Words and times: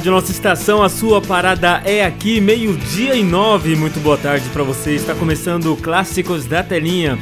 Rádio 0.00 0.12
Nossa 0.12 0.32
Estação, 0.32 0.82
a 0.82 0.88
sua 0.88 1.20
parada 1.20 1.82
é 1.84 2.02
aqui, 2.02 2.40
meio-dia 2.40 3.14
e 3.14 3.22
nove. 3.22 3.76
Muito 3.76 4.00
boa 4.00 4.16
tarde 4.16 4.48
para 4.48 4.62
você. 4.62 4.94
Está 4.94 5.14
começando 5.14 5.76
Clássicos 5.76 6.46
da 6.46 6.62
Telinha, 6.62 7.18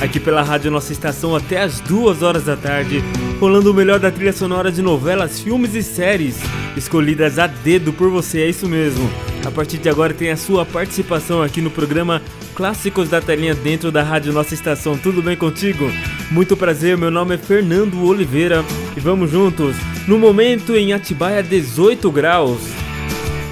aqui 0.00 0.20
pela 0.20 0.40
Rádio 0.40 0.70
Nossa 0.70 0.92
Estação 0.92 1.34
até 1.34 1.60
as 1.60 1.80
duas 1.80 2.22
horas 2.22 2.44
da 2.44 2.56
tarde, 2.56 3.02
rolando 3.40 3.70
o 3.70 3.74
melhor 3.74 3.98
da 3.98 4.10
trilha 4.10 4.34
sonora 4.34 4.70
de 4.70 4.82
novelas, 4.82 5.40
filmes 5.40 5.74
e 5.74 5.82
séries, 5.82 6.36
escolhidas 6.76 7.38
a 7.38 7.46
dedo 7.46 7.90
por 7.90 8.10
você, 8.10 8.42
é 8.42 8.50
isso 8.50 8.68
mesmo. 8.68 9.10
A 9.46 9.50
partir 9.50 9.78
de 9.78 9.88
agora 9.88 10.12
tem 10.12 10.30
a 10.30 10.36
sua 10.36 10.66
participação 10.66 11.42
aqui 11.42 11.62
no 11.62 11.70
programa 11.70 12.20
Clássicos 12.54 13.08
da 13.08 13.18
Telinha 13.18 13.54
dentro 13.54 13.90
da 13.90 14.02
Rádio 14.02 14.30
Nossa 14.34 14.52
Estação. 14.52 14.98
Tudo 14.98 15.22
bem 15.22 15.38
contigo? 15.38 15.90
Muito 16.30 16.54
prazer, 16.54 16.98
meu 16.98 17.10
nome 17.10 17.36
é 17.36 17.38
Fernando 17.38 18.04
Oliveira 18.04 18.62
e 18.94 19.00
vamos 19.00 19.30
juntos. 19.30 19.74
No 20.06 20.18
momento 20.18 20.76
em 20.76 20.92
Atibaia, 20.92 21.42
18 21.42 22.10
graus. 22.10 22.60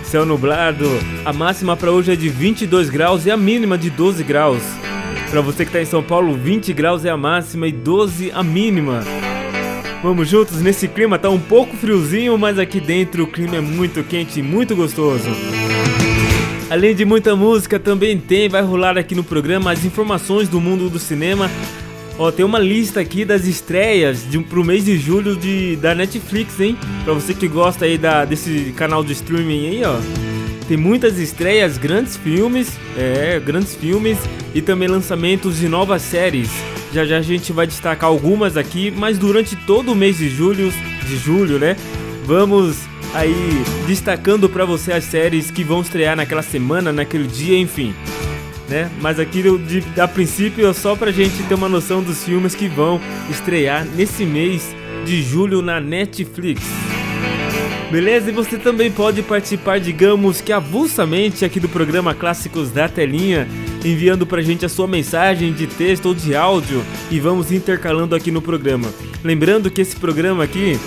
Céu 0.05 0.27
nublado, 0.27 0.85
a 1.25 1.33
máxima 1.33 1.75
para 1.79 1.91
hoje 1.91 2.13
é 2.13 2.17
de 2.17 2.29
22 2.29 2.91
graus 2.91 3.25
e 3.25 3.31
a 3.31 3.39
mínima 3.39 3.79
de 3.79 3.89
12 3.89 4.23
graus. 4.23 4.63
Para 5.31 5.41
você 5.41 5.65
que 5.65 5.71
está 5.71 5.81
em 5.81 5.87
São 5.87 6.03
Paulo, 6.03 6.35
20 6.35 6.75
graus 6.75 7.07
é 7.07 7.11
a 7.11 7.17
máxima 7.17 7.67
e 7.67 7.73
12 7.73 8.31
a 8.33 8.43
mínima. 8.43 9.03
Vamos 10.03 10.29
juntos 10.29 10.61
nesse 10.63 10.87
clima, 10.87 11.19
tá 11.19 11.29
um 11.29 11.41
pouco 11.41 11.77
friozinho, 11.77 12.39
mas 12.39 12.57
aqui 12.57 12.81
dentro 12.81 13.25
o 13.25 13.27
clima 13.27 13.57
é 13.57 13.61
muito 13.61 14.05
quente 14.05 14.39
e 14.39 14.43
muito 14.43 14.77
gostoso. 14.77 15.29
Além 16.71 16.95
de 16.95 17.05
muita 17.05 17.35
música, 17.35 17.81
também 17.81 18.17
tem, 18.17 18.49
vai 18.49 18.63
rolar 18.63 18.97
aqui 18.97 19.15
no 19.15 19.25
programa 19.25 19.73
as 19.73 19.85
informações 19.85 20.49
do 20.49 20.61
mundo 20.61 20.89
do 20.89 21.01
cinema. 21.01 21.51
Ó, 22.17 22.31
tem 22.31 22.45
uma 22.45 22.61
lista 22.61 23.01
aqui 23.01 23.25
das 23.25 23.45
estreias 23.45 24.25
de, 24.29 24.39
pro 24.39 24.65
mês 24.65 24.85
de 24.85 24.97
julho 24.97 25.35
de, 25.35 25.75
da 25.77 25.97
Netflix, 25.97 26.61
hein? 26.61 26.77
Pra 27.05 27.13
você 27.13 27.35
que 27.35 27.49
gosta 27.49 27.85
aí 27.85 27.99
da, 27.99 28.25
desse 28.25 28.73
canal 28.77 29.03
de 29.03 29.13
streaming 29.13 29.69
aí, 29.69 29.83
ó. 29.85 29.97
Tem 30.69 30.77
muitas 30.77 31.19
estreias, 31.19 31.77
grandes 31.77 32.17
filmes, 32.17 32.79
é, 32.97 33.41
grandes 33.41 33.75
filmes 33.75 34.19
e 34.55 34.63
também 34.63 34.87
lançamentos 34.87 35.59
de 35.59 35.69
novas 35.69 36.03
séries. 36.03 36.51
Já 36.93 37.05
já 37.05 37.19
a 37.19 37.23
gente 37.23 37.53
vai 37.53 37.67
destacar 37.67 38.09
algumas 38.09 38.57
aqui, 38.57 38.91
mas 38.91 39.19
durante 39.19 39.55
todo 39.55 39.93
o 39.93 39.95
mês 39.95 40.19
de 40.19 40.29
julho, 40.29 40.73
de 41.07 41.17
julho, 41.17 41.59
né? 41.59 41.77
Vamos 42.25 42.79
aí 43.15 43.35
destacando 43.87 44.49
para 44.49 44.65
você 44.65 44.93
as 44.93 45.05
séries 45.05 45.51
que 45.51 45.65
vão 45.65 45.81
estrear 45.81 46.17
naquela 46.17 46.43
semana, 46.43 46.93
naquele 46.93 47.27
dia, 47.27 47.59
enfim. 47.59 47.95
Né? 48.69 48.91
Mas 49.01 49.19
aqui 49.19 49.43
de, 49.43 49.83
a 50.01 50.07
princípio 50.07 50.69
é 50.69 50.73
só 50.75 50.95
pra 50.95 51.11
gente 51.11 51.43
ter 51.45 51.55
uma 51.55 51.69
noção 51.69 52.03
dos 52.03 52.23
filmes 52.23 52.55
que 52.55 52.69
vão 52.69 53.01
estrear 53.31 53.87
nesse 53.97 54.25
mês 54.27 54.75
de 55.07 55.23
julho 55.23 55.63
na 55.63 55.81
Netflix. 55.81 56.63
Beleza? 57.91 58.29
E 58.29 58.33
você 58.33 58.59
também 58.59 58.91
pode 58.91 59.23
participar, 59.23 59.81
digamos 59.81 60.43
que 60.43 60.53
avulsamente 60.53 61.47
aqui 61.47 61.59
do 61.59 61.69
programa 61.69 62.13
Clássicos 62.15 62.71
da 62.71 62.87
Telinha, 62.87 63.49
enviando 63.89 64.27
pra 64.27 64.43
gente 64.43 64.65
a 64.65 64.69
sua 64.69 64.87
mensagem 64.87 65.53
de 65.53 65.67
texto 65.67 66.07
ou 66.07 66.15
de 66.15 66.35
áudio 66.35 66.85
e 67.11 67.19
vamos 67.19 67.51
intercalando 67.51 68.15
aqui 68.15 68.31
no 68.31 68.43
programa. 68.43 68.89
Lembrando 69.25 69.71
que 69.71 69.81
esse 69.81 69.97
programa 69.97 70.45
aqui 70.45 70.79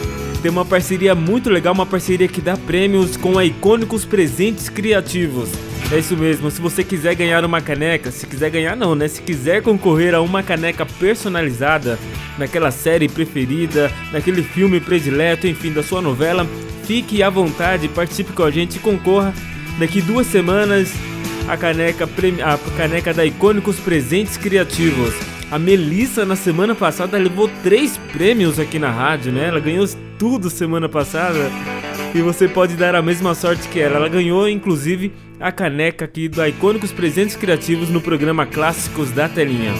tem 0.42 0.50
uma 0.50 0.66
parceria 0.66 1.14
muito 1.14 1.50
legal, 1.50 1.74
uma 1.74 1.86
parceria 1.86 2.28
que 2.28 2.42
dá 2.42 2.58
prêmios 2.58 3.16
com 3.16 3.38
a 3.38 3.46
Icônicos 3.46 4.06
Presentes 4.06 4.70
Criativos. 4.70 5.50
É 5.92 6.00
isso 6.00 6.16
mesmo, 6.16 6.50
se 6.50 6.62
você 6.62 6.84
quiser 6.84 7.16
ganhar 7.16 7.44
uma 7.44 7.60
caneca, 7.60 8.12
se 8.12 8.26
quiser 8.26 8.50
ganhar 8.50 8.78
não, 8.78 8.96
né? 8.96 9.08
Se 9.08 9.22
quiser 9.22 9.62
concorrer 9.62 10.16
a 10.16 10.22
uma 10.22 10.42
caneca 10.42 10.86
personalizada 10.86 12.00
naquela 12.38 12.72
série 12.72 13.10
preferida, 13.10 13.92
naquele 14.12 14.42
filme 14.42 14.80
predileto, 14.80 15.48
enfim, 15.48 15.72
da 15.74 15.84
sua 15.84 16.02
novela, 16.02 16.48
fique 16.86 17.22
à 17.22 17.30
vontade, 17.30 17.90
participe 17.90 18.32
com 18.32 18.44
a 18.44 18.50
gente 18.50 18.78
e 18.78 18.80
concorra 18.80 19.34
daqui 19.78 20.02
duas 20.02 20.28
semanas 20.28 20.94
a 21.48 21.58
caneca, 21.58 22.08
a 22.44 22.78
caneca 22.78 23.14
da 23.14 23.26
Icônicos 23.26 23.80
Presentes 23.80 24.38
Criativos. 24.38 25.14
A 25.52 25.60
Melissa 25.60 26.26
na 26.26 26.36
semana 26.36 26.74
passada 26.74 27.18
levou 27.18 27.50
três 27.62 27.98
prêmios 28.14 28.60
aqui 28.60 28.80
na 28.80 28.90
rádio, 28.90 29.32
né? 29.32 29.48
Ela 29.48 29.60
ganhou 29.60 29.86
tudo 30.18 30.50
semana 30.50 30.88
passada. 30.88 31.52
E 32.16 32.22
você 32.22 32.48
pode 32.48 32.76
dar 32.76 32.96
a 32.96 33.02
mesma 33.02 33.36
sorte 33.36 33.68
que 33.68 33.80
ela. 33.80 33.98
Ela 33.98 34.08
ganhou, 34.08 34.48
inclusive, 34.48 35.12
a 35.40 35.52
caneca 35.52 36.06
aqui 36.06 36.30
da 36.30 36.48
Icônicos 36.48 36.92
Presentes 36.92 37.36
Criativos 37.36 37.90
no 37.90 38.00
programa 38.00 38.46
Clássicos 38.46 39.12
da 39.12 39.28
Telinha. 39.28 39.74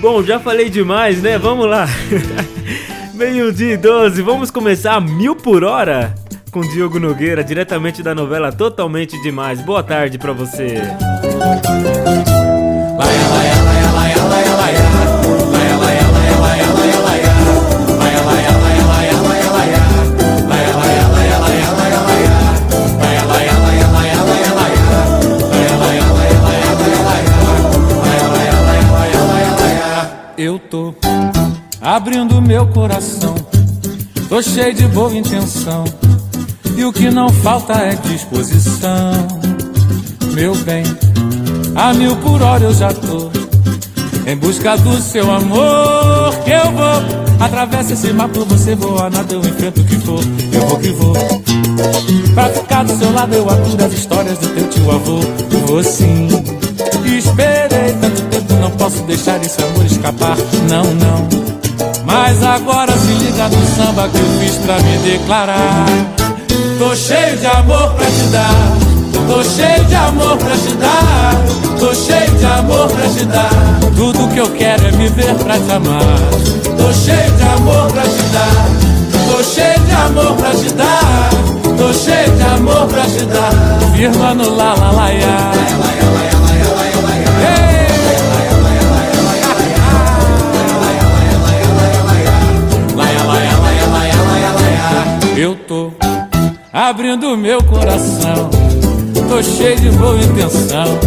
Bom, 0.00 0.22
já 0.22 0.40
falei 0.40 0.68
demais, 0.68 1.22
né? 1.22 1.38
Vamos 1.38 1.66
lá. 1.66 1.86
Meio-dia 3.14 3.74
e 3.74 3.76
12, 3.76 4.20
vamos 4.22 4.50
começar 4.50 4.94
a 4.94 5.00
mil 5.00 5.36
por 5.36 5.62
hora 5.62 6.12
com 6.54 6.60
Diogo 6.60 7.00
Nogueira, 7.00 7.42
diretamente 7.42 8.00
da 8.00 8.14
novela 8.14 8.52
Totalmente 8.52 9.20
Demais. 9.20 9.60
Boa 9.60 9.82
tarde 9.82 10.18
pra 10.18 10.32
você. 10.32 10.80
Eu 30.38 30.60
tô 30.60 30.94
abrindo 31.80 32.40
meu 32.40 32.68
coração, 32.68 33.34
tô 34.28 34.40
cheio 34.40 34.72
de 34.72 34.86
boa 34.86 35.12
intenção. 35.12 35.84
E 36.76 36.84
o 36.84 36.92
que 36.92 37.10
não 37.10 37.28
falta 37.28 37.74
é 37.74 37.94
disposição. 37.94 39.12
Meu 40.32 40.54
bem, 40.56 40.84
a 41.74 41.94
mil 41.94 42.16
por 42.16 42.42
hora 42.42 42.64
eu 42.64 42.74
já 42.74 42.92
tô 42.92 43.30
em 44.26 44.36
busca 44.36 44.76
do 44.76 45.00
seu 45.00 45.30
amor. 45.30 46.34
Eu 46.46 46.72
vou 46.72 47.24
Atravessa 47.40 47.92
esse 47.92 48.12
mar 48.12 48.28
por 48.28 48.46
você 48.46 48.74
voar, 48.74 49.10
nada 49.10 49.34
eu 49.34 49.40
enfrento 49.40 49.80
o 49.80 49.84
que 49.84 49.96
for, 49.96 50.20
eu 50.52 50.60
vou 50.66 50.78
que 50.78 50.88
vou. 50.90 51.14
Pra 52.34 52.48
ficar 52.48 52.84
do 52.84 52.96
seu 52.96 53.12
lado 53.12 53.34
eu 53.34 53.48
aturo 53.48 53.84
as 53.84 53.92
histórias 53.92 54.38
do 54.38 54.48
teu 54.48 54.68
tio 54.70 54.90
avô. 54.90 55.20
Vou 55.66 55.82
sim, 55.82 56.28
esperei 57.04 57.92
tanto 58.00 58.22
tempo, 58.30 58.54
não 58.54 58.70
posso 58.72 59.02
deixar 59.02 59.42
esse 59.42 59.62
amor 59.62 59.84
escapar, 59.84 60.36
não, 60.68 60.84
não. 60.94 61.28
Mas 62.06 62.42
agora 62.42 62.92
se 62.92 63.12
liga 63.12 63.48
no 63.48 63.66
samba 63.76 64.08
que 64.08 64.18
eu 64.18 64.40
fiz 64.40 64.56
pra 64.58 64.78
me 64.78 64.98
declarar. 64.98 66.23
Tô 66.84 66.94
cheio 66.94 67.38
de 67.38 67.46
amor 67.46 67.94
pra 67.94 68.04
te 68.04 68.26
dar. 68.30 68.76
Tô 69.26 69.42
cheio 69.42 69.84
de 69.86 69.94
amor 69.94 70.36
pra 70.36 70.54
te 70.54 70.74
dar. 70.74 71.34
Tô 71.80 71.94
cheio 71.94 72.30
de 72.38 72.44
amor 72.44 72.88
pra 72.88 73.08
te 73.08 73.24
dar. 73.24 73.48
Tudo 73.96 74.28
que 74.28 74.38
eu 74.38 74.50
quero 74.50 74.86
é 74.88 74.92
me 74.92 75.08
ver 75.08 75.34
pra 75.34 75.58
te 75.58 75.72
amar. 75.72 76.02
Tô 76.76 76.92
cheio 76.92 77.32
de 77.32 77.42
amor 77.42 77.90
pra 77.90 78.02
te 78.02 78.22
dar. 78.34 78.68
Tô 79.30 79.42
cheio 79.42 79.80
de 79.80 79.92
amor 79.92 80.36
pra 80.36 80.50
te 80.50 80.74
dar. 80.74 81.30
Tô 81.78 81.92
cheio 81.94 82.30
de 82.36 82.42
amor 82.42 82.86
pra 82.86 83.04
te 83.04 83.24
dar. 83.24 83.50
Firma 83.96 84.34
no 84.34 84.54
la 84.54 84.74
la 84.74 84.92
la 84.92 85.08
ya. 85.08 85.54
Eu 95.36 95.56
tô 95.66 95.90
abrindo 96.74 97.36
meu 97.36 97.62
coração. 97.62 98.50
Tô 99.28 99.40
cheio 99.40 99.78
de 99.78 99.90
boa 99.90 100.18
intenção, 100.18 100.98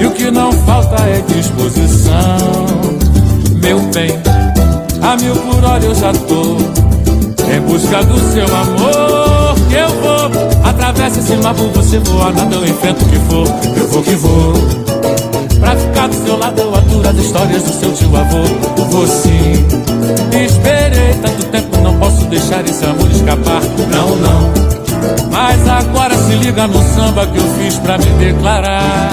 e 0.00 0.06
o 0.06 0.10
que 0.10 0.28
não 0.28 0.52
falta 0.52 0.96
é 1.04 1.20
disposição. 1.20 2.36
Meu 3.62 3.78
bem, 3.94 4.10
a 5.00 5.16
mil 5.16 5.36
por 5.36 5.64
hora 5.64 5.84
eu 5.84 5.94
já 5.94 6.12
tô, 6.12 6.56
em 7.48 7.60
busca 7.60 8.02
do 8.04 8.18
seu 8.32 8.44
amor. 8.44 9.56
Que 9.68 9.76
eu 9.76 9.88
vou, 10.00 10.68
atravessa 10.68 11.20
esse 11.20 11.36
mar 11.36 11.54
por 11.54 11.68
você 11.68 11.98
voar, 12.00 12.32
nada 12.32 12.56
eu 12.56 12.66
enfrento 12.66 13.04
o 13.04 13.08
que 13.08 13.16
for, 13.16 13.46
eu 13.76 13.88
vou 13.88 14.02
que 14.02 14.16
vou. 14.16 14.52
Pra 15.60 15.76
ficar 15.76 16.08
do 16.08 16.14
seu 16.14 16.38
lado 16.38 16.60
eu 16.60 16.74
aturo 16.74 17.08
as 17.08 17.16
histórias 17.16 17.62
do 17.64 17.72
seu 17.72 17.92
tio 17.92 18.16
avô 18.16 18.42
Vou 18.90 19.06
sim 19.08 19.66
Esperei 20.32 21.14
tanto 21.20 21.46
tempo, 21.46 21.76
não 21.82 21.98
posso 21.98 22.24
deixar 22.26 22.64
esse 22.64 22.84
amor 22.84 23.10
escapar 23.10 23.60
Não, 23.90 24.16
não 24.16 24.87
mas 25.30 25.68
agora 25.68 26.16
se 26.16 26.34
liga 26.34 26.66
no 26.66 26.82
samba 26.94 27.26
que 27.26 27.38
eu 27.38 27.54
fiz 27.58 27.76
pra 27.78 27.98
me 27.98 28.06
declarar. 28.24 29.10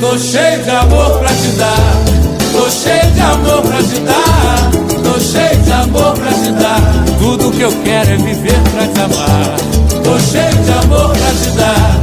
Tô 0.00 0.18
cheio 0.18 0.62
de 0.62 0.70
amor 0.70 1.18
pra 1.18 1.28
te 1.28 1.48
dar. 1.58 2.20
Tô 2.52 2.70
cheio 2.70 3.12
de 3.12 3.20
amor 3.20 3.62
pra 3.62 3.82
te 3.82 4.00
dar. 4.00 4.70
Tô 5.02 5.20
cheio 5.20 5.62
de 5.62 5.72
amor 5.72 6.12
pra 6.14 6.32
te 6.32 6.52
dar. 6.52 6.80
Tudo 7.18 7.50
que 7.50 7.62
eu 7.62 7.72
quero 7.84 8.10
é 8.10 8.16
viver 8.16 8.60
pra 8.72 8.86
te 8.86 9.00
amar. 9.00 9.56
Tô 10.02 10.18
cheio 10.18 10.64
de 10.64 10.72
amor 10.84 11.10
pra 11.10 11.30
te 11.42 11.50
dar. 11.50 12.00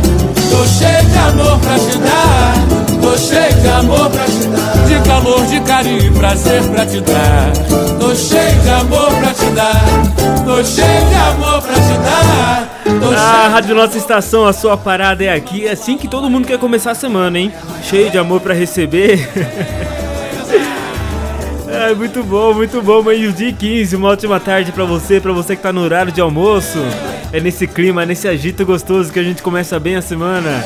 Tô 0.50 0.66
cheio 0.68 1.06
de 1.06 1.18
amor 1.18 1.60
pra 1.60 1.80
te 1.80 1.98
dar. 1.98 2.54
Tô 3.02 3.18
cheio 3.18 3.54
de 3.62 3.68
amor 3.68 4.10
pra 4.10 4.26
te 4.26 4.48
dar. 4.48 4.67
De 4.98 5.04
calor, 5.04 5.46
de 5.46 5.60
carinho 5.62 6.02
e 6.02 6.10
prazer 6.12 6.64
pra 6.70 6.84
te 6.84 7.00
dar. 7.02 7.54
Tô 8.00 8.16
cheio 8.16 8.60
de 8.62 8.70
amor 8.70 9.14
pra 9.20 9.32
te 9.32 9.46
dar. 9.52 9.86
Tô 10.44 10.64
cheio 10.64 11.06
de 11.08 11.14
amor 11.14 11.62
pra 11.62 11.76
te 11.76 11.94
dar. 12.00 12.68
A 13.16 13.48
Rádio 13.48 13.76
Nossa 13.76 13.96
Estação, 13.96 14.48
a 14.48 14.54
sua 14.54 14.76
parada 14.76 15.24
é 15.24 15.32
aqui. 15.32 15.68
É 15.68 15.74
assim 15.74 15.98
que 15.98 16.08
todo 16.08 16.32
mundo 16.32 16.48
quer 16.48 16.58
começar 16.58 16.90
a 16.92 16.96
semana, 16.96 17.38
hein? 17.38 17.54
Cheio 17.84 18.10
de 18.10 18.18
amor 18.18 18.42
para 18.42 18.56
receber. 18.56 19.30
é 21.70 21.94
muito 21.94 22.24
bom, 22.24 22.56
muito 22.56 22.82
bom. 22.82 23.04
Meio-dia 23.04 23.54
15, 23.54 23.96
uma 23.96 24.10
ótima 24.10 24.40
tarde 24.40 24.72
para 24.72 24.84
você, 24.84 25.22
para 25.22 25.32
você 25.32 25.56
que 25.56 25.62
tá 25.62 25.72
no 25.72 25.82
horário 25.82 26.12
de 26.12 26.22
almoço. 26.22 26.80
É 27.32 27.40
nesse 27.40 27.68
clima, 27.68 28.04
nesse 28.04 28.28
agito 28.28 28.66
gostoso 28.66 29.14
que 29.14 29.20
a 29.20 29.24
gente 29.24 29.44
começa 29.44 29.80
bem 29.80 29.96
a 29.96 30.02
semana. 30.02 30.64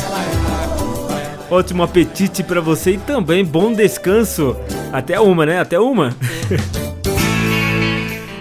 Ótimo 1.52 1.84
apetite 1.84 2.44
para 2.44 2.62
você 2.62 2.92
e 2.92 2.98
também 2.98 3.44
bom 3.44 3.74
descanso. 3.74 4.56
Até 4.94 5.20
uma, 5.20 5.46
né? 5.46 5.60
Até 5.60 5.78
uma. 5.78 6.16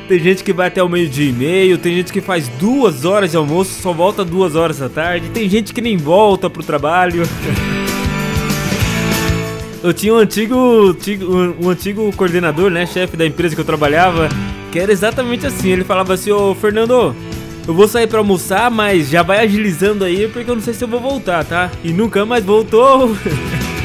Tem 0.07 0.21
gente 0.21 0.45
que 0.45 0.53
vai 0.53 0.69
até 0.69 0.81
o 0.81 0.89
meio-dia 0.89 1.29
e 1.29 1.33
meio, 1.33 1.77
tem 1.79 1.95
gente 1.95 2.13
que 2.13 2.21
faz 2.21 2.49
duas 2.49 3.05
horas 3.05 3.31
de 3.31 3.37
almoço, 3.37 3.81
só 3.81 3.93
volta 3.93 4.25
duas 4.25 4.57
horas 4.57 4.79
da 4.79 4.89
tarde, 4.89 5.31
tem 5.31 5.49
gente 5.49 5.73
que 5.73 5.81
nem 5.81 5.97
volta 5.97 6.51
pro 6.51 6.65
trabalho. 6.65 7.23
Eu 9.85 9.93
tinha 9.95 10.13
um 10.13 10.17
antigo, 10.17 10.57
um 11.61 11.71
antigo 11.71 12.13
coordenador, 12.17 12.73
né, 12.73 12.87
chefe 12.87 13.17
da 13.17 13.25
empresa 13.25 13.55
que 13.55 13.61
eu 13.61 13.65
trabalhava, 13.65 14.29
que 14.73 14.81
era 14.81 14.91
exatamente 14.93 15.47
assim. 15.47 15.71
Ele 15.71 15.85
falava 15.85 16.13
assim: 16.13 16.31
Ô 16.31 16.55
Fernando, 16.55 17.17
eu 17.71 17.75
vou 17.75 17.87
sair 17.87 18.09
pra 18.09 18.19
almoçar, 18.19 18.69
mas 18.69 19.09
já 19.09 19.23
vai 19.23 19.45
agilizando 19.45 20.05
aí 20.05 20.27
porque 20.27 20.51
eu 20.51 20.57
não 20.57 20.63
sei 20.63 20.75
se 20.75 20.83
eu 20.83 20.89
vou 20.89 20.99
voltar, 20.99 21.45
tá? 21.45 21.71
E 21.85 21.93
nunca 21.93 22.27
mais 22.27 22.45
voltou. 22.45 23.17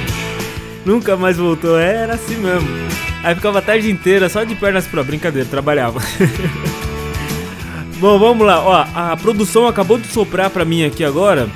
nunca 0.84 1.16
mais 1.16 1.38
voltou, 1.38 1.78
era 1.78 2.16
assim 2.16 2.36
mesmo. 2.36 2.68
Aí 3.24 3.36
ficava 3.36 3.60
a 3.60 3.62
tarde 3.62 3.92
inteira 3.92 4.28
só 4.28 4.44
de 4.44 4.56
pernas 4.56 4.88
pra 4.88 5.04
brincadeira, 5.04 5.48
trabalhava. 5.48 6.02
Bom, 8.02 8.18
vamos 8.18 8.48
lá. 8.48 8.60
Ó, 8.60 8.86
a 8.96 9.16
produção 9.18 9.68
acabou 9.68 10.00
de 10.00 10.08
soprar 10.08 10.50
pra 10.50 10.66
mim 10.66 10.84
aqui 10.84 11.04
agora 11.04 11.48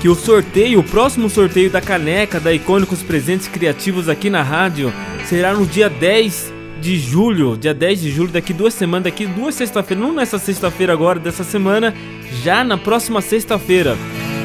que 0.00 0.08
o 0.08 0.14
sorteio, 0.14 0.80
o 0.80 0.82
próximo 0.84 1.28
sorteio 1.28 1.68
da 1.68 1.82
caneca 1.82 2.40
da 2.40 2.54
Icônicos 2.54 3.02
Presentes 3.02 3.48
Criativos 3.48 4.08
aqui 4.08 4.30
na 4.30 4.42
rádio 4.42 4.90
será 5.26 5.52
no 5.52 5.66
dia 5.66 5.90
10 5.90 6.55
de 6.80 6.98
julho, 6.98 7.56
dia 7.56 7.74
10 7.74 8.00
de 8.00 8.10
julho, 8.10 8.30
daqui 8.30 8.52
duas 8.52 8.74
semanas, 8.74 9.04
daqui 9.04 9.26
duas 9.26 9.54
sexta-feiras, 9.54 10.04
não 10.04 10.12
nessa 10.12 10.38
sexta-feira 10.38 10.92
agora 10.92 11.18
dessa 11.18 11.44
semana, 11.44 11.94
já 12.42 12.62
na 12.62 12.76
próxima 12.76 13.20
sexta-feira. 13.20 13.96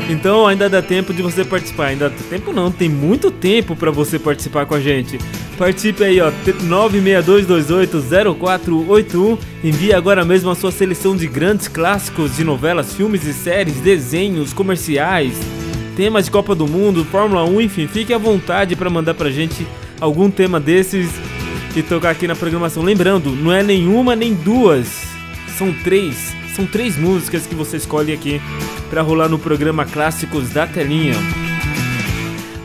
Então 0.09 0.47
ainda 0.47 0.67
dá 0.69 0.81
tempo 0.81 1.13
de 1.13 1.21
você 1.21 1.45
participar. 1.45 1.87
Ainda 1.87 2.09
dá 2.09 2.15
tempo 2.29 2.51
não, 2.51 2.71
tem 2.71 2.89
muito 2.89 3.31
tempo 3.31 3.75
para 3.75 3.91
você 3.91 4.17
participar 4.19 4.65
com 4.65 4.75
a 4.75 4.79
gente. 4.79 5.17
Participe 5.57 6.03
aí, 6.03 6.19
ó, 6.19 6.31
962280481. 6.63 9.37
Envie 9.63 9.93
agora 9.93 10.25
mesmo 10.25 10.49
a 10.49 10.55
sua 10.55 10.71
seleção 10.71 11.15
de 11.15 11.27
grandes 11.27 11.67
clássicos 11.67 12.35
de 12.35 12.43
novelas, 12.43 12.93
filmes 12.93 13.23
e 13.25 13.33
séries, 13.33 13.75
desenhos, 13.75 14.53
comerciais, 14.53 15.39
temas 15.95 16.25
de 16.25 16.31
Copa 16.31 16.55
do 16.55 16.67
Mundo, 16.67 17.05
Fórmula 17.05 17.45
1, 17.45 17.61
enfim, 17.61 17.87
fique 17.87 18.11
à 18.13 18.17
vontade 18.17 18.75
para 18.75 18.89
mandar 18.89 19.13
pra 19.13 19.29
gente 19.29 19.67
algum 19.99 20.31
tema 20.31 20.59
desses 20.59 21.11
e 21.75 21.83
tocar 21.83 22.11
aqui 22.11 22.27
na 22.27 22.35
programação. 22.35 22.83
Lembrando, 22.83 23.31
não 23.31 23.51
é 23.51 23.63
nenhuma 23.63 24.15
nem 24.15 24.33
duas, 24.33 25.03
são 25.57 25.73
três. 25.73 26.35
São 26.55 26.65
três 26.65 26.97
músicas 26.97 27.47
que 27.47 27.55
você 27.55 27.77
escolhe 27.77 28.11
aqui 28.11 28.41
para 28.89 29.01
rolar 29.01 29.29
no 29.29 29.39
programa 29.39 29.85
Clássicos 29.85 30.49
da 30.49 30.67
Telinha. 30.67 31.15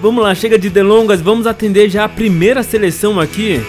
Vamos 0.03 0.23
lá, 0.23 0.35
chega 0.35 0.59
de 0.59 0.69
delongas, 0.69 1.21
vamos 1.21 1.47
atender 1.47 1.89
já 1.89 2.05
a 2.05 2.09
primeira 2.09 2.63
seleção 2.63 3.21
aqui. 3.21 3.61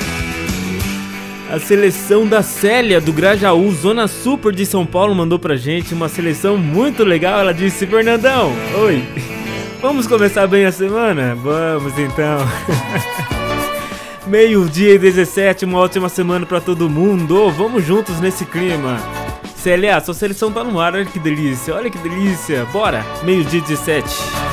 A 1.52 1.60
seleção 1.60 2.28
da 2.28 2.42
Célia 2.42 3.00
do 3.00 3.14
Grajaú, 3.14 3.72
Zona 3.72 4.08
Super 4.08 4.54
de 4.54 4.66
São 4.66 4.86
Paulo, 4.86 5.16
mandou 5.16 5.40
pra 5.40 5.56
gente 5.56 5.94
uma 5.94 6.10
seleção 6.10 6.58
muito 6.58 7.04
legal. 7.04 7.40
Ela 7.40 7.54
disse: 7.54 7.88
Fernandão, 7.88 8.52
oi, 8.80 9.04
vamos 9.82 10.08
começar 10.08 10.46
bem 10.48 10.66
a 10.66 10.72
semana? 10.72 11.36
Vamos 11.36 11.98
então. 11.98 12.40
Meio-dia 14.28 14.96
e 14.96 15.00
17, 15.00 15.64
uma 15.64 15.80
ótima 15.80 16.10
semana 16.10 16.46
para 16.46 16.60
todo 16.60 16.90
mundo. 16.90 17.50
Vamos 17.52 17.86
juntos 17.86 18.20
nesse 18.20 18.46
clima. 18.46 18.98
Célia, 19.56 20.02
sua 20.02 20.14
seleção 20.14 20.52
tá 20.52 20.66
no 20.66 20.80
ar, 20.82 20.94
olha 20.96 21.06
que 21.06 21.18
delícia, 21.18 21.74
olha 21.74 21.90
que 21.90 21.98
delícia. 21.98 22.66
Bora, 22.66 23.06
meio-dia 23.24 23.62
17. 23.62 24.47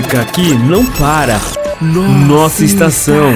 Música 0.00 0.22
aqui 0.22 0.54
não 0.54 0.84
para. 0.86 1.38
Nossa, 1.80 2.18
Nossa 2.26 2.64
estação. 2.64 3.34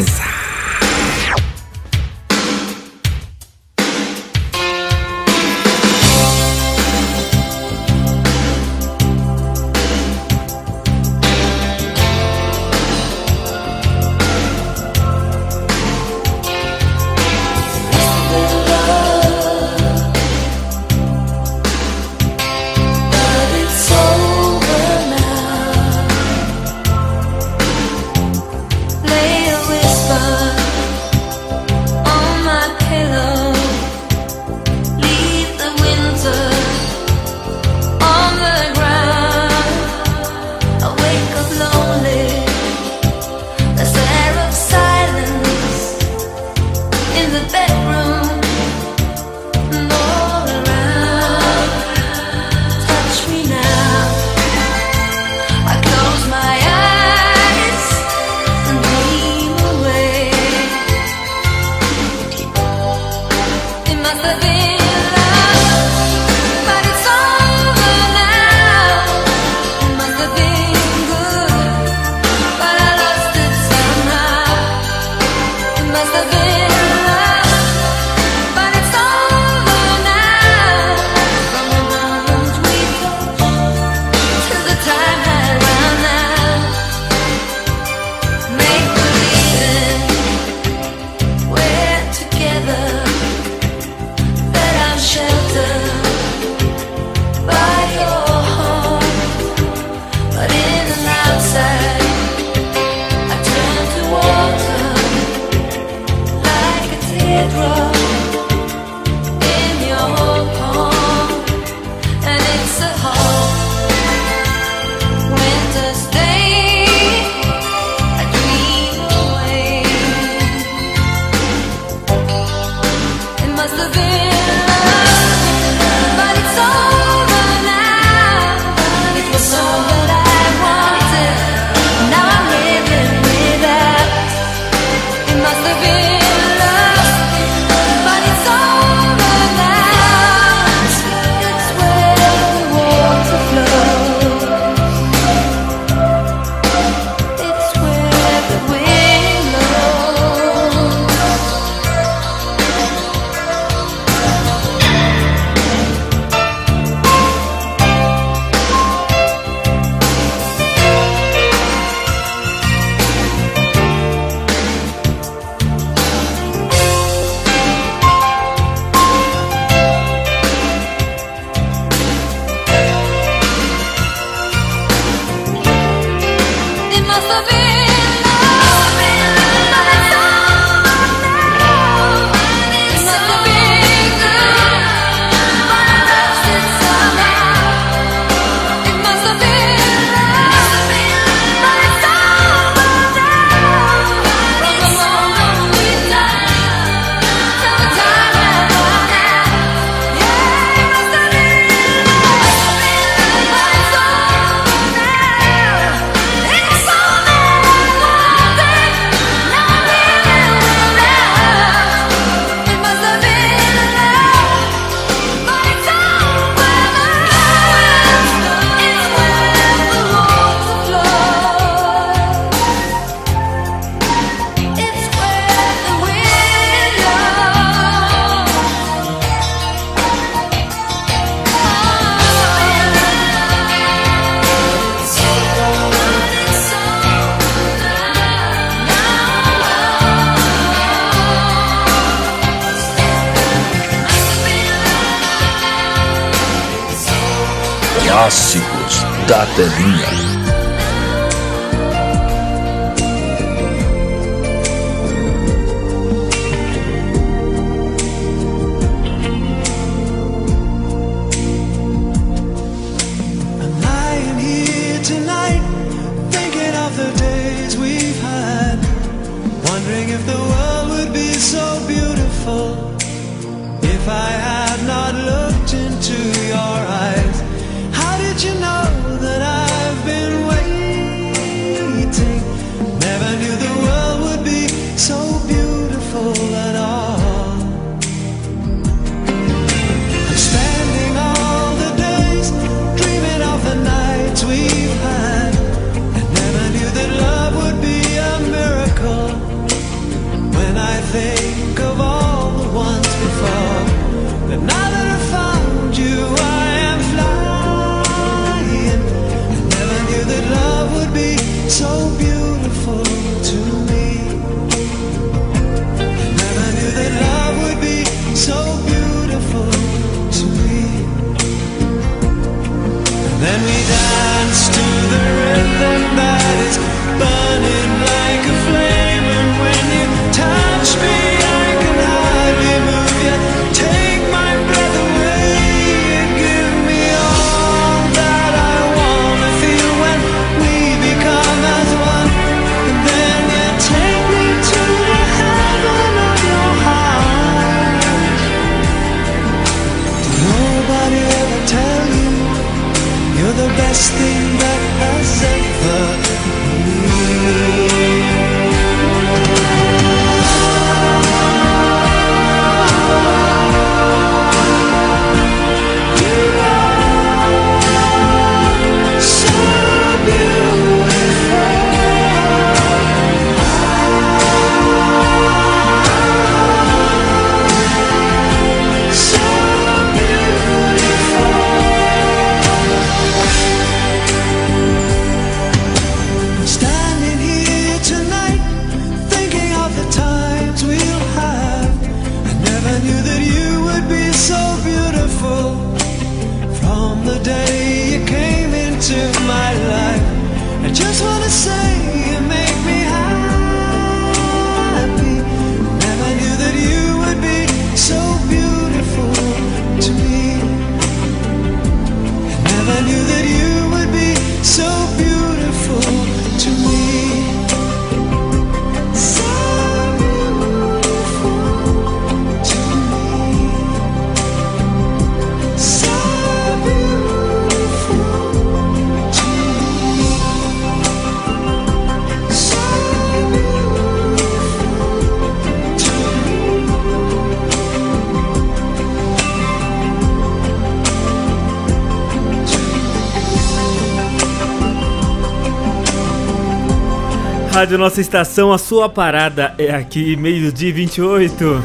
Rádio 447.84 447.98
Nossa 447.98 448.18
Estação, 448.18 448.72
a 448.72 448.78
sua 448.78 449.10
parada 449.10 449.74
é 449.76 449.94
aqui, 449.94 450.36
meio-dia 450.36 450.90
28. 450.90 451.84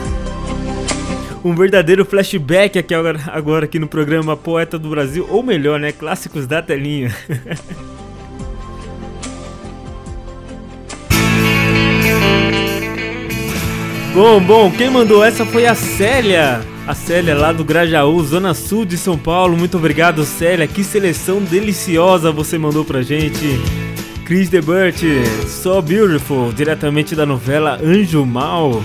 Um 1.43 1.53
verdadeiro 1.53 2.05
flashback 2.05 2.79
aqui 2.79 2.95
agora, 2.95 3.19
agora 3.27 3.65
aqui 3.65 3.77
no 3.77 3.85
programa 3.85 4.37
Poeta 4.37 4.79
do 4.79 4.87
Brasil, 4.87 5.27
ou 5.29 5.43
melhor, 5.43 5.77
né? 5.77 5.91
Clássicos 5.91 6.47
da 6.47 6.61
telinha. 6.61 7.13
bom, 14.15 14.39
bom, 14.39 14.71
quem 14.71 14.89
mandou 14.89 15.21
essa 15.21 15.45
foi 15.45 15.65
a 15.65 15.75
Célia. 15.75 16.61
A 16.87 16.95
Célia 16.95 17.35
lá 17.35 17.51
do 17.51 17.65
Grajaú, 17.65 18.23
Zona 18.23 18.53
Sul 18.53 18.85
de 18.85 18.97
São 18.97 19.17
Paulo. 19.17 19.57
Muito 19.57 19.75
obrigado, 19.75 20.23
Célia. 20.23 20.65
Que 20.65 20.81
seleção 20.81 21.43
deliciosa 21.43 22.31
você 22.31 22.57
mandou 22.57 22.85
pra 22.85 23.01
gente. 23.01 23.88
Chris 24.29 24.47
DeBurt, 24.47 25.01
So 25.47 25.81
Beautiful, 25.81 26.53
diretamente 26.53 27.15
da 27.15 27.25
novela 27.25 27.79
Anjo 27.83 28.23
Mal. 28.27 28.83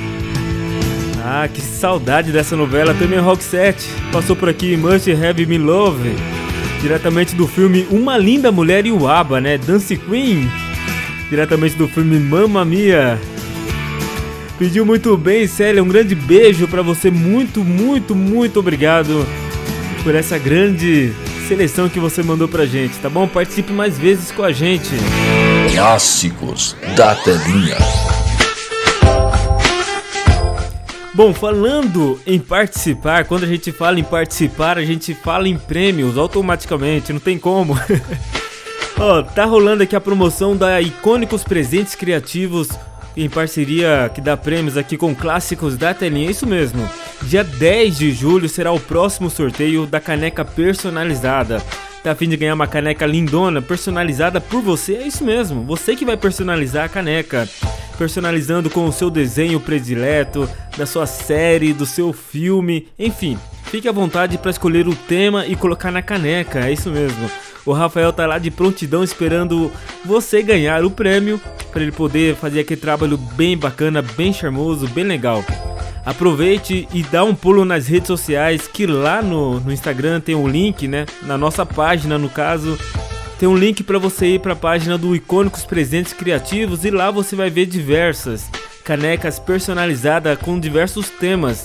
Ah, 1.23 1.47
que 1.47 1.61
saudade 1.61 2.33
dessa 2.33 2.57
novela. 2.57 2.95
Também 2.95 3.19
Rock 3.19 3.45
7 3.45 3.87
passou 4.11 4.35
por 4.35 4.49
aqui 4.49 4.75
Must 4.75 5.13
Have 5.13 5.45
Me 5.45 5.59
Love, 5.59 6.15
diretamente 6.81 7.35
do 7.35 7.47
filme 7.47 7.87
Uma 7.91 8.17
Linda 8.17 8.51
Mulher 8.51 8.87
e 8.87 8.91
o 8.91 9.07
Aba, 9.07 9.39
né? 9.39 9.59
Dance 9.59 9.95
Queen, 9.99 10.51
diretamente 11.29 11.77
do 11.77 11.87
filme 11.89 12.19
Mamma 12.19 12.65
Mia. 12.65 13.21
Pediu 14.59 14.87
muito 14.87 15.15
bem, 15.15 15.47
Célia. 15.47 15.83
Um 15.83 15.89
grande 15.89 16.15
beijo 16.15 16.67
para 16.67 16.81
você. 16.81 17.11
Muito, 17.11 17.63
muito, 17.63 18.15
muito 18.15 18.61
obrigado 18.61 19.27
por 20.03 20.15
essa 20.15 20.39
grande 20.39 21.13
seleção 21.45 21.89
que 21.89 22.01
você 22.01 22.23
mandou 22.23 22.49
pra 22.49 22.65
gente, 22.65 22.99
tá 22.99 23.11
bom? 23.11 23.29
Participe 23.29 23.73
mais 23.73 23.99
vezes 23.99 24.33
com 24.33 24.43
a 24.43 24.51
gente. 24.51 24.91
Clássicos 25.73 26.75
da 26.97 27.15
telinha. 27.15 27.77
Bom, 31.13 31.33
falando 31.33 32.19
em 32.27 32.41
participar, 32.41 33.25
quando 33.27 33.45
a 33.45 33.47
gente 33.47 33.71
fala 33.71 34.01
em 34.01 34.05
participar, 34.05 34.79
a 34.79 34.85
gente 34.85 35.15
fala 35.15 35.47
em 35.47 35.57
prêmios 35.57 36.19
automaticamente, 36.19 37.13
não 37.13 37.21
tem 37.21 37.39
como. 37.39 37.79
Ó, 38.99 39.19
oh, 39.19 39.23
tá 39.23 39.45
rolando 39.45 39.83
aqui 39.83 39.95
a 39.95 40.01
promoção 40.01 40.57
da 40.57 40.81
Icônicos 40.81 41.45
Presentes 41.45 41.95
Criativos 41.95 42.69
em 43.17 43.29
parceria 43.29 44.11
que 44.13 44.21
dá 44.21 44.37
prêmios 44.37 44.77
aqui 44.77 44.97
com 44.97 45.15
clássicos 45.15 45.77
da 45.77 45.95
telinha, 45.95 46.31
isso 46.31 46.47
mesmo. 46.47 46.89
Dia 47.23 47.45
10 47.45 47.99
de 47.99 48.13
julho 48.13 48.49
será 48.49 48.73
o 48.73 48.81
próximo 48.81 49.31
sorteio 49.31 49.87
da 49.87 50.01
caneca 50.01 50.45
personalizada. 50.45 51.63
Tá 52.03 52.11
a 52.13 52.15
fim 52.15 52.29
de 52.29 52.37
ganhar 52.37 52.55
uma 52.55 52.67
caneca 52.67 53.07
lindona, 53.07 53.63
personalizada 53.63 54.41
por 54.41 54.61
você? 54.61 54.95
É 54.97 55.07
isso 55.07 55.25
mesmo, 55.25 55.63
você 55.63 55.97
que 55.97 56.05
vai 56.05 56.17
personalizar 56.17 56.85
a 56.85 56.89
caneca. 56.89 57.49
Personalizando 57.97 58.69
com 58.69 58.87
o 58.87 58.93
seu 58.93 59.09
desenho 59.09 59.61
predileto, 59.61 60.51
da 60.77 60.85
sua 60.85 61.07
série, 61.07 61.73
do 61.73 61.87
seu 61.87 62.13
filme, 62.13 62.89
enfim. 62.99 63.39
Fique 63.65 63.89
à 63.89 63.93
vontade 63.93 64.37
para 64.37 64.51
escolher 64.51 64.87
o 64.87 64.95
tema 64.95 65.47
e 65.47 65.57
colocar 65.57 65.91
na 65.91 66.03
caneca, 66.03 66.67
é 66.67 66.73
isso 66.73 66.91
mesmo. 66.91 67.31
O 67.67 67.73
Rafael 67.73 68.13
tá 68.13 68.27
lá 68.27 68.39
de 68.39 68.51
prontidão 68.51 69.03
esperando 69.03 69.71
você 70.05 70.43
ganhar 70.43 70.85
o 70.85 70.91
prêmio 70.91 71.41
para 71.73 71.83
ele 71.83 71.93
poder 71.93 72.37
fazer 72.37 72.61
aquele 72.61 72.81
trabalho 72.81 73.17
bem 73.17 73.57
bacana, 73.57 74.03
bem 74.03 74.33
charmoso, 74.33 74.87
bem 74.89 75.05
legal. 75.05 75.43
Aproveite 76.05 76.87
e 76.93 77.03
dá 77.03 77.25
um 77.25 77.35
pulo 77.35 77.65
nas 77.65 77.87
redes 77.87 78.09
sociais 78.09 78.69
que 78.69 78.87
lá 78.87 79.23
no, 79.23 79.59
no 79.61 79.73
Instagram 79.73 80.21
tem 80.21 80.35
um 80.35 80.47
link, 80.47 80.87
né? 80.87 81.07
Na 81.23 81.39
nossa 81.39 81.65
página, 81.65 82.19
no 82.19 82.29
caso, 82.29 82.79
tem 83.39 83.49
um 83.49 83.57
link 83.57 83.83
para 83.83 83.99
você 83.99 84.35
ir 84.35 84.41
para 84.41 84.53
a 84.53 84.57
página 84.57 84.99
do 84.99 85.17
Icônicos 85.17 85.65
Presentes 85.65 86.13
Criativos 86.13 86.85
e 86.85 86.91
lá 86.91 87.11
você 87.11 87.35
vai 87.35 87.49
ver 87.49 87.67
diversas 87.67 88.51
canecas 88.85 89.39
personalizadas 89.39 90.39
com 90.39 90.61
diversos 90.61 91.09
temas. 91.09 91.65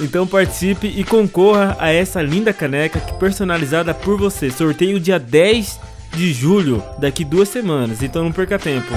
Então 0.00 0.26
participe 0.26 0.86
e 0.86 1.04
concorra 1.04 1.76
a 1.78 1.90
essa 1.90 2.22
linda 2.22 2.52
caneca 2.52 2.98
que 2.98 3.12
personalizada 3.14 3.92
por 3.92 4.18
você. 4.18 4.50
Sorteio 4.50 4.98
dia 4.98 5.18
10 5.18 5.78
de 6.14 6.32
julho, 6.32 6.82
daqui 6.98 7.24
duas 7.24 7.48
semanas, 7.48 8.02
então 8.02 8.24
não 8.24 8.32
perca 8.32 8.58
tempo. 8.58 8.88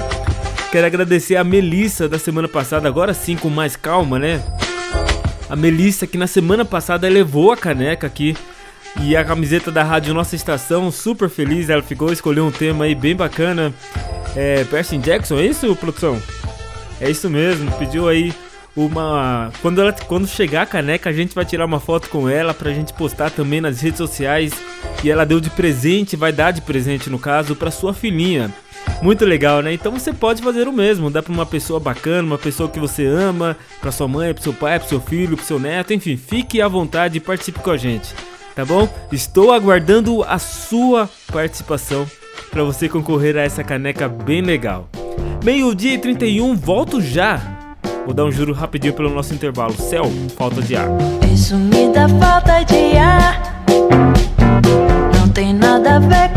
Quero 0.71 0.87
agradecer 0.87 1.35
a 1.35 1.43
Melissa 1.43 2.07
da 2.07 2.17
semana 2.17 2.47
passada, 2.47 2.87
agora 2.87 3.13
sim 3.13 3.35
com 3.35 3.49
mais 3.49 3.75
calma, 3.75 4.17
né? 4.17 4.41
A 5.49 5.55
Melissa 5.55 6.07
que 6.07 6.17
na 6.17 6.25
semana 6.25 6.65
passada 6.65 7.07
levou 7.07 7.51
a 7.51 7.57
caneca 7.57 8.07
aqui 8.07 8.35
e 9.01 9.15
a 9.15 9.25
camiseta 9.25 9.71
da 9.71 9.83
rádio 9.83 10.13
Nossa 10.13 10.35
Estação, 10.35 10.91
super 10.91 11.29
feliz, 11.29 11.69
ela 11.69 11.83
ficou, 11.83 12.11
escolheu 12.11 12.45
um 12.45 12.51
tema 12.51 12.85
aí 12.85 12.95
bem 12.95 13.15
bacana. 13.15 13.73
É, 14.35 14.63
Percy 14.63 14.97
Jackson, 14.97 15.37
é 15.37 15.45
isso, 15.45 15.75
produção? 15.75 16.19
É 16.99 17.09
isso 17.09 17.29
mesmo, 17.29 17.71
pediu 17.73 18.07
aí 18.07 18.33
uma. 18.75 19.51
Quando, 19.61 19.81
ela, 19.81 19.93
quando 19.93 20.27
chegar 20.27 20.63
a 20.63 20.65
caneca, 20.65 21.09
a 21.09 21.13
gente 21.13 21.35
vai 21.35 21.45
tirar 21.45 21.65
uma 21.65 21.79
foto 21.79 22.09
com 22.09 22.27
ela 22.27 22.53
pra 22.53 22.71
gente 22.71 22.93
postar 22.93 23.29
também 23.29 23.61
nas 23.61 23.81
redes 23.81 23.97
sociais. 23.97 24.53
E 25.03 25.09
ela 25.09 25.25
deu 25.25 25.39
de 25.39 25.49
presente, 25.49 26.15
vai 26.15 26.31
dar 26.31 26.51
de 26.51 26.61
presente 26.61 27.09
no 27.09 27.19
caso, 27.19 27.55
pra 27.55 27.71
sua 27.71 27.93
filhinha. 27.93 28.51
Muito 29.01 29.25
legal, 29.25 29.61
né? 29.61 29.73
Então 29.73 29.91
você 29.91 30.13
pode 30.13 30.41
fazer 30.41 30.67
o 30.67 30.73
mesmo, 30.73 31.09
dá 31.09 31.21
pra 31.21 31.33
uma 31.33 31.45
pessoa 31.45 31.79
bacana, 31.79 32.25
uma 32.25 32.37
pessoa 32.37 32.69
que 32.69 32.79
você 32.79 33.05
ama, 33.05 33.55
pra 33.81 33.91
sua 33.91 34.07
mãe, 34.07 34.33
pro 34.33 34.43
seu 34.43 34.53
pai, 34.53 34.79
pro 34.79 34.89
seu 34.89 35.01
filho, 35.01 35.37
pro 35.37 35.45
seu 35.45 35.59
neto, 35.59 35.93
enfim, 35.93 36.17
fique 36.17 36.61
à 36.61 36.67
vontade 36.67 37.17
e 37.17 37.21
participe 37.21 37.59
com 37.59 37.71
a 37.71 37.77
gente, 37.77 38.13
tá 38.55 38.63
bom? 38.65 38.87
Estou 39.11 39.51
aguardando 39.51 40.23
a 40.23 40.37
sua 40.37 41.09
participação 41.31 42.09
para 42.49 42.63
você 42.63 42.87
concorrer 42.87 43.37
a 43.37 43.41
essa 43.41 43.63
caneca 43.63 44.07
bem 44.07 44.41
legal. 44.41 44.89
Meio-dia 45.43 45.93
e 45.93 45.97
31, 45.97 46.55
volto 46.55 47.01
já 47.01 47.52
Vou 48.05 48.13
dar 48.13 48.25
um 48.25 48.31
juro 48.31 48.53
rapidinho 48.53 48.93
pelo 48.93 49.09
nosso 49.09 49.33
intervalo. 49.33 49.73
Céu, 49.73 50.05
falta 50.35 50.61
de 50.61 50.75
ar. 50.75 50.89
Isso 51.33 51.55
me 51.55 51.91
dá 51.93 52.07
falta 52.09 52.63
de 52.63 52.97
ar. 52.97 53.63
Não 55.17 55.29
tem 55.29 55.53
nada 55.53 55.95
a 55.95 55.99
ver 55.99 56.32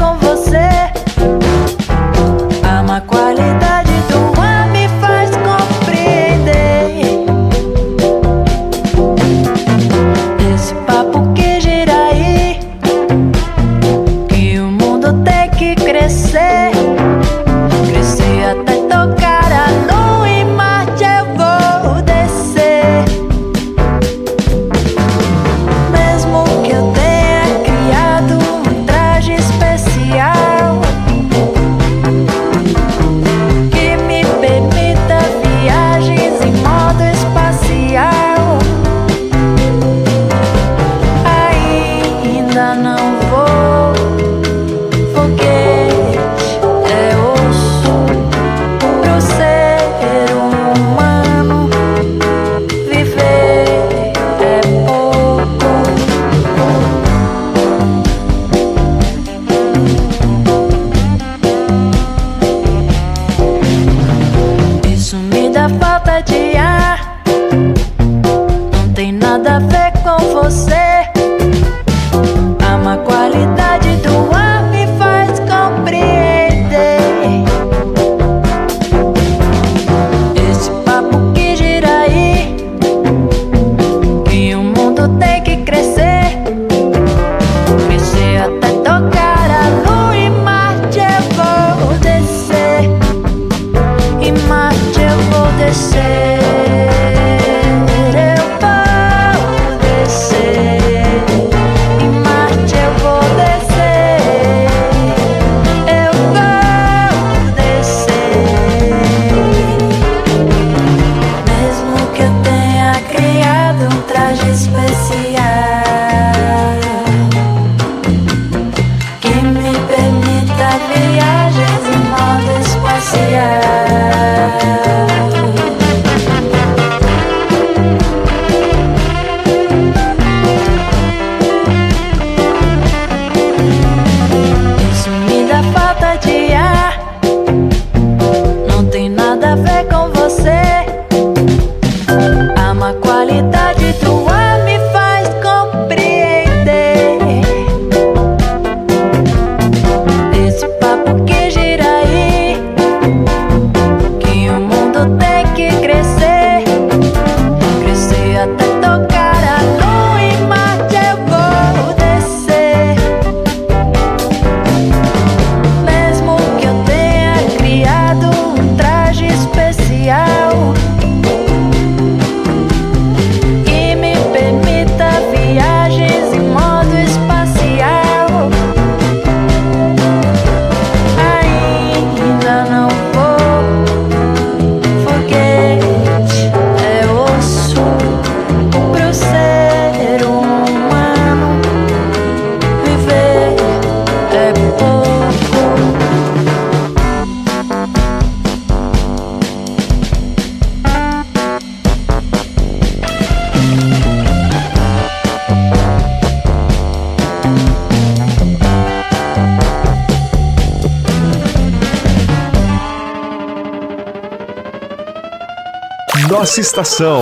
Nossa 216.47 216.61
estação. 216.61 217.21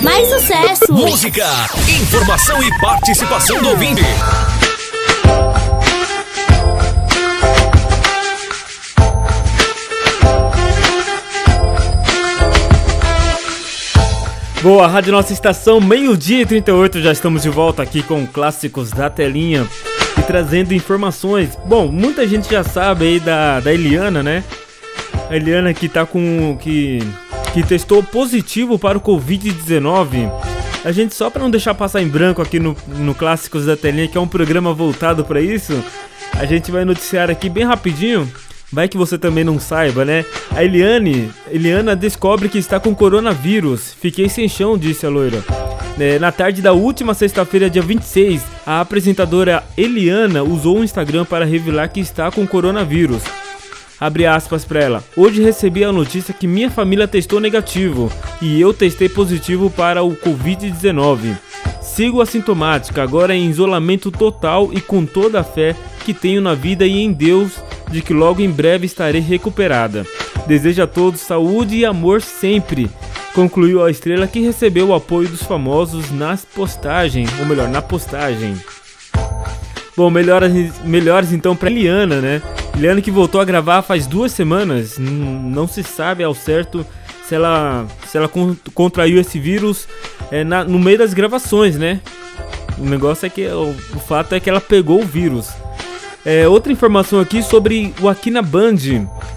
Mais 0.00 0.28
sucesso! 0.28 0.92
Música, 0.92 1.44
informação 2.00 2.62
e 2.62 2.70
participação 2.78 3.60
do 3.60 3.70
ouvinte. 3.70 4.00
Boa, 14.62 14.86
Rádio 14.86 15.10
Nossa 15.10 15.32
Estação, 15.32 15.80
meio-dia 15.80 16.42
e 16.42 16.46
38, 16.46 17.02
já 17.02 17.10
estamos 17.10 17.42
de 17.42 17.50
volta 17.50 17.82
aqui 17.82 18.04
com 18.04 18.24
clássicos 18.24 18.92
da 18.92 19.10
telinha 19.10 19.66
e 20.16 20.22
trazendo 20.22 20.72
informações. 20.72 21.58
Bom, 21.64 21.88
muita 21.88 22.24
gente 22.24 22.48
já 22.48 22.62
sabe 22.62 23.04
aí 23.04 23.18
da, 23.18 23.58
da 23.58 23.74
Eliana, 23.74 24.22
né? 24.22 24.44
A 25.28 25.34
Eliana 25.34 25.74
que 25.74 25.88
tá 25.88 26.06
com. 26.06 26.56
que 26.60 27.00
que 27.52 27.62
testou 27.62 28.02
positivo 28.02 28.78
para 28.78 28.98
o 28.98 29.00
Covid-19. 29.00 30.30
A 30.84 30.92
gente, 30.92 31.14
só 31.14 31.28
para 31.28 31.42
não 31.42 31.50
deixar 31.50 31.74
passar 31.74 32.00
em 32.00 32.08
branco 32.08 32.40
aqui 32.40 32.58
no, 32.58 32.76
no 32.86 33.14
Clássicos 33.14 33.66
da 33.66 33.76
Telinha, 33.76 34.08
que 34.08 34.16
é 34.16 34.20
um 34.20 34.28
programa 34.28 34.72
voltado 34.72 35.24
para 35.24 35.40
isso, 35.40 35.82
a 36.38 36.44
gente 36.44 36.70
vai 36.70 36.84
noticiar 36.84 37.30
aqui 37.30 37.48
bem 37.48 37.64
rapidinho. 37.64 38.30
Vai 38.70 38.86
que 38.86 38.98
você 38.98 39.16
também 39.16 39.44
não 39.44 39.58
saiba, 39.58 40.04
né? 40.04 40.26
A 40.50 40.62
Eliane, 40.62 41.30
Eliana 41.50 41.96
descobre 41.96 42.50
que 42.50 42.58
está 42.58 42.78
com 42.78 42.94
coronavírus. 42.94 43.94
Fiquei 43.98 44.28
sem 44.28 44.46
chão, 44.46 44.76
disse 44.76 45.06
a 45.06 45.08
loira. 45.08 45.42
É, 45.98 46.18
na 46.18 46.30
tarde 46.30 46.60
da 46.60 46.72
última 46.72 47.14
sexta-feira, 47.14 47.70
dia 47.70 47.82
26, 47.82 48.42
a 48.66 48.80
apresentadora 48.80 49.64
Eliana 49.76 50.42
usou 50.42 50.78
o 50.78 50.84
Instagram 50.84 51.24
para 51.24 51.46
revelar 51.46 51.88
que 51.88 51.98
está 51.98 52.30
com 52.30 52.46
coronavírus. 52.46 53.22
Abre 54.00 54.26
aspas 54.26 54.64
para 54.64 54.80
ela. 54.80 55.04
Hoje 55.16 55.42
recebi 55.42 55.82
a 55.82 55.90
notícia 55.90 56.32
que 56.32 56.46
minha 56.46 56.70
família 56.70 57.08
testou 57.08 57.40
negativo 57.40 58.12
e 58.40 58.60
eu 58.60 58.72
testei 58.72 59.08
positivo 59.08 59.68
para 59.70 60.02
o 60.02 60.14
Covid-19. 60.14 61.36
Sigo 61.82 62.20
assintomática, 62.20 63.02
agora 63.02 63.34
em 63.34 63.50
isolamento 63.50 64.12
total 64.12 64.70
e 64.72 64.80
com 64.80 65.04
toda 65.04 65.40
a 65.40 65.44
fé 65.44 65.74
que 66.04 66.14
tenho 66.14 66.40
na 66.40 66.54
vida 66.54 66.86
e 66.86 66.98
em 67.00 67.12
Deus 67.12 67.52
de 67.90 68.00
que 68.00 68.12
logo 68.12 68.40
em 68.40 68.50
breve 68.50 68.86
estarei 68.86 69.20
recuperada. 69.20 70.06
Desejo 70.46 70.82
a 70.82 70.86
todos 70.86 71.20
saúde 71.20 71.76
e 71.76 71.84
amor 71.84 72.22
sempre. 72.22 72.88
Concluiu 73.34 73.84
a 73.84 73.90
estrela 73.90 74.26
que 74.26 74.40
recebeu 74.40 74.88
o 74.88 74.94
apoio 74.94 75.28
dos 75.28 75.42
famosos 75.42 76.10
nas 76.10 76.44
postagens, 76.44 77.30
ou 77.40 77.46
melhor, 77.46 77.68
na 77.68 77.82
postagem. 77.82 78.54
Bom, 79.96 80.10
melhores, 80.10 81.32
então 81.32 81.56
para 81.56 81.70
Eliana, 81.70 82.20
né? 82.20 82.42
Eliana 82.76 83.00
que 83.00 83.10
voltou 83.10 83.40
a 83.40 83.44
gravar 83.44 83.82
faz 83.82 84.06
duas 84.06 84.32
semanas. 84.32 84.98
Não 84.98 85.66
se 85.66 85.82
sabe 85.82 86.22
ao 86.22 86.34
certo 86.34 86.86
se 87.26 87.34
ela, 87.34 87.86
se 88.06 88.16
ela 88.16 88.30
contraiu 88.72 89.20
esse 89.20 89.38
vírus 89.38 89.86
é, 90.30 90.44
na, 90.44 90.64
no 90.64 90.78
meio 90.78 90.98
das 90.98 91.12
gravações, 91.12 91.76
né? 91.76 92.00
O 92.78 92.84
negócio 92.84 93.26
é 93.26 93.28
que 93.28 93.46
o, 93.48 93.70
o 93.70 94.00
fato 94.00 94.34
é 94.34 94.40
que 94.40 94.48
ela 94.48 94.60
pegou 94.60 95.02
o 95.02 95.06
vírus. 95.06 95.50
É, 96.30 96.46
outra 96.46 96.70
informação 96.70 97.20
aqui 97.20 97.42
sobre 97.42 97.94
o 98.02 98.06
Aqui 98.06 98.30
Band. 98.30 98.76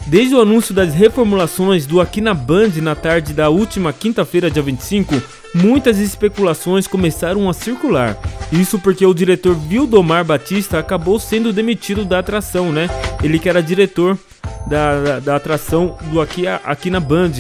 Desde 0.08 0.36
o 0.36 0.42
anúncio 0.42 0.74
das 0.74 0.94
reformulações 0.94 1.86
do 1.86 2.02
Aqui 2.02 2.20
Band 2.20 2.82
na 2.82 2.96
tarde 2.96 3.34
da 3.34 3.48
última 3.48 3.94
quinta-feira, 3.94 4.52
dia 4.52 4.62
25, 4.62 5.16
muitas 5.56 6.00
especulações 6.00 6.88
começaram 6.88 7.50
a 7.50 7.54
circular. 7.54 8.18
Isso 8.52 8.78
porque 8.78 9.06
o 9.06 9.14
diretor 9.14 9.56
Vildomar 9.56 10.26
Batista 10.26 10.80
acabou 10.80 11.18
sendo 11.18 11.54
demitido 11.54 12.04
da 12.04 12.20
atração, 12.20 12.74
né? 12.74 12.90
Ele 13.24 13.40
que 13.40 13.48
era 13.48 13.64
diretor 13.64 14.20
da, 14.68 15.02
da, 15.02 15.20
da 15.22 15.36
atração 15.38 15.96
do 16.12 16.20
aqui, 16.20 16.46
aqui 16.46 16.90
na 16.90 17.00
Band. 17.00 17.32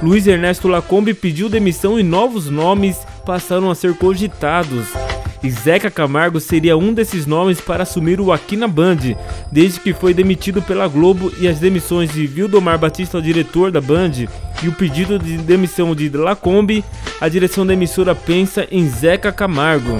Luiz 0.00 0.28
Ernesto 0.28 0.68
Lacombe 0.68 1.12
pediu 1.12 1.48
demissão 1.48 1.98
e 1.98 2.04
novos 2.04 2.48
nomes 2.48 2.98
passaram 3.26 3.68
a 3.68 3.74
ser 3.74 3.96
cogitados. 3.98 4.86
E 5.42 5.50
Zeca 5.50 5.90
Camargo 5.90 6.38
seria 6.38 6.76
um 6.76 6.94
desses 6.94 7.26
nomes 7.26 7.60
para 7.60 7.82
assumir 7.82 8.20
o 8.20 8.30
Aqui 8.30 8.56
na 8.56 8.68
Band, 8.68 8.98
desde 9.50 9.80
que 9.80 9.92
foi 9.92 10.14
demitido 10.14 10.62
pela 10.62 10.86
Globo 10.86 11.32
e 11.40 11.48
as 11.48 11.58
demissões 11.58 12.12
de 12.12 12.26
Vildomar 12.28 12.78
Batista, 12.78 13.20
diretor 13.20 13.72
da 13.72 13.80
Band, 13.80 14.12
e 14.62 14.68
o 14.68 14.72
pedido 14.72 15.18
de 15.18 15.38
demissão 15.38 15.96
de 15.96 16.08
Lacombe, 16.10 16.84
a 17.20 17.28
direção 17.28 17.66
da 17.66 17.72
emissora 17.72 18.14
pensa 18.14 18.68
em 18.70 18.88
Zeca 18.88 19.32
Camargo. 19.32 19.98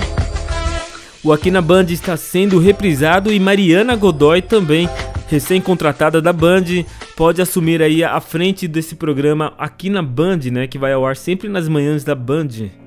O 1.25 1.33
Aqui 1.33 1.51
na 1.51 1.61
Band 1.61 1.87
está 1.91 2.17
sendo 2.17 2.61
reprisado 2.61 3.33
e 3.33 3.41
Mariana 3.41 3.97
Godoy 3.97 4.43
também, 4.43 4.89
recém-contratada 5.29 6.23
da 6.23 6.33
Band, 6.33 6.85
pode 7.17 7.43
assumir 7.43 7.83
aí 7.83 8.05
a 8.05 8.21
frente 8.21 8.69
desse 8.69 8.95
programa 8.95 9.55
aqui 9.59 9.91
na 9.91 10.03
Band, 10.03 10.39
né, 10.53 10.69
que 10.69 10.79
vai 10.79 10.93
ao 10.93 11.05
ar 11.05 11.17
sempre 11.17 11.49
nas 11.49 11.69
manhãs 11.69 12.05
da 12.05 12.15
Band. 12.15 12.82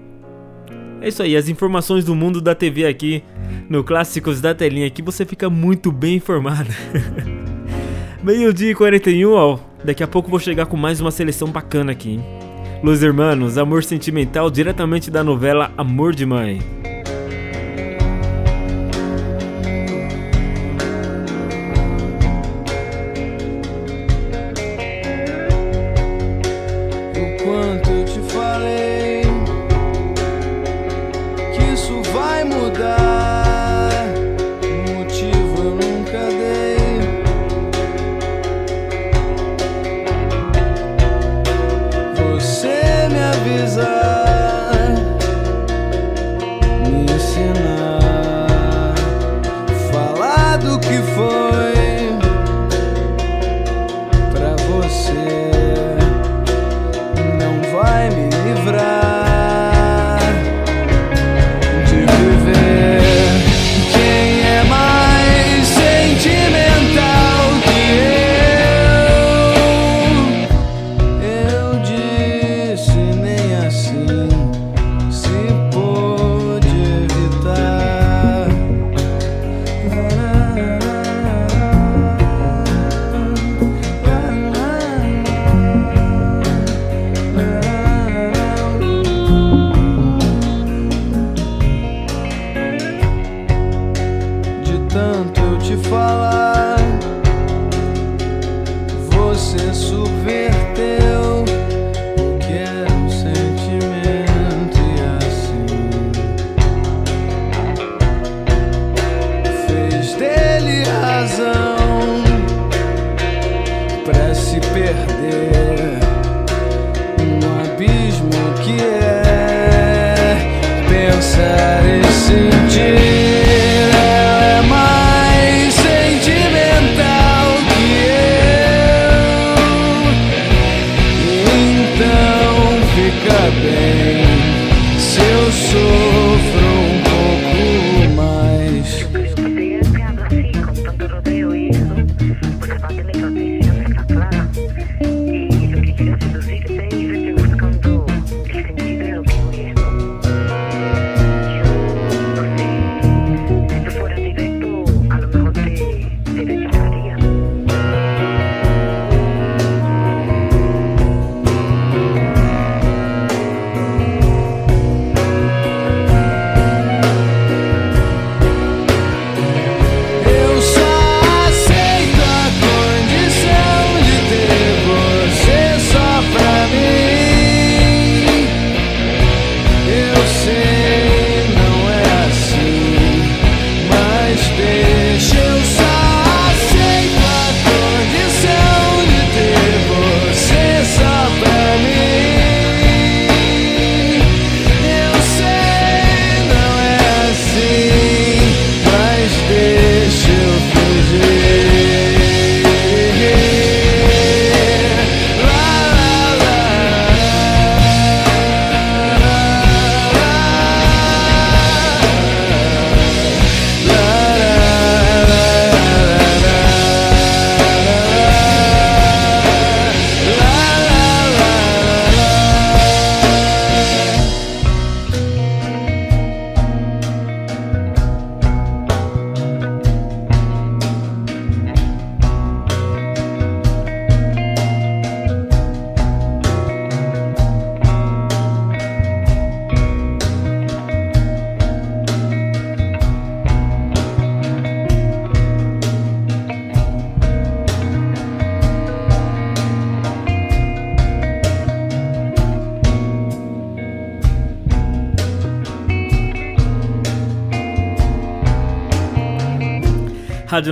É 1.05 1.09
isso 1.09 1.21
aí, 1.21 1.37
as 1.37 1.47
informações 1.47 2.03
do 2.03 2.15
mundo 2.15 2.41
da 2.41 2.55
TV 2.55 2.83
aqui 2.83 3.23
no 3.69 3.83
Clássicos 3.83 4.41
da 4.41 4.55
Telinha, 4.55 4.87
aqui 4.87 5.03
você 5.03 5.23
fica 5.23 5.51
muito 5.51 5.91
bem 5.91 6.15
informado. 6.15 6.71
Meio-dia 8.23 8.71
e 8.71 8.73
41, 8.73 9.31
ó. 9.31 9.59
Daqui 9.83 10.01
a 10.01 10.07
pouco 10.07 10.31
vou 10.31 10.39
chegar 10.39 10.65
com 10.65 10.75
mais 10.75 10.99
uma 10.99 11.11
seleção 11.11 11.49
bacana 11.49 11.91
aqui, 11.91 12.13
hein? 12.13 12.25
Los 12.81 13.03
Hermanos, 13.03 13.55
amor 13.55 13.83
sentimental 13.83 14.49
diretamente 14.49 15.11
da 15.11 15.23
novela 15.23 15.71
Amor 15.77 16.15
de 16.15 16.25
Mãe. 16.25 16.59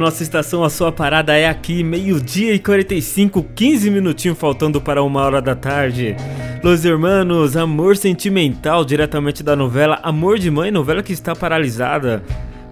Nossa 0.03 0.21
Estação, 0.21 0.65
a 0.65 0.69
sua 0.69 0.91
parada 0.91 1.33
é 1.33 1.47
aqui, 1.47 1.81
meio-dia 1.81 2.53
e 2.53 2.59
45, 2.59 3.41
15 3.55 3.89
minutinhos 3.89 4.37
faltando 4.37 4.81
para 4.81 5.01
uma 5.01 5.21
hora 5.21 5.41
da 5.41 5.55
tarde. 5.55 6.13
Los 6.61 6.83
Hermanos, 6.83 7.55
Amor 7.55 7.95
Sentimental, 7.95 8.83
diretamente 8.83 9.41
da 9.41 9.55
novela 9.55 10.01
Amor 10.03 10.37
de 10.37 10.51
Mãe, 10.51 10.71
novela 10.71 11.01
que 11.01 11.13
está 11.13 11.33
paralisada 11.33 12.21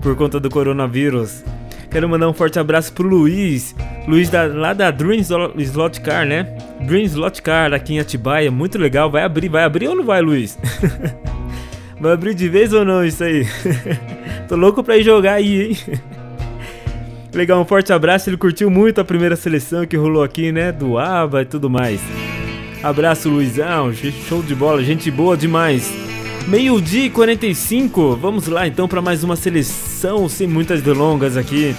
por 0.01 0.13
conta 0.17 0.41
do 0.41 0.49
coronavírus. 0.49 1.41
Quero 1.89 2.09
mandar 2.09 2.27
um 2.27 2.33
forte 2.33 2.59
abraço 2.59 2.91
pro 2.91 3.07
Luiz, 3.07 3.73
Luiz 4.05 4.29
da, 4.29 4.47
lá 4.47 4.73
da 4.73 4.91
Dream 4.91 5.21
Slot 5.55 6.01
Car, 6.01 6.25
né? 6.25 6.43
Dream 6.81 7.03
Slot 7.03 7.41
Car 7.41 7.73
aqui 7.73 7.93
em 7.93 8.01
Atibaia, 8.01 8.51
muito 8.51 8.77
legal. 8.77 9.09
Vai 9.09 9.23
abrir, 9.23 9.47
vai 9.47 9.63
abrir 9.63 9.87
ou 9.87 9.95
não 9.95 10.03
vai, 10.03 10.21
Luiz? 10.21 10.59
vai 11.97 12.11
abrir 12.11 12.33
de 12.33 12.49
vez 12.49 12.73
ou 12.73 12.83
não 12.83 13.05
isso 13.05 13.23
aí? 13.23 13.47
Tô 14.49 14.57
louco 14.57 14.83
pra 14.83 14.97
ir 14.97 15.03
jogar 15.03 15.35
aí, 15.35 15.69
hein? 15.69 15.77
Legal, 17.33 17.61
um 17.61 17.65
forte 17.65 17.93
abraço. 17.93 18.29
Ele 18.29 18.37
curtiu 18.37 18.69
muito 18.69 18.99
a 18.99 19.05
primeira 19.05 19.35
seleção 19.35 19.85
que 19.85 19.95
rolou 19.95 20.21
aqui, 20.21 20.51
né? 20.51 20.71
Do 20.71 20.97
ABA 20.97 21.43
e 21.43 21.45
tudo 21.45 21.69
mais. 21.69 22.01
Abraço, 22.83 23.29
Luizão. 23.29 23.93
Show 23.93 24.43
de 24.43 24.53
bola, 24.53 24.83
gente 24.83 25.09
boa 25.09 25.37
demais. 25.37 25.91
Meio-dia 26.47 27.05
e 27.05 27.09
45. 27.09 28.17
Vamos 28.17 28.47
lá 28.47 28.67
então 28.67 28.87
para 28.87 29.01
mais 29.01 29.23
uma 29.23 29.35
seleção 29.35 30.27
sem 30.27 30.45
muitas 30.45 30.81
delongas 30.81 31.37
aqui. 31.37 31.73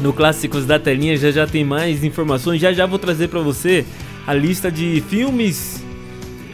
No 0.00 0.12
Clássicos 0.12 0.64
da 0.64 0.78
Telinha 0.78 1.16
já 1.18 1.30
já 1.30 1.46
tem 1.46 1.62
mais 1.62 2.02
informações. 2.02 2.60
Já 2.60 2.72
já 2.72 2.86
vou 2.86 2.98
trazer 2.98 3.28
para 3.28 3.40
você 3.40 3.84
a 4.26 4.32
lista 4.32 4.70
de 4.70 5.02
filmes 5.08 5.84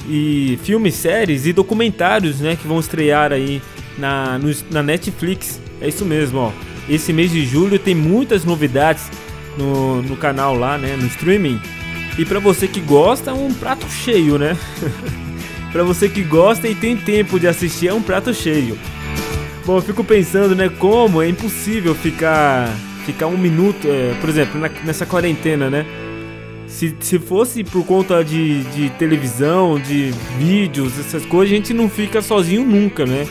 e 0.09 0.59
filmes, 0.65 0.95
séries 0.95 1.47
e 1.47 1.53
documentários, 1.53 2.41
né, 2.41 2.57
que 2.57 2.67
vão 2.67 2.79
estrear 2.81 3.33
aí 3.33 3.63
na, 3.97 4.39
no, 4.39 4.53
na 4.73 4.83
Netflix. 4.83 5.61
É 5.81 5.89
isso 5.89 6.05
mesmo, 6.05 6.39
ó. 6.39 6.76
Esse 6.89 7.13
mês 7.13 7.31
de 7.31 7.45
julho 7.45 7.79
tem 7.79 7.95
muitas 7.95 8.45
novidades 8.45 9.11
no, 9.59 10.03
no 10.03 10.17
canal 10.17 10.55
lá, 10.55 10.79
né? 10.79 10.97
No 10.97 11.07
streaming. 11.07 11.61
E 12.19 12.25
para 12.25 12.39
você 12.39 12.67
que 12.67 12.81
gosta, 12.81 13.31
é 13.31 13.35
um 13.35 13.53
prato 13.53 13.89
cheio, 13.91 14.39
né? 14.39 14.57
para 15.73 15.83
você 15.83 16.09
que 16.09 16.23
gosta 16.23 16.69
e 16.69 16.75
tem 16.75 16.97
tempo 16.97 17.39
de 17.39 17.47
assistir, 17.47 17.89
é 17.89 17.95
um 17.95 18.03
prato 18.03 18.33
cheio. 18.33 18.79
Bom, 19.65 19.79
eu 19.79 19.83
fico 19.83 20.05
pensando, 20.05 20.55
né? 20.55 20.69
Como 20.69 21.21
é 21.21 21.29
impossível 21.29 21.95
ficar 21.95 22.73
ficar 23.05 23.29
um 23.29 23.39
minuto, 23.39 23.87
é, 23.87 24.15
por 24.21 24.29
exemplo, 24.29 24.61
na, 24.61 24.69
nessa 24.85 25.07
quarentena, 25.07 25.71
né? 25.71 25.87
Se, 26.67 26.95
se 27.01 27.19
fosse 27.19 27.63
por 27.63 27.87
conta 27.87 28.23
de, 28.25 28.65
de 28.65 28.91
televisão, 28.91 29.79
de 29.79 30.13
vídeos, 30.37 30.99
essas 30.99 31.25
coisas, 31.25 31.53
a 31.53 31.57
gente 31.57 31.73
não 31.73 31.89
fica 31.89 32.21
sozinho 32.21 32.67
nunca, 32.67 33.07
né? 33.07 33.27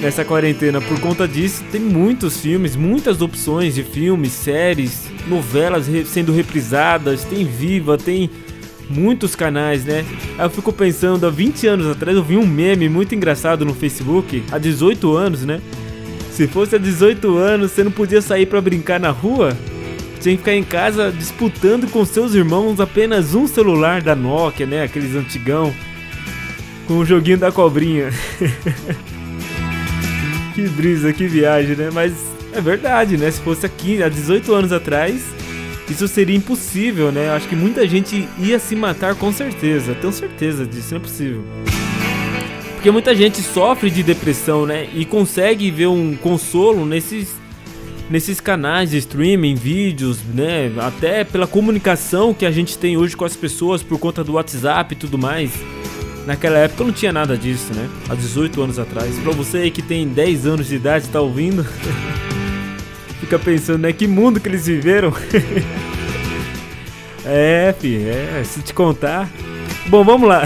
Nessa 0.00 0.24
quarentena. 0.24 0.80
Por 0.80 1.00
conta 1.00 1.26
disso, 1.26 1.64
tem 1.70 1.80
muitos 1.80 2.40
filmes, 2.40 2.76
muitas 2.76 3.20
opções 3.20 3.74
de 3.74 3.82
filmes, 3.82 4.32
séries, 4.32 5.10
novelas 5.26 5.86
sendo 6.06 6.32
reprisadas, 6.32 7.24
tem 7.24 7.44
Viva, 7.44 7.96
tem 7.96 8.30
muitos 8.88 9.34
canais, 9.34 9.84
né? 9.84 10.04
Aí 10.38 10.46
eu 10.46 10.50
fico 10.50 10.72
pensando, 10.72 11.26
há 11.26 11.30
20 11.30 11.66
anos 11.66 11.86
atrás 11.86 12.16
eu 12.16 12.22
vi 12.22 12.36
um 12.36 12.46
meme 12.46 12.88
muito 12.88 13.14
engraçado 13.14 13.64
no 13.64 13.74
Facebook, 13.74 14.42
há 14.50 14.58
18 14.58 15.16
anos, 15.16 15.44
né? 15.44 15.60
Se 16.30 16.46
fosse 16.46 16.76
há 16.76 16.78
18 16.78 17.36
anos, 17.36 17.72
você 17.72 17.82
não 17.82 17.90
podia 17.90 18.22
sair 18.22 18.46
para 18.46 18.60
brincar 18.60 19.00
na 19.00 19.10
rua? 19.10 19.56
Tinha 20.20 20.34
que 20.34 20.38
ficar 20.42 20.54
em 20.54 20.64
casa 20.64 21.12
disputando 21.12 21.90
com 21.90 22.04
seus 22.04 22.34
irmãos 22.34 22.80
apenas 22.80 23.34
um 23.34 23.46
celular 23.46 24.02
da 24.02 24.14
Nokia, 24.16 24.66
né? 24.66 24.82
Aqueles 24.82 25.14
antigão. 25.14 25.72
Com 26.86 26.98
o 26.98 27.04
joguinho 27.04 27.38
da 27.38 27.52
cobrinha. 27.52 28.10
que 30.58 30.68
brisa, 30.70 31.12
que 31.12 31.28
viagem, 31.28 31.76
né? 31.76 31.88
Mas 31.92 32.12
é 32.52 32.60
verdade, 32.60 33.16
né? 33.16 33.30
Se 33.30 33.40
fosse 33.40 33.64
aqui 33.64 34.02
há 34.02 34.08
18 34.08 34.52
anos 34.52 34.72
atrás, 34.72 35.22
isso 35.88 36.08
seria 36.08 36.34
impossível, 36.34 37.12
né? 37.12 37.30
Acho 37.30 37.46
que 37.46 37.54
muita 37.54 37.86
gente 37.86 38.28
ia 38.40 38.58
se 38.58 38.74
matar 38.74 39.14
com 39.14 39.32
certeza. 39.32 39.94
Tenho 39.94 40.12
certeza 40.12 40.66
disso, 40.66 40.88
não 40.90 40.98
é 40.98 41.00
possível. 41.00 41.44
Porque 42.74 42.90
muita 42.90 43.14
gente 43.14 43.40
sofre 43.40 43.88
de 43.88 44.02
depressão, 44.02 44.66
né? 44.66 44.88
E 44.92 45.04
consegue 45.04 45.70
ver 45.70 45.86
um 45.86 46.16
consolo 46.16 46.84
nesses 46.84 47.36
nesses 48.10 48.40
canais 48.40 48.90
de 48.90 48.96
streaming, 48.96 49.54
vídeos, 49.54 50.18
né? 50.34 50.72
Até 50.78 51.22
pela 51.22 51.46
comunicação 51.46 52.34
que 52.34 52.44
a 52.44 52.50
gente 52.50 52.76
tem 52.76 52.96
hoje 52.96 53.16
com 53.16 53.24
as 53.24 53.36
pessoas 53.36 53.80
por 53.80 53.98
conta 54.00 54.24
do 54.24 54.32
WhatsApp 54.32 54.92
e 54.92 54.96
tudo 54.96 55.16
mais. 55.16 55.52
Naquela 56.28 56.58
época 56.58 56.84
não 56.84 56.92
tinha 56.92 57.10
nada 57.10 57.38
disso, 57.38 57.72
né? 57.72 57.88
Há 58.06 58.14
18 58.14 58.60
anos 58.60 58.78
atrás. 58.78 59.18
Pra 59.20 59.32
você 59.32 59.56
aí 59.56 59.70
que 59.70 59.80
tem 59.80 60.06
10 60.06 60.46
anos 60.46 60.66
de 60.66 60.74
idade 60.74 61.06
e 61.06 61.08
tá 61.08 61.22
ouvindo, 61.22 61.66
fica 63.18 63.38
pensando, 63.38 63.78
né? 63.78 63.94
Que 63.94 64.06
mundo 64.06 64.38
que 64.38 64.46
eles 64.46 64.66
viveram. 64.66 65.10
é, 67.24 67.74
fi, 67.80 67.96
é, 68.06 68.42
se 68.44 68.60
te 68.60 68.74
contar. 68.74 69.26
Bom, 69.86 70.04
vamos 70.04 70.28
lá. 70.28 70.42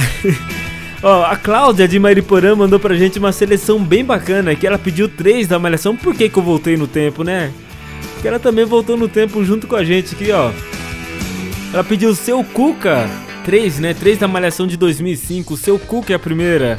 Ó, 1.02 1.24
a 1.24 1.34
Cláudia 1.36 1.88
de 1.88 1.98
Mariporã 1.98 2.54
mandou 2.54 2.78
pra 2.78 2.94
gente 2.94 3.18
uma 3.18 3.32
seleção 3.32 3.82
bem 3.82 4.04
bacana, 4.04 4.54
que 4.54 4.64
ela 4.64 4.78
pediu 4.78 5.08
três 5.08 5.48
da 5.48 5.58
Malhação. 5.58 5.96
Por 5.96 6.14
que 6.14 6.28
que 6.28 6.38
eu 6.38 6.44
voltei 6.44 6.76
no 6.76 6.86
tempo, 6.86 7.24
né? 7.24 7.52
Que 8.20 8.28
ela 8.28 8.38
também 8.38 8.64
voltou 8.64 8.96
no 8.96 9.08
tempo 9.08 9.44
junto 9.44 9.66
com 9.66 9.74
a 9.74 9.82
gente 9.82 10.14
aqui, 10.14 10.30
ó. 10.30 10.52
Ela 11.74 11.82
pediu 11.82 12.14
Seu 12.14 12.44
Cuca, 12.44 13.10
3, 13.44 13.80
né? 13.80 13.94
3 13.94 14.18
da 14.18 14.28
Malhação 14.28 14.66
de 14.66 14.76
2005. 14.76 15.56
Seu 15.56 15.78
Cook 15.78 16.10
é 16.10 16.14
a 16.14 16.18
primeira. 16.18 16.76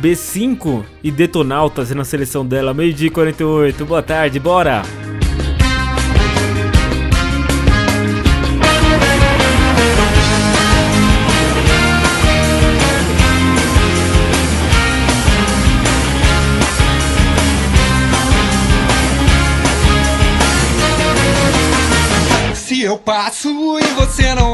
B5 0.00 0.84
e 1.02 1.10
Detonautas 1.10 1.90
na 1.90 2.04
seleção 2.04 2.44
dela. 2.44 2.74
Meio-dia 2.74 3.10
48. 3.10 3.84
Boa 3.84 4.02
tarde, 4.02 4.38
bora! 4.38 4.82
Se 22.54 22.82
eu 22.82 22.98
passo 22.98 23.48
e 23.78 23.84
você 23.94 24.34
não 24.34 24.45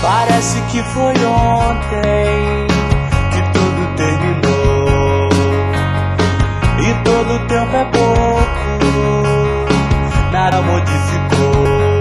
Parece 0.00 0.58
que 0.70 0.82
foi 0.84 1.12
ontem 1.26 2.66
que 3.30 3.42
tudo 3.52 3.94
terminou. 3.94 5.28
E 6.80 6.94
todo 7.04 7.46
tempo 7.46 7.76
é 7.76 7.84
pouco, 7.84 8.88
nada 10.32 10.62
modificou. 10.62 12.00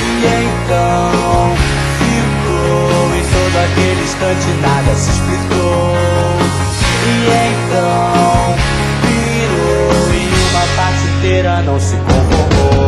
E 0.00 0.24
então 0.24 1.54
ficou 1.98 3.14
em 3.14 3.24
todo 3.28 3.56
aquele 3.64 4.02
instante, 4.02 4.48
nada 4.62 4.94
se 4.94 5.10
explicou. 5.10 5.92
E 7.04 7.28
então 7.52 8.56
virou 9.02 10.08
e 10.14 10.16
uma 10.48 10.64
parte 10.74 11.04
inteira 11.18 11.60
não 11.60 11.78
se 11.78 11.96
conformou. 11.96 12.81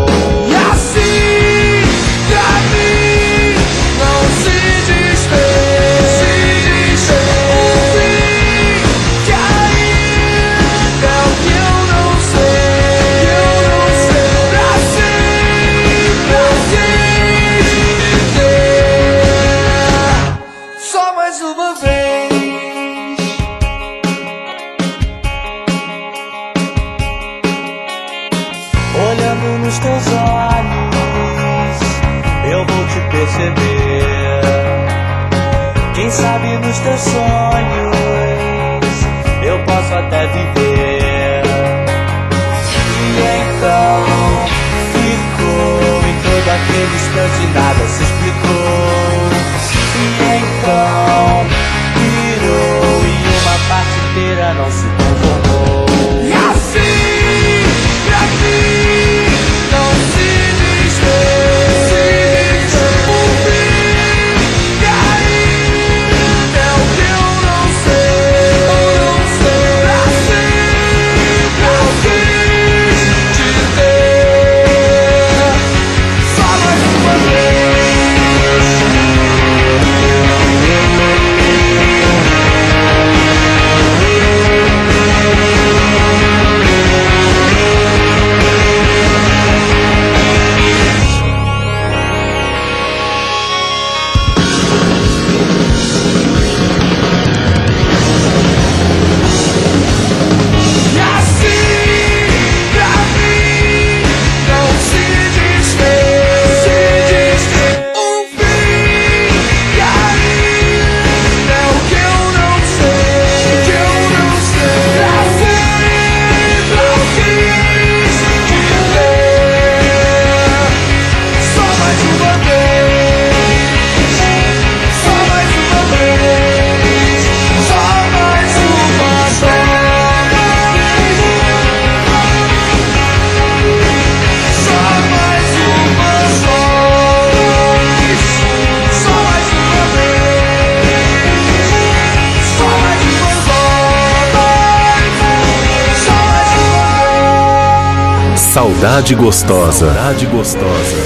Saudade 148.85 149.15
gostosa. 149.15 149.95
Saudade 149.95 150.27
gostosa. 150.27 150.97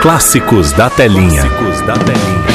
Clássicos 0.00 0.72
da 0.72 0.88
telinha. 0.88 1.42
Clássicos 1.42 1.80
da 1.82 1.92
telinha. 1.92 2.48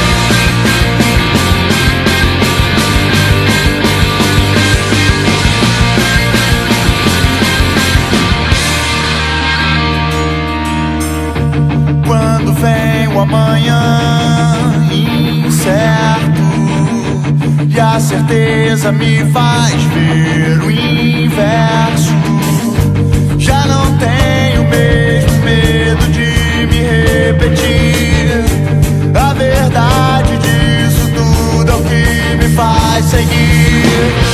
Quando 12.04 12.52
vem 12.54 13.06
o 13.06 13.20
amanhã 13.20 14.00
incerto 15.46 16.42
e 17.68 17.78
a 17.78 18.00
certeza 18.00 18.90
me 18.90 19.24
faz 19.30 19.83
me 32.94 33.00
faz 33.00 33.10
seguir. 33.10 34.33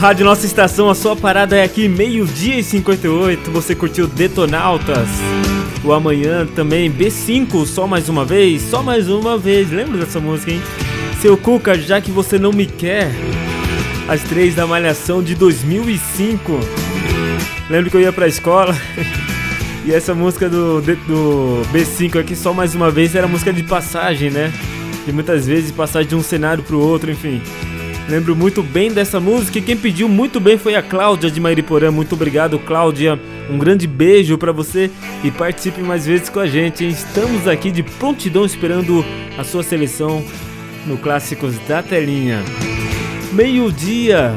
Rádio 0.00 0.24
Nossa 0.24 0.46
Estação, 0.46 0.88
a 0.88 0.94
sua 0.94 1.14
parada 1.14 1.54
é 1.54 1.62
aqui, 1.62 1.86
meio-dia 1.86 2.58
e 2.58 2.64
58. 2.64 3.50
Você 3.50 3.74
curtiu 3.74 4.06
Detonautas? 4.06 5.06
O 5.84 5.92
amanhã 5.92 6.46
também, 6.46 6.90
B5, 6.90 7.66
só 7.66 7.86
mais 7.86 8.08
uma 8.08 8.24
vez, 8.24 8.62
só 8.62 8.82
mais 8.82 9.10
uma 9.10 9.36
vez. 9.36 9.70
Lembra 9.70 9.98
dessa 9.98 10.18
música, 10.18 10.52
hein? 10.52 10.62
Seu 11.20 11.36
Cuca, 11.36 11.78
já 11.78 12.00
que 12.00 12.10
você 12.10 12.38
não 12.38 12.50
me 12.50 12.64
quer. 12.64 13.10
As 14.08 14.22
três 14.22 14.54
da 14.54 14.66
Malhação 14.66 15.22
de 15.22 15.34
2005. 15.34 16.60
Lembro 17.68 17.90
que 17.90 17.96
eu 17.98 18.00
ia 18.00 18.12
pra 18.12 18.26
escola. 18.26 18.74
E 19.82 19.94
essa 19.94 20.14
música 20.14 20.46
do, 20.46 20.82
do 20.82 21.62
B5 21.72 22.20
aqui, 22.20 22.36
só 22.36 22.52
mais 22.52 22.74
uma 22.74 22.90
vez, 22.90 23.14
era 23.14 23.26
música 23.26 23.50
de 23.50 23.62
passagem, 23.62 24.30
né? 24.30 24.52
E 25.08 25.10
muitas 25.10 25.46
vezes 25.46 25.70
passar 25.70 26.04
de 26.04 26.14
um 26.14 26.22
cenário 26.22 26.62
pro 26.62 26.78
outro, 26.78 27.10
enfim. 27.10 27.40
Lembro 28.08 28.34
muito 28.34 28.62
bem 28.62 28.92
dessa 28.92 29.20
música 29.20 29.58
e 29.58 29.62
quem 29.62 29.76
pediu 29.76 30.08
muito 30.08 30.40
bem 30.40 30.58
foi 30.58 30.74
a 30.74 30.82
Cláudia 30.82 31.30
de 31.30 31.40
Mairiporã. 31.40 31.90
Muito 31.90 32.14
obrigado, 32.14 32.58
Cláudia. 32.58 33.18
Um 33.48 33.58
grande 33.58 33.86
beijo 33.86 34.36
para 34.36 34.52
você 34.52 34.90
e 35.22 35.30
participe 35.30 35.80
mais 35.80 36.06
vezes 36.06 36.28
com 36.28 36.40
a 36.40 36.46
gente. 36.46 36.84
Hein? 36.84 36.90
Estamos 36.90 37.46
aqui 37.46 37.70
de 37.70 37.82
prontidão 37.82 38.44
esperando 38.44 39.04
a 39.38 39.44
sua 39.44 39.62
seleção 39.62 40.24
no 40.86 40.98
Clássicos 40.98 41.58
da 41.68 41.82
Telinha. 41.82 42.42
Meio-dia 43.32 44.34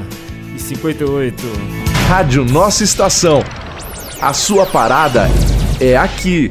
e 0.56 0.60
58. 0.60 1.44
Rádio 2.08 2.46
Nossa 2.46 2.84
Estação. 2.84 3.44
A 4.22 4.34
sua 4.34 4.66
parada 4.66 5.28
é 5.80 5.98
aqui. 5.98 6.48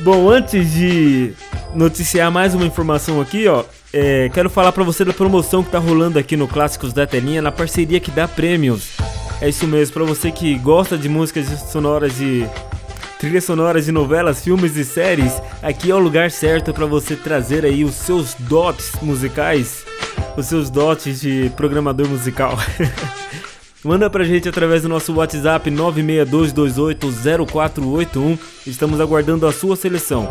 Bom, 0.00 0.28
antes 0.28 0.72
de 0.72 1.32
noticiar 1.74 2.30
mais 2.30 2.54
uma 2.54 2.64
informação 2.64 3.20
aqui, 3.20 3.46
ó, 3.48 3.64
é, 3.92 4.28
quero 4.32 4.50
falar 4.50 4.72
pra 4.72 4.84
você 4.84 5.04
da 5.04 5.12
promoção 5.12 5.62
que 5.62 5.70
tá 5.70 5.78
rolando 5.78 6.18
aqui 6.18 6.36
no 6.36 6.46
Clássicos 6.46 6.92
da 6.92 7.06
Telinha, 7.06 7.40
na 7.40 7.52
parceria 7.52 8.00
que 8.00 8.10
dá 8.10 8.28
prêmios. 8.28 8.96
É 9.40 9.48
isso 9.48 9.66
mesmo, 9.66 9.94
pra 9.94 10.04
você 10.04 10.30
que 10.30 10.58
gosta 10.58 10.98
de 10.98 11.08
músicas 11.08 11.46
sonoras 11.70 12.16
de 12.16 12.46
trilhas 13.18 13.44
sonoras 13.44 13.84
de 13.84 13.92
novelas, 13.92 14.42
filmes 14.42 14.76
e 14.76 14.84
séries, 14.84 15.32
aqui 15.62 15.90
é 15.90 15.94
o 15.94 15.98
lugar 15.98 16.30
certo 16.30 16.72
pra 16.72 16.86
você 16.86 17.16
trazer 17.16 17.64
aí 17.64 17.84
os 17.84 17.94
seus 17.94 18.34
dotes 18.34 18.92
musicais, 19.02 19.84
os 20.36 20.46
seus 20.46 20.70
dotes 20.70 21.20
de 21.20 21.50
programador 21.56 22.08
musical. 22.08 22.56
Manda 23.84 24.10
pra 24.10 24.24
gente 24.24 24.48
através 24.48 24.82
do 24.82 24.88
nosso 24.88 25.14
WhatsApp 25.14 25.70
962280481. 25.70 28.36
Estamos 28.66 29.00
aguardando 29.00 29.46
a 29.46 29.52
sua 29.52 29.76
seleção. 29.76 30.26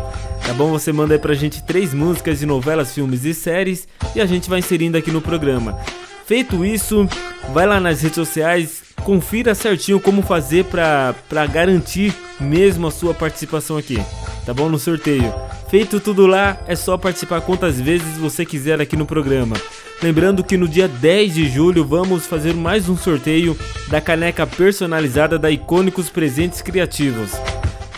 Tá 0.46 0.52
bom? 0.52 0.70
Você 0.70 0.92
manda 0.92 1.14
aí 1.14 1.18
pra 1.18 1.32
gente 1.32 1.64
três 1.64 1.94
músicas 1.94 2.40
de 2.40 2.46
novelas, 2.46 2.92
filmes 2.92 3.24
e 3.24 3.32
séries 3.32 3.88
e 4.14 4.20
a 4.20 4.26
gente 4.26 4.50
vai 4.50 4.58
inserindo 4.58 4.98
aqui 4.98 5.10
no 5.10 5.22
programa. 5.22 5.78
Feito 6.26 6.62
isso, 6.62 7.08
vai 7.54 7.66
lá 7.66 7.80
nas 7.80 8.02
redes 8.02 8.16
sociais, 8.16 8.82
confira 9.02 9.54
certinho 9.54 10.00
como 10.00 10.22
fazer 10.22 10.64
para 10.64 11.46
garantir 11.46 12.14
mesmo 12.40 12.86
a 12.86 12.90
sua 12.90 13.14
participação 13.14 13.76
aqui, 13.76 13.98
tá 14.44 14.52
bom? 14.54 14.68
No 14.68 14.78
sorteio. 14.78 15.32
Feito 15.68 16.00
tudo 16.00 16.26
lá, 16.26 16.58
é 16.66 16.74
só 16.74 16.96
participar 16.96 17.40
quantas 17.42 17.80
vezes 17.80 18.16
você 18.16 18.44
quiser 18.44 18.80
aqui 18.80 18.96
no 18.96 19.04
programa. 19.04 19.56
Lembrando 20.02 20.44
que 20.44 20.56
no 20.56 20.68
dia 20.68 20.86
10 20.86 21.34
de 21.34 21.48
julho 21.48 21.84
vamos 21.84 22.26
fazer 22.26 22.54
mais 22.54 22.88
um 22.88 22.96
sorteio 22.96 23.58
da 23.88 24.00
caneca 24.00 24.46
personalizada 24.46 25.38
da 25.38 25.50
Icônicos 25.50 26.08
Presentes 26.08 26.62
Criativos. 26.62 27.32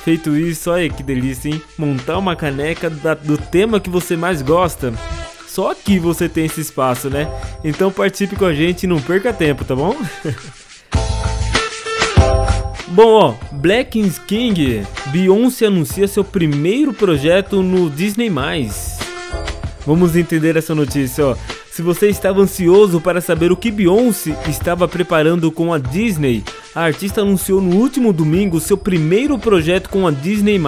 Feito 0.02 0.34
isso, 0.34 0.70
olha 0.70 0.88
que 0.88 1.02
delícia, 1.02 1.50
hein? 1.50 1.62
Montar 1.76 2.16
uma 2.16 2.34
caneca 2.34 2.88
da, 2.88 3.12
do 3.12 3.36
tema 3.36 3.78
que 3.78 3.90
você 3.90 4.16
mais 4.16 4.40
gosta. 4.40 4.94
Só 5.46 5.72
aqui 5.72 5.98
você 5.98 6.28
tem 6.28 6.46
esse 6.46 6.60
espaço, 6.60 7.10
né? 7.10 7.28
Então 7.62 7.92
participe 7.92 8.34
com 8.34 8.46
a 8.46 8.54
gente 8.54 8.84
e 8.84 8.86
não 8.86 9.00
perca 9.00 9.32
tempo, 9.32 9.64
tá 9.64 9.76
bom? 9.76 9.94
bom, 12.90 13.08
ó, 13.12 13.34
Black 13.52 14.02
King, 14.26 14.82
Beyoncé 15.06 15.66
anuncia 15.66 16.06
seu 16.06 16.24
primeiro 16.24 16.92
projeto 16.92 17.62
no 17.62 17.88
Disney+. 17.88 18.30
Vamos 19.86 20.14
entender 20.16 20.56
essa 20.56 20.74
notícia, 20.74 21.26
ó. 21.26 21.36
Se 21.70 21.82
você 21.82 22.08
estava 22.08 22.40
ansioso 22.40 23.00
para 23.00 23.20
saber 23.20 23.52
o 23.52 23.56
que 23.56 23.70
Beyoncé 23.70 24.36
estava 24.48 24.86
preparando 24.88 25.50
com 25.50 25.72
a 25.72 25.78
Disney, 25.78 26.44
a 26.74 26.82
artista 26.82 27.22
anunciou 27.22 27.60
no 27.60 27.76
último 27.76 28.12
domingo 28.12 28.60
seu 28.60 28.76
primeiro 28.76 29.38
projeto 29.38 29.88
com 29.88 30.06
a 30.06 30.10
Disney+. 30.10 30.60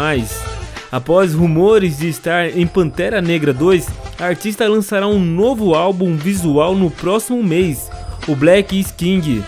Após 0.91 1.35
rumores 1.35 1.99
de 1.99 2.09
estar 2.09 2.57
em 2.57 2.67
Pantera 2.67 3.21
Negra 3.21 3.53
2, 3.53 3.87
a 4.19 4.27
artista 4.27 4.69
lançará 4.69 5.07
um 5.07 5.19
novo 5.19 5.75
álbum 5.75 6.17
visual 6.17 6.75
no 6.75 6.91
próximo 6.91 7.43
mês, 7.43 7.91
o 8.29 8.37
Black 8.37 8.79
is 8.79 8.91
King. 8.91 9.43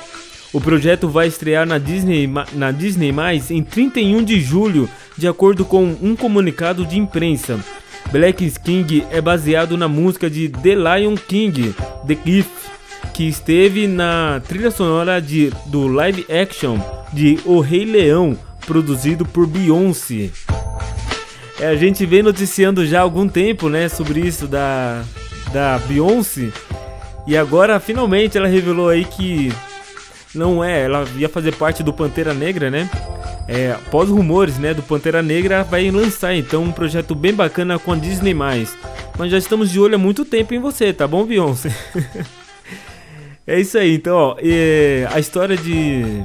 O 0.54 0.60
projeto 0.60 1.08
vai 1.08 1.26
estrear 1.26 1.66
na 1.66 1.78
Disney, 1.78 2.30
na 2.52 2.70
Disney 2.70 3.12
em 3.50 3.60
31 3.60 4.22
de 4.22 4.40
julho, 4.40 4.88
de 5.18 5.26
acordo 5.26 5.64
com 5.64 5.96
um 6.00 6.14
comunicado 6.14 6.86
de 6.86 6.96
imprensa. 6.96 7.58
Black 8.12 8.48
King 8.60 9.04
é 9.10 9.20
baseado 9.20 9.76
na 9.76 9.88
música 9.88 10.30
de 10.30 10.48
The 10.48 10.76
Lion 10.76 11.16
King, 11.16 11.74
The 12.06 12.16
Gift, 12.24 12.52
que 13.12 13.24
esteve 13.24 13.88
na 13.88 14.40
trilha 14.46 14.70
sonora 14.70 15.20
de, 15.20 15.50
do 15.66 15.88
live 15.88 16.24
action 16.30 16.78
de 17.12 17.40
O 17.44 17.58
Rei 17.58 17.84
Leão, 17.84 18.38
produzido 18.64 19.26
por 19.26 19.48
Beyoncé. 19.48 20.30
É, 21.58 21.66
a 21.66 21.74
gente 21.74 22.06
vem 22.06 22.22
noticiando 22.22 22.86
já 22.86 23.00
há 23.00 23.02
algum 23.02 23.26
tempo, 23.26 23.68
né, 23.68 23.88
sobre 23.88 24.20
isso 24.20 24.46
da, 24.46 25.02
da 25.52 25.78
Beyoncé. 25.80 26.50
E 27.26 27.36
agora, 27.36 27.80
finalmente, 27.80 28.38
ela 28.38 28.46
revelou 28.46 28.88
aí 28.88 29.04
que 29.04 29.52
não 30.34 30.62
é, 30.62 30.84
ela 30.84 31.04
ia 31.16 31.28
fazer 31.28 31.54
parte 31.54 31.82
do 31.82 31.92
Pantera 31.92 32.34
Negra, 32.34 32.70
né? 32.70 32.88
É, 33.46 33.72
após 33.72 34.08
rumores, 34.08 34.58
né, 34.58 34.72
do 34.72 34.82
Pantera 34.82 35.22
Negra, 35.22 35.62
vai 35.62 35.90
lançar 35.90 36.34
então 36.34 36.62
um 36.62 36.72
projeto 36.72 37.14
bem 37.14 37.32
bacana 37.32 37.78
com 37.78 37.92
a 37.92 37.96
Disney+. 37.96 38.34
Mas 38.34 39.30
já 39.30 39.38
estamos 39.38 39.70
de 39.70 39.78
olho 39.78 39.96
há 39.96 39.98
muito 39.98 40.24
tempo 40.24 40.54
em 40.54 40.58
você, 40.58 40.92
tá 40.92 41.06
bom, 41.06 41.24
Beyoncé? 41.24 41.70
é 43.46 43.60
isso 43.60 43.76
aí, 43.76 43.94
então, 43.94 44.16
ó, 44.16 44.36
a 45.12 45.20
história 45.20 45.56
de... 45.56 46.24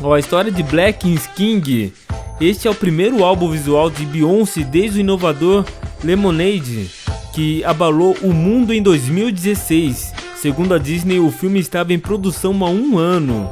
Ó, 0.00 0.14
a 0.14 0.18
história 0.18 0.50
de 0.50 0.62
Black 0.62 1.18
King 1.34 1.92
este 2.40 2.68
é 2.68 2.70
o 2.70 2.74
primeiro 2.74 3.24
álbum 3.24 3.50
visual 3.50 3.90
de 3.90 4.06
Beyoncé 4.06 4.62
desde 4.62 4.98
o 4.98 5.00
inovador 5.00 5.64
Lemonade, 6.04 6.88
que 7.34 7.64
abalou 7.64 8.16
o 8.22 8.32
mundo 8.32 8.72
em 8.72 8.80
2016. 8.80 10.12
Segundo 10.40 10.72
a 10.72 10.78
Disney, 10.78 11.18
o 11.18 11.32
filme 11.32 11.58
estava 11.58 11.92
em 11.92 11.98
produção 11.98 12.52
há 12.64 12.70
um 12.70 12.96
ano. 12.96 13.50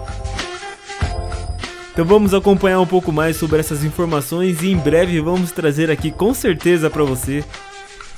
Então 1.92 2.04
vamos 2.04 2.32
acompanhar 2.32 2.78
um 2.78 2.86
pouco 2.86 3.10
mais 3.10 3.36
sobre 3.36 3.58
essas 3.58 3.82
informações 3.82 4.62
e 4.62 4.70
em 4.70 4.76
breve 4.76 5.20
vamos 5.20 5.50
trazer 5.50 5.90
aqui 5.90 6.12
com 6.12 6.32
certeza 6.32 6.88
para 6.88 7.02
você, 7.02 7.42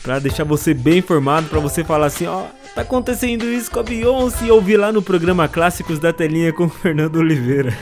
para 0.02 0.18
deixar 0.18 0.44
você 0.44 0.74
bem 0.74 0.98
informado, 0.98 1.48
para 1.48 1.60
você 1.60 1.82
falar 1.82 2.06
assim, 2.06 2.26
ó, 2.26 2.42
tá 2.74 2.82
acontecendo 2.82 3.44
isso 3.46 3.70
com 3.70 3.80
a 3.80 3.82
Beyoncé 3.82 4.46
e 4.46 4.50
ouvir 4.50 4.76
lá 4.76 4.92
no 4.92 5.00
programa 5.00 5.48
Clássicos 5.48 5.98
da 5.98 6.12
Telinha 6.12 6.52
com 6.52 6.64
o 6.64 6.68
Fernando 6.68 7.16
Oliveira. 7.16 7.72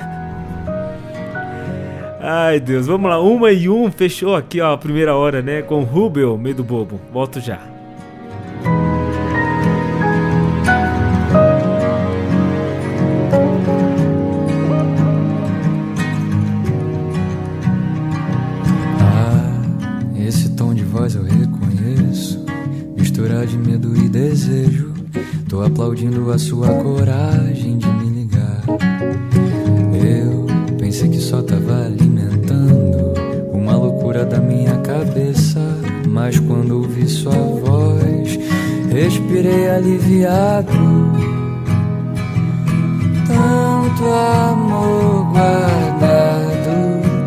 Ai, 2.20 2.61
Deus, 2.61 2.87
vamos 2.87 3.11
lá. 3.11 3.20
Uma 3.20 3.51
e 3.51 3.68
um, 3.68 3.91
fechou 3.91 4.37
aqui, 4.37 4.61
ó, 4.61 4.74
a 4.74 4.78
primeira 4.78 5.16
hora, 5.16 5.43
né? 5.43 5.62
Com 5.62 5.82
Rubel, 5.82 6.37
meio 6.37 6.57
do 6.57 6.64
bobo. 6.64 7.01
Volto 7.12 7.41
já. 7.41 7.75
Aplaudindo 25.87 26.32
a 26.32 26.39
sua 26.39 26.66
coragem 26.82 27.78
de 27.78 27.87
me 27.87 28.11
ligar. 28.11 28.62
Eu 29.95 30.47
pensei 30.76 31.09
que 31.09 31.18
só 31.18 31.41
tava 31.43 31.84
ali 31.84 32.07
da 34.24 34.41
minha 34.41 34.76
cabeça. 34.78 35.61
Mas 36.09 36.41
quando 36.41 36.78
ouvi 36.78 37.07
sua 37.07 37.32
voz, 37.32 38.39
respirei 38.91 39.68
aliviado. 39.68 40.72
Tanto 43.28 44.05
amor 44.05 45.26
guardado, 45.32 46.70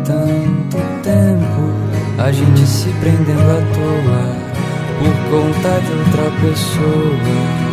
tanto 0.04 0.76
tempo, 1.02 2.22
a 2.22 2.30
gente 2.30 2.66
se 2.66 2.88
prendendo 3.00 3.40
à 3.40 3.62
toa 3.74 4.50
por 4.98 5.14
conta 5.30 5.80
de 5.80 5.92
outra 5.92 6.30
pessoa. 6.42 7.69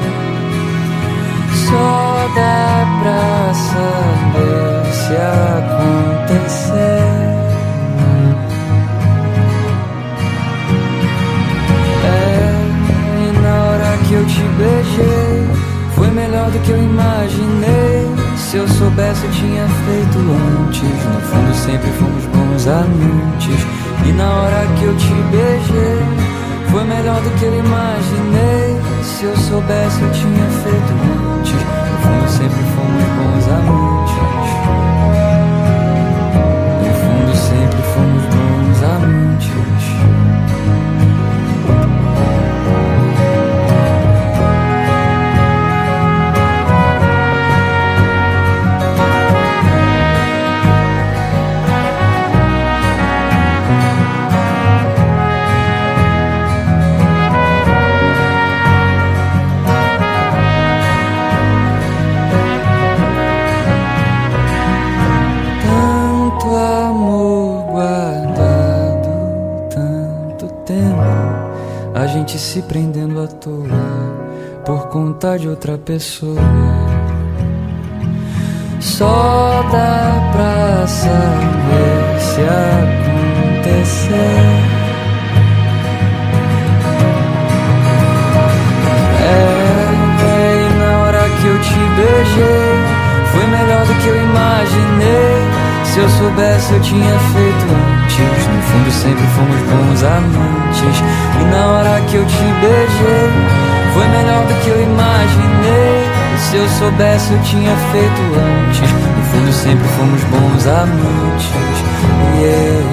Só 1.70 2.30
dá 2.36 2.86
pra 3.02 3.54
saber 3.54 4.94
se 4.94 5.14
acontecer. 5.16 6.08
que 14.08 14.14
eu 14.14 14.26
te 14.26 14.42
beijei 14.58 15.48
foi 15.94 16.10
melhor 16.12 16.50
do 16.52 16.60
que 16.60 16.70
eu 16.70 16.78
imaginei. 16.78 18.08
Se 18.38 18.58
eu 18.58 18.68
soubesse, 18.68 19.26
eu 19.26 19.32
tinha 19.32 19.68
feito 19.68 20.18
antes. 20.20 20.82
No 20.82 21.22
fundo, 21.22 21.56
sempre 21.56 21.92
fomos 21.92 22.26
bons 22.28 22.68
amantes. 22.68 23.66
E 24.06 24.12
na 24.14 24.30
hora 24.30 24.68
que 24.78 24.84
eu 24.86 24.96
te 24.96 25.14
beijei, 25.32 26.00
foi 26.72 26.84
melhor 26.86 27.20
do 27.22 27.30
que 27.32 27.46
eu 27.46 27.60
imaginei. 27.60 28.78
Se 29.04 29.26
eu 29.26 29.36
soubesse, 29.36 30.02
eu 30.02 30.12
tinha 30.12 30.50
feito 30.64 31.32
antes. 31.32 31.37
Sempre 32.38 32.64
fomos 32.76 33.04
bons 33.18 33.48
amantes. 33.48 33.97
Conta 75.18 75.40
de 75.40 75.50
outra 75.50 75.80
pessoa. 75.80 76.40
Só 78.80 79.64
dá 79.72 80.30
pra 80.32 80.86
saber 80.86 82.20
se 82.20 82.42
acontecer. 82.42 84.14
É, 89.24 89.90
e 90.22 90.80
na 90.80 91.00
hora 91.00 91.24
que 91.42 91.48
eu 91.48 91.60
te 91.62 91.80
beijei, 91.96 92.78
foi 93.32 93.48
melhor 93.48 93.86
do 93.88 93.94
que 93.96 94.08
eu 94.08 94.24
imaginei. 94.24 95.48
Se 95.84 96.00
eu 96.00 96.10
soubesse, 96.10 96.74
eu 96.74 96.82
tinha 96.82 97.20
feito 97.34 97.66
antes. 97.74 98.48
No 98.48 98.62
fundo 98.62 98.92
sempre 98.92 99.26
fomos 99.36 99.62
bons 99.62 100.04
amantes. 100.04 101.02
E 101.42 101.44
na 101.46 101.66
hora 101.66 102.02
que 102.02 102.18
eu 102.18 102.26
te 102.26 102.44
beijei, 102.62 103.77
foi 103.98 104.08
melhor 104.10 104.46
do 104.46 104.54
que 104.62 104.70
eu 104.70 104.84
imaginei. 104.84 106.06
Se 106.38 106.56
eu 106.56 106.70
soubesse, 106.70 107.34
eu 107.34 107.42
tinha 107.42 107.76
feito 107.92 108.22
antes. 108.38 108.92
No 108.92 109.24
fundo 109.24 109.52
sempre 109.52 109.88
fomos 109.98 110.24
bons 110.26 110.68
amantes. 110.68 111.48
Yeah. 112.40 112.86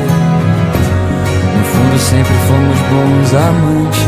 No 1.58 1.64
fundo 1.64 1.98
sempre 1.98 2.34
fomos 2.48 2.78
bons 2.90 3.34
amantes. 3.34 4.00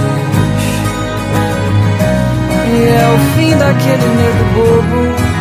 E 2.68 2.88
é 2.88 3.14
o 3.14 3.18
fim 3.36 3.57
daquele 3.57 4.07
medo 4.16 4.44
bobo 4.55 5.36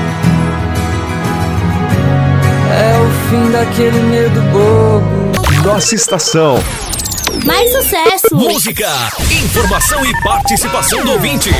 é 2.78 2.97
o 2.99 3.10
fim 3.30 3.51
daquele 3.51 3.99
medo 4.03 4.41
bobo. 4.51 5.64
Nossa 5.64 5.95
estação. 5.95 6.58
Mais 7.46 7.72
sucesso. 7.72 8.36
Música, 8.36 8.89
informação 9.32 10.04
e 10.04 10.12
participação 10.24 11.06
do 11.06 11.12
ouvinte. 11.12 11.52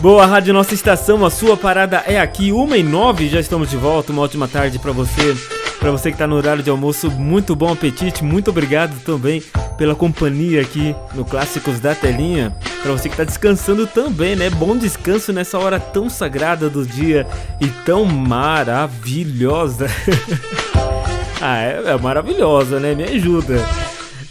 Boa, 0.00 0.26
Rádio 0.26 0.52
Nossa 0.52 0.74
Estação, 0.74 1.24
a 1.24 1.30
sua 1.30 1.56
parada 1.56 2.02
é 2.06 2.18
aqui, 2.18 2.52
1 2.52 2.74
e 2.74 2.82
9, 2.82 3.28
já 3.28 3.38
estamos 3.38 3.70
de 3.70 3.76
volta, 3.76 4.10
uma 4.10 4.22
ótima 4.22 4.48
tarde 4.48 4.80
para 4.80 4.90
você. 4.90 5.36
Para 5.78 5.92
você 5.92 6.10
que 6.10 6.16
está 6.16 6.26
no 6.26 6.34
horário 6.34 6.62
de 6.62 6.70
almoço, 6.70 7.08
muito 7.08 7.54
bom 7.54 7.72
apetite, 7.72 8.24
muito 8.24 8.50
obrigado 8.50 8.98
também 9.04 9.40
pela 9.76 9.94
companhia 9.94 10.60
aqui 10.60 10.92
no 11.14 11.24
Clássicos 11.24 11.78
da 11.78 11.94
Telinha. 11.94 12.52
Para 12.88 12.96
você 12.96 13.10
que 13.10 13.14
está 13.16 13.24
descansando 13.24 13.86
também, 13.86 14.34
né? 14.34 14.48
Bom 14.48 14.74
descanso 14.74 15.30
nessa 15.30 15.58
hora 15.58 15.78
tão 15.78 16.08
sagrada 16.08 16.70
do 16.70 16.86
dia 16.86 17.26
e 17.60 17.66
tão 17.84 18.06
maravilhosa. 18.06 19.88
ah, 21.38 21.58
é, 21.58 21.82
é, 21.84 21.98
maravilhosa, 21.98 22.80
né? 22.80 22.94
Me 22.94 23.04
ajuda. 23.04 23.62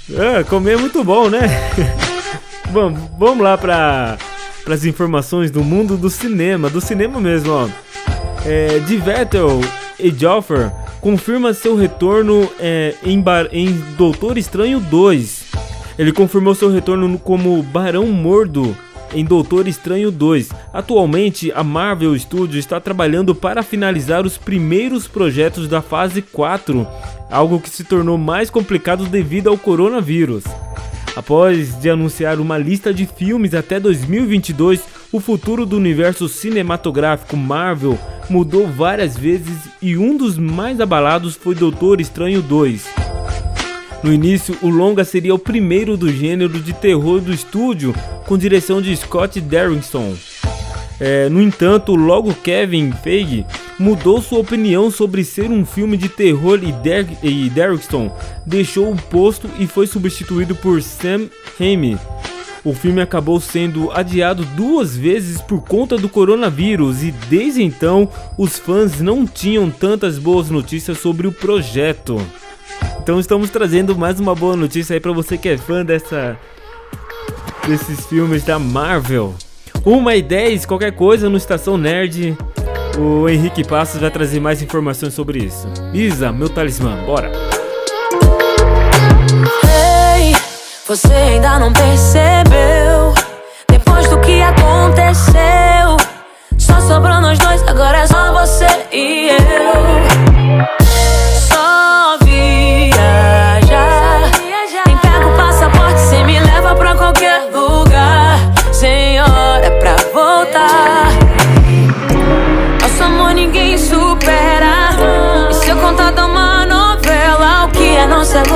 Ah, 0.09 0.43
comer 0.43 0.73
é 0.73 0.77
muito 0.77 1.03
bom, 1.03 1.29
né? 1.29 1.41
bom, 2.73 2.91
vamos 3.19 3.43
lá 3.43 3.55
para 3.59 4.17
as 4.67 4.85
informações 4.85 5.51
do 5.51 5.63
mundo 5.63 5.95
do 5.95 6.09
cinema, 6.09 6.67
do 6.67 6.81
cinema 6.81 7.21
mesmo, 7.21 7.53
ó. 7.53 7.69
É, 8.43 8.79
de 8.79 8.97
Vettel 8.97 9.61
e 9.99 10.09
Joffer 10.09 10.71
confirma 10.99 11.53
seu 11.53 11.75
retorno 11.75 12.51
é, 12.59 12.95
em, 13.03 13.23
em 13.51 13.71
Doutor 13.95 14.35
Estranho 14.35 14.79
2. 14.79 15.46
Ele 15.97 16.11
confirmou 16.11 16.53
seu 16.53 16.71
retorno 16.71 17.17
como 17.17 17.61
Barão 17.63 18.05
Mordo 18.07 18.75
em 19.13 19.25
Doutor 19.25 19.67
Estranho 19.67 20.11
2. 20.11 20.49
Atualmente, 20.71 21.51
a 21.53 21.63
Marvel 21.63 22.17
Studios 22.17 22.57
está 22.57 22.79
trabalhando 22.79 23.33
para 23.33 23.63
finalizar 23.63 24.25
os 24.25 24.37
primeiros 24.37 25.07
projetos 25.07 25.67
da 25.67 25.81
fase 25.81 26.21
4, 26.21 26.87
algo 27.31 27.59
que 27.59 27.69
se 27.69 27.83
tornou 27.83 28.17
mais 28.17 28.49
complicado 28.49 29.05
devido 29.05 29.49
ao 29.49 29.57
coronavírus. 29.57 30.43
Após 31.15 31.79
de 31.79 31.89
anunciar 31.89 32.39
uma 32.39 32.59
lista 32.59 32.93
de 32.93 33.07
filmes 33.07 33.55
até 33.55 33.79
2022, 33.79 34.83
o 35.11 35.19
futuro 35.19 35.65
do 35.65 35.75
universo 35.75 36.27
cinematográfico 36.29 37.35
Marvel 37.35 37.97
mudou 38.29 38.67
várias 38.67 39.17
vezes 39.17 39.57
e 39.81 39.97
um 39.97 40.15
dos 40.15 40.37
mais 40.37 40.79
abalados 40.79 41.35
foi 41.35 41.55
Doutor 41.55 41.99
Estranho 41.99 42.41
2. 42.41 43.06
No 44.03 44.13
início, 44.13 44.55
o 44.61 44.69
longa 44.69 45.03
seria 45.03 45.33
o 45.33 45.39
primeiro 45.39 45.97
do 45.97 46.11
gênero 46.11 46.59
de 46.61 46.71
terror 46.73 47.19
do 47.19 47.33
estúdio, 47.33 47.95
com 48.25 48.37
direção 48.37 48.81
de 48.81 48.95
Scott 48.95 49.41
Derrickson. 49.41 50.15
É, 50.99 51.29
no 51.29 51.41
entanto, 51.41 51.95
logo 51.95 52.33
Kevin 52.33 52.91
Feige 52.91 53.45
mudou 53.79 54.21
sua 54.21 54.39
opinião 54.39 54.89
sobre 54.89 55.23
ser 55.23 55.49
um 55.49 55.65
filme 55.65 55.97
de 55.97 56.09
terror 56.09 56.59
e, 56.63 56.71
Der 56.71 57.05
e 57.23 57.49
Derrickson 57.49 58.15
deixou 58.45 58.91
o 58.91 58.95
posto 58.95 59.49
e 59.59 59.67
foi 59.67 59.85
substituído 59.85 60.55
por 60.55 60.81
Sam 60.81 61.27
Raimi. 61.59 61.97
O 62.63 62.73
filme 62.73 63.01
acabou 63.01 63.39
sendo 63.39 63.91
adiado 63.91 64.43
duas 64.55 64.95
vezes 64.95 65.41
por 65.41 65.61
conta 65.61 65.95
do 65.97 66.09
coronavírus 66.09 67.03
e 67.03 67.11
desde 67.29 67.63
então 67.63 68.09
os 68.37 68.57
fãs 68.57 68.99
não 68.99 69.25
tinham 69.25 69.69
tantas 69.69 70.17
boas 70.17 70.49
notícias 70.49 70.97
sobre 70.97 71.27
o 71.27 71.31
projeto. 71.31 72.19
Então 72.99 73.19
estamos 73.19 73.49
trazendo 73.49 73.97
mais 73.97 74.19
uma 74.19 74.35
boa 74.35 74.55
notícia 74.55 74.93
aí 74.93 74.99
para 74.99 75.11
você 75.11 75.37
que 75.37 75.49
é 75.49 75.57
fã 75.57 75.85
dessa 75.85 76.37
desses 77.67 78.05
filmes 78.05 78.43
da 78.43 78.57
Marvel. 78.57 79.35
Uma 79.85 80.15
e 80.15 80.21
10, 80.21 80.65
qualquer 80.65 80.91
coisa 80.93 81.29
no 81.29 81.37
Estação 81.37 81.77
Nerd. 81.77 82.37
O 82.97 83.29
Henrique 83.29 83.63
Passos 83.63 84.01
vai 84.01 84.09
trazer 84.09 84.39
mais 84.39 84.61
informações 84.61 85.13
sobre 85.13 85.39
isso. 85.39 85.67
Isa, 85.93 86.31
meu 86.31 86.49
talismã, 86.49 87.05
bora! 87.05 87.31
Hey, 89.63 90.35
você 90.87 91.13
ainda 91.13 91.59
não 91.59 91.71
percebeu? 91.71 93.13
Depois 93.69 94.09
do 94.09 94.19
que 94.21 94.41
aconteceu, 94.41 95.97
só 96.57 96.81
sobrou 96.81 97.21
nós 97.21 97.37
dois, 97.37 97.61
agora 97.67 97.99
é 97.99 98.07
só 98.07 98.33
você 98.33 98.67
e 98.91 99.29
eu. 99.29 100.86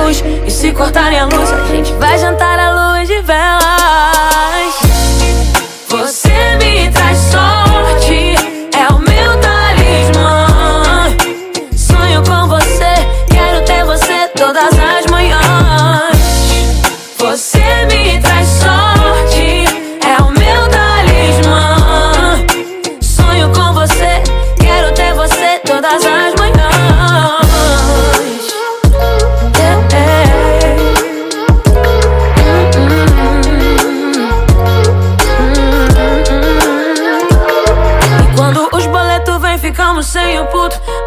Luz? 0.02 0.22
E 0.46 0.50
se 0.50 0.72
cortarem 0.72 1.18
a 1.18 1.24
luz, 1.26 1.52
a 1.52 1.66
gente 1.66 1.92
vai 1.94 2.18
jantar 2.18 2.51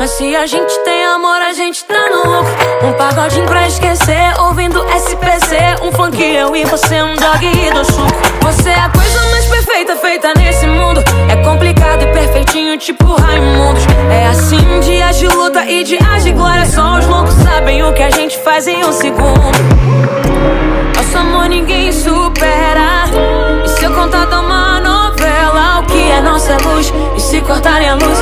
Mas 0.06 0.12
se 0.12 0.36
a 0.36 0.46
gente 0.46 0.80
tem 0.82 1.04
amor, 1.04 1.42
a 1.42 1.52
gente 1.52 1.84
tá 1.84 2.08
no 2.12 2.18
lucro. 2.30 2.88
Um 2.88 2.94
pagodinho 2.94 3.48
pra 3.48 3.66
esquecer, 3.66 4.40
ouvindo 4.40 4.86
SPC. 4.90 5.58
Um 5.82 5.92
funk, 5.92 6.22
eu 6.22 6.56
e 6.56 6.64
você, 6.64 7.02
um 7.02 7.16
dog 7.16 7.44
e 7.44 7.72
do 7.72 7.84
suco. 7.84 8.06
Você 8.42 8.70
é 8.70 8.80
a 8.82 8.90
coisa 8.90 9.20
mais 9.32 9.46
perfeita 9.46 9.96
feita 9.96 10.32
nesse 10.38 10.68
mundo. 10.68 11.04
É 11.28 11.38
complicado 11.38 12.04
e 12.04 12.14
perfeitinho, 12.14 12.78
tipo 12.78 13.16
Raimundos. 13.16 13.82
É 14.12 14.28
assim, 14.28 14.80
dias 14.82 15.18
de 15.18 15.28
luta 15.28 15.66
e 15.66 15.84
dias 15.84 16.24
de 16.24 16.34
glória. 16.34 16.68
Só 16.68 17.00
os 17.00 17.08
loucos 17.08 17.34
sabem 17.34 17.82
o 17.82 17.92
que 17.92 18.04
a 18.04 18.12
gente 18.12 18.38
faz 18.44 18.68
em 18.68 18.86
um 18.86 18.92
segundo. 18.92 19.58
Nosso 20.96 21.18
amor 21.18 21.50
ninguém 21.50 21.92
supera. 21.92 23.06
E 23.66 23.70
se 23.70 23.84
eu 23.84 23.92
contar 23.92 24.28
uma 24.28 24.80
novela, 24.80 25.80
o 25.80 25.84
que 25.88 26.12
é 26.12 26.22
nossa 26.22 26.58
luz? 26.58 26.94
E 27.18 27.20
se 27.20 27.42
cortarem 27.42 27.90
a 27.90 27.96
luz, 27.96 28.15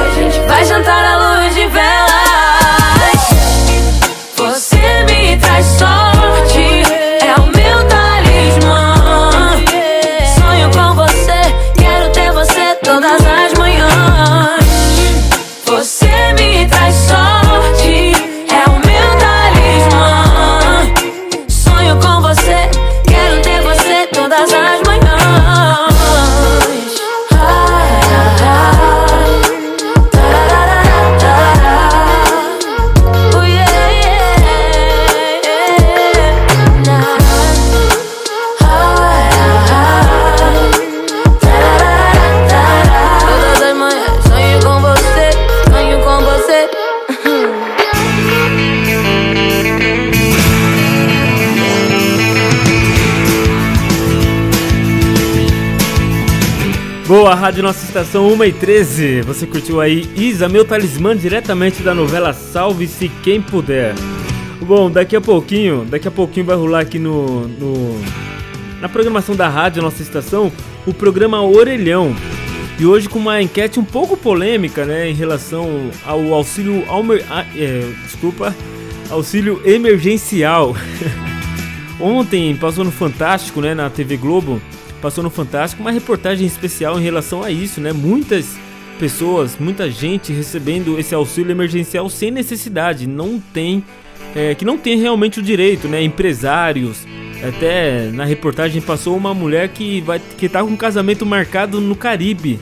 Rádio 57.44 57.62
Nossa 57.62 57.86
Estação 57.86 58.26
1 58.36 58.44
e 58.46 58.54
13. 58.54 59.22
Você 59.24 59.46
curtiu 59.46 59.82
aí 59.82 60.10
Isa, 60.16 60.48
meu 60.48 60.64
talismã, 60.64 61.14
diretamente 61.14 61.84
da 61.84 61.94
novela 61.94 62.32
Salve-se 62.32 63.10
Quem 63.22 63.42
Puder. 63.42 63.94
Bom, 64.62 64.90
daqui 64.90 65.14
a 65.14 65.20
pouquinho, 65.20 65.84
daqui 65.84 66.08
a 66.08 66.12
pouquinho 66.12 66.46
vai 66.46 66.56
rolar 66.56 66.80
aqui 66.80 66.98
no, 66.98 67.46
no 67.50 68.02
na 68.80 68.88
programação 68.88 69.36
da 69.36 69.50
rádio 69.50 69.84
Nossa 69.84 70.02
Estação 70.02 70.54
o 70.88 70.94
programa 70.94 71.42
Orelhão. 71.42 72.16
E 72.80 72.86
hoje 72.86 73.10
com 73.10 73.20
uma 73.20 73.42
enquete 73.42 73.78
um 73.78 73.84
pouco 73.84 74.16
polêmica, 74.16 74.86
né, 74.86 75.10
em 75.10 75.14
relação 75.14 75.92
ao 76.06 76.34
auxílio, 76.34 76.86
almer, 76.88 77.26
é, 77.58 77.92
desculpa, 78.06 78.56
auxílio 79.10 79.62
emergencial. 79.66 80.78
Ontem 82.00 82.56
passou 82.56 82.86
no 82.86 82.92
Fantástico, 82.92 83.60
né, 83.60 83.74
na 83.76 83.90
TV 83.90 84.16
Globo, 84.16 84.62
passou 85.04 85.22
no 85.22 85.30
Fantástico 85.30 85.82
uma 85.82 85.92
reportagem 85.92 86.48
especial 86.48 86.98
em 86.98 87.04
relação 87.04 87.44
a 87.44 87.52
isso, 87.52 87.82
né? 87.82 87.92
Muitas 87.92 88.58
pessoas, 88.98 89.58
muita 89.60 89.92
gente 89.92 90.32
recebendo 90.32 90.98
esse 90.98 91.14
auxílio 91.14 91.52
emergencial 91.52 92.10
sem 92.10 92.32
necessidade, 92.32 93.06
não 93.06 93.38
tem, 93.38 93.84
é, 94.34 94.56
que 94.56 94.64
não 94.64 94.78
tem 94.78 94.98
realmente 94.98 95.42
o 95.42 95.44
direito, 95.44 95.90
né? 95.90 96.02
Empresários, 96.02 97.06
até 97.46 98.10
na 98.12 98.24
reportagem 98.24 98.82
passou 98.82 99.18
uma 99.18 99.34
mulher 99.34 99.68
que 99.68 100.00
vai 100.00 100.22
que 100.38 100.48
tá 100.48 100.64
com 100.64 100.70
um 100.70 100.78
casamento 100.78 101.26
marcado 101.26 101.82
no 101.82 101.98
Caribe, 101.98 102.58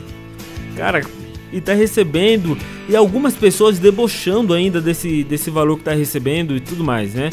cara, 0.76 1.06
e 1.54 1.62
tá 1.62 1.76
recebendo 1.76 2.58
e 2.90 2.96
algumas 2.96 3.36
pessoas 3.36 3.78
debochando 3.78 4.56
ainda 4.56 4.82
desse 4.82 5.24
desse 5.24 5.52
valor 5.52 5.78
que 5.78 5.84
tá 5.84 5.94
recebendo 5.94 6.56
e 6.56 6.60
tudo 6.60 6.84
mais, 6.84 7.14
né? 7.14 7.30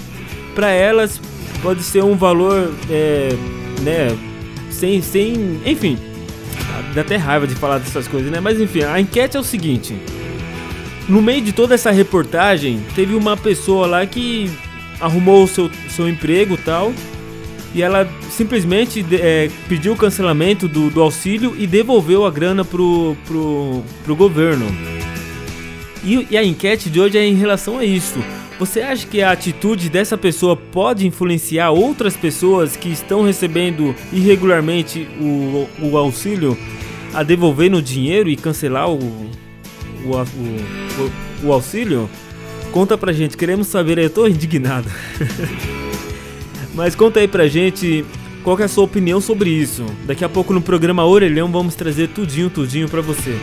Para 0.54 0.68
elas 0.70 1.18
pode 1.62 1.82
ser 1.82 2.04
um 2.04 2.14
valor, 2.14 2.74
é, 2.90 3.30
né? 3.80 4.28
Sem, 4.78 5.02
sem. 5.02 5.60
Enfim, 5.66 5.98
dá 6.94 7.00
até 7.00 7.16
raiva 7.16 7.46
de 7.46 7.54
falar 7.54 7.78
dessas 7.78 8.06
coisas, 8.06 8.30
né? 8.30 8.40
Mas 8.40 8.60
enfim, 8.60 8.82
a 8.82 9.00
enquete 9.00 9.36
é 9.36 9.40
o 9.40 9.44
seguinte. 9.44 9.96
No 11.08 11.20
meio 11.20 11.42
de 11.42 11.52
toda 11.52 11.74
essa 11.74 11.90
reportagem, 11.90 12.80
teve 12.94 13.14
uma 13.14 13.36
pessoa 13.36 13.86
lá 13.86 14.06
que 14.06 14.50
arrumou 15.00 15.44
o 15.44 15.48
seu, 15.48 15.70
seu 15.88 16.08
emprego 16.08 16.56
tal. 16.56 16.92
E 17.74 17.82
ela 17.82 18.08
simplesmente 18.30 19.04
é, 19.12 19.50
pediu 19.68 19.92
o 19.92 19.96
cancelamento 19.96 20.66
do, 20.66 20.88
do 20.88 21.02
auxílio 21.02 21.54
e 21.58 21.66
devolveu 21.66 22.24
a 22.24 22.30
grana 22.30 22.64
pro, 22.64 23.16
pro, 23.26 23.82
pro 24.04 24.16
governo. 24.16 24.66
E, 26.02 26.26
e 26.30 26.36
a 26.36 26.44
enquete 26.44 26.88
de 26.88 26.98
hoje 26.98 27.18
é 27.18 27.26
em 27.26 27.34
relação 27.34 27.78
a 27.78 27.84
isso. 27.84 28.18
Você 28.58 28.80
acha 28.80 29.06
que 29.06 29.22
a 29.22 29.30
atitude 29.30 29.88
dessa 29.88 30.18
pessoa 30.18 30.56
pode 30.56 31.06
influenciar 31.06 31.70
outras 31.70 32.16
pessoas 32.16 32.76
que 32.76 32.88
estão 32.88 33.22
recebendo 33.22 33.94
irregularmente 34.12 35.08
o, 35.20 35.68
o 35.80 35.96
auxílio 35.96 36.58
a 37.14 37.22
devolver 37.22 37.70
no 37.70 37.80
dinheiro 37.80 38.28
e 38.28 38.36
cancelar 38.36 38.90
o, 38.90 38.98
o, 38.98 40.10
o, 40.10 41.46
o 41.46 41.52
auxílio? 41.52 42.10
Conta 42.72 42.98
pra 42.98 43.12
gente, 43.12 43.36
queremos 43.36 43.68
saber, 43.68 43.98
eu 43.98 44.10
tô 44.10 44.26
indignado. 44.26 44.90
Mas 46.74 46.96
conta 46.96 47.20
aí 47.20 47.28
pra 47.28 47.46
gente 47.46 48.04
qual 48.42 48.58
é 48.58 48.64
a 48.64 48.68
sua 48.68 48.84
opinião 48.84 49.20
sobre 49.20 49.50
isso. 49.50 49.86
Daqui 50.04 50.24
a 50.24 50.28
pouco 50.28 50.52
no 50.52 50.60
programa 50.60 51.04
Orelhão 51.04 51.50
vamos 51.50 51.76
trazer 51.76 52.08
tudinho, 52.08 52.50
tudinho 52.50 52.88
pra 52.88 53.00
você. 53.00 53.38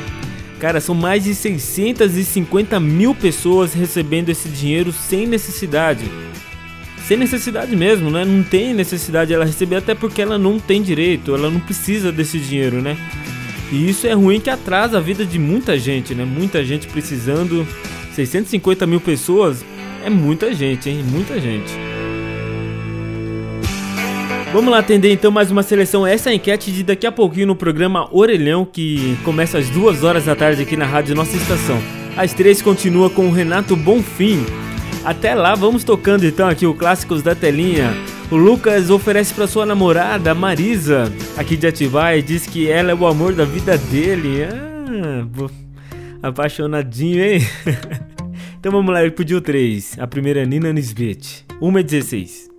Cara, 0.59 0.79
são 0.79 0.95
mais 0.95 1.23
de 1.23 1.35
650 1.35 2.79
mil 2.79 3.13
pessoas 3.13 3.73
recebendo 3.73 4.29
esse 4.29 4.47
dinheiro 4.47 4.91
sem 4.93 5.27
necessidade. 5.27 6.05
Sem 7.05 7.17
necessidade 7.17 7.75
mesmo, 7.75 8.09
né? 8.09 8.25
Não 8.25 8.41
tem 8.41 8.73
necessidade 8.73 9.33
ela 9.33 9.45
receber, 9.45 9.75
até 9.75 9.93
porque 9.93 10.21
ela 10.21 10.37
não 10.39 10.59
tem 10.59 10.81
direito, 10.81 11.35
ela 11.35 11.51
não 11.51 11.59
precisa 11.59 12.11
desse 12.11 12.39
dinheiro, 12.39 12.81
né? 12.81 12.97
E 13.71 13.89
isso 13.89 14.07
é 14.07 14.13
ruim 14.13 14.39
que 14.39 14.49
atrasa 14.49 14.97
a 14.97 15.01
vida 15.01 15.25
de 15.25 15.37
muita 15.37 15.77
gente, 15.77 16.15
né? 16.15 16.23
Muita 16.23 16.63
gente 16.63 16.87
precisando. 16.87 17.67
650 18.13 18.87
mil 18.87 19.01
pessoas 19.01 19.65
é 20.03 20.09
muita 20.09 20.53
gente, 20.53 20.89
hein? 20.89 21.03
Muita 21.03 21.39
gente. 21.39 21.94
Vamos 24.55 24.71
lá 24.71 24.79
atender 24.79 25.11
então 25.11 25.29
mais 25.31 25.51
uma 25.51 25.61
seleção. 25.61 26.07
Essa 26.07 26.29
é 26.29 26.31
a 26.31 26.35
enquete 26.37 26.71
de 26.71 26.81
daqui 26.81 27.05
a 27.05 27.11
pouquinho 27.11 27.47
no 27.47 27.57
programa 27.57 28.07
Orelhão, 28.09 28.63
que 28.63 29.17
começa 29.25 29.57
às 29.57 29.69
duas 29.69 30.01
horas 30.01 30.23
da 30.23 30.33
tarde 30.33 30.61
aqui 30.61 30.77
na 30.77 30.85
rádio 30.85 31.13
Nossa 31.13 31.35
Estação. 31.35 31.77
Às 32.15 32.31
três 32.31 32.61
continua 32.61 33.09
com 33.09 33.27
o 33.27 33.31
Renato 33.31 33.75
Bonfim. 33.75 34.45
Até 35.03 35.35
lá, 35.35 35.55
vamos 35.55 35.83
tocando 35.83 36.25
então 36.25 36.47
aqui 36.47 36.65
o 36.65 36.73
Clássicos 36.73 37.21
da 37.21 37.35
Telinha. 37.35 37.93
O 38.31 38.37
Lucas 38.37 38.89
oferece 38.89 39.33
para 39.33 39.45
sua 39.45 39.65
namorada, 39.65 40.33
Marisa, 40.33 41.11
aqui 41.35 41.57
de 41.57 41.67
Atibaia, 41.67 42.17
e 42.17 42.21
diz 42.21 42.47
que 42.47 42.69
ela 42.69 42.91
é 42.91 42.95
o 42.95 43.05
amor 43.05 43.33
da 43.33 43.43
vida 43.43 43.77
dele. 43.77 44.43
Ah, 44.45 46.29
apaixonadinho, 46.29 47.21
hein? 47.21 47.41
então 48.57 48.71
vamos 48.71 48.93
lá, 48.93 49.01
ele 49.01 49.11
pediu 49.11 49.41
três. 49.41 49.99
A 49.99 50.07
primeira 50.07 50.43
é 50.43 50.45
Nina 50.45 50.71
Nisbet, 50.71 51.45
1 51.61 51.79
e 51.79 51.83
16. 51.83 52.54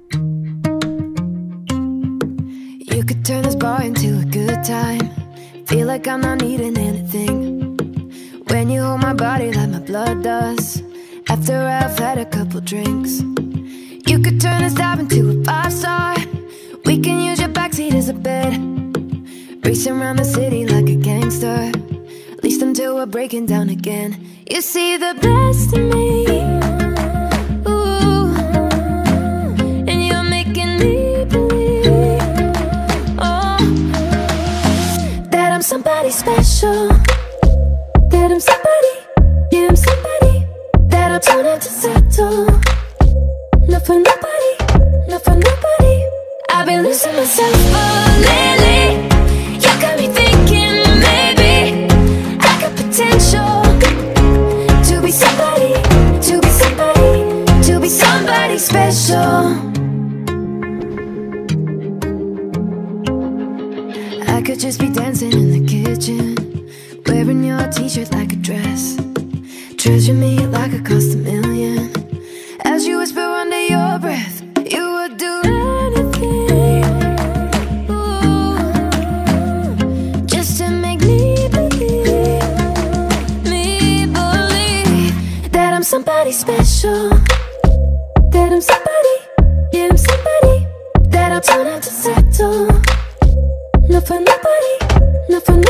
You 2.96 3.04
could 3.04 3.26
turn 3.26 3.42
this 3.42 3.54
bar 3.54 3.82
into 3.82 4.20
a 4.20 4.24
good 4.24 4.64
time. 4.64 5.10
Feel 5.66 5.86
like 5.86 6.08
I'm 6.08 6.22
not 6.22 6.40
needing 6.40 6.78
anything. 6.78 7.76
When 8.48 8.70
you 8.70 8.80
hold 8.80 9.02
my 9.02 9.12
body 9.12 9.52
like 9.52 9.68
my 9.68 9.80
blood 9.80 10.22
does. 10.22 10.82
After 11.28 11.58
I've 11.58 11.98
had 11.98 12.16
a 12.16 12.24
couple 12.24 12.62
drinks. 12.62 13.20
You 14.10 14.18
could 14.18 14.40
turn 14.40 14.62
this 14.62 14.72
dive 14.72 14.98
into 14.98 15.28
a 15.28 15.44
five 15.44 15.74
star. 15.74 16.16
We 16.86 16.98
can 16.98 17.20
use 17.20 17.38
your 17.38 17.50
backseat 17.50 17.92
as 17.92 18.08
a 18.08 18.14
bed. 18.14 18.56
Racing 19.66 20.00
around 20.00 20.16
the 20.16 20.24
city 20.24 20.66
like 20.66 20.88
a 20.88 20.96
gangster. 20.96 21.70
At 22.32 22.42
least 22.42 22.62
until 22.62 22.94
we're 22.94 23.04
breaking 23.04 23.44
down 23.44 23.68
again. 23.68 24.26
You 24.50 24.62
see 24.62 24.96
the 24.96 25.12
best 25.20 25.74
in 25.74 25.90
me. 25.90 26.75
Somebody 36.10 36.42
special. 36.42 36.88
That 38.10 38.30
I'm 38.30 38.40
somebody, 38.40 38.94
yeah, 39.50 39.68
I'm 39.68 39.76
somebody. 39.76 40.46
That 40.88 41.10
I'm 41.12 41.20
trying 41.20 41.60
to 41.60 41.68
settle. 41.68 42.46
Not 43.68 43.84
for 43.84 43.98
nobody, 43.98 44.52
not 45.08 45.22
for 45.24 45.34
nobody. 45.34 46.04
I've 46.50 46.66
been 46.66 46.82
losing 46.84 47.14
myself 47.14 47.54
lately. 48.22 49.04
You 49.54 49.72
got 49.80 49.98
me 49.98 50.06
thinking 50.08 50.76
maybe 51.00 51.86
I 52.40 52.60
got 52.60 52.72
potential 52.76 53.62
to 54.88 55.02
be 55.02 55.10
somebody, 55.10 55.74
to 56.22 56.40
be 56.40 56.50
somebody, 56.50 57.62
to 57.66 57.80
be 57.80 57.88
somebody 57.88 58.58
special. 58.58 59.76
I 64.28 64.42
could 64.42 64.60
just 64.60 64.78
be 64.78 64.88
dancing 64.90 65.32
in 65.32 65.50
the 65.50 65.75
kitchen, 65.86 66.34
wearing 67.06 67.44
your 67.44 67.64
t-shirt 67.68 68.10
like 68.12 68.32
a 68.32 68.36
dress. 68.48 68.96
Treasure 69.76 70.14
me 70.14 70.44
like 70.46 70.72
it 70.72 70.84
cost 70.84 71.14
a 71.14 71.16
million. 71.16 71.92
As 72.64 72.84
you 72.86 72.98
whisper 72.98 73.20
under 73.42 73.62
your 73.74 73.98
breath, 74.00 74.42
you 74.68 74.84
would 74.94 75.16
do 75.16 75.32
anything. 75.44 76.82
Just 80.26 80.58
to 80.58 80.66
make 80.70 81.00
me 81.02 81.48
believe, 81.56 82.42
me 83.52 84.06
believe 84.18 85.52
that 85.52 85.70
I'm 85.72 85.84
somebody 85.84 86.32
special. 86.32 87.10
That 88.34 88.48
I'm 88.54 88.60
somebody, 88.72 89.16
yeah, 89.72 89.88
I'm 89.90 89.96
somebody. 89.96 90.66
That 91.14 91.30
I'm 91.30 91.42
trying 91.42 91.80
to 91.80 91.92
settle. 92.04 92.66
Not 93.88 94.04
for 94.04 94.18
nobody, 94.30 94.74
not 95.30 95.44
for 95.46 95.52
nobody. 95.52 95.65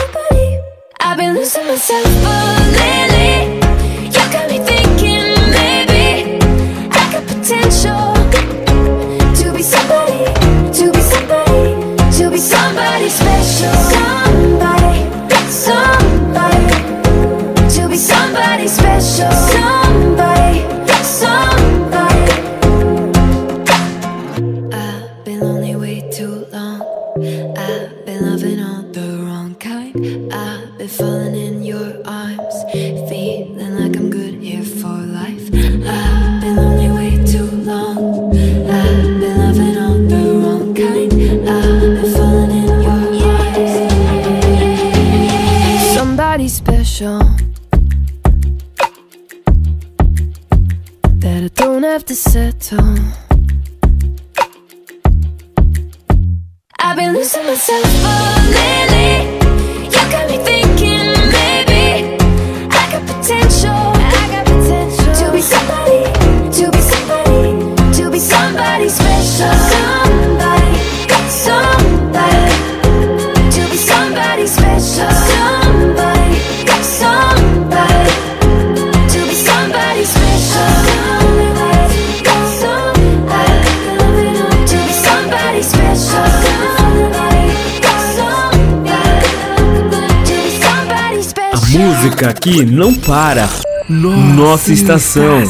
I've 1.08 1.16
been 1.16 1.34
losing 1.34 1.64
myself, 1.68 2.04
but 2.24 2.72
lately 2.80 3.55
música 92.16 92.30
aqui 92.30 92.64
não 92.64 92.94
para. 92.94 93.48
Nossa, 93.88 94.34
Nossa 94.34 94.72
estação. 94.72 95.42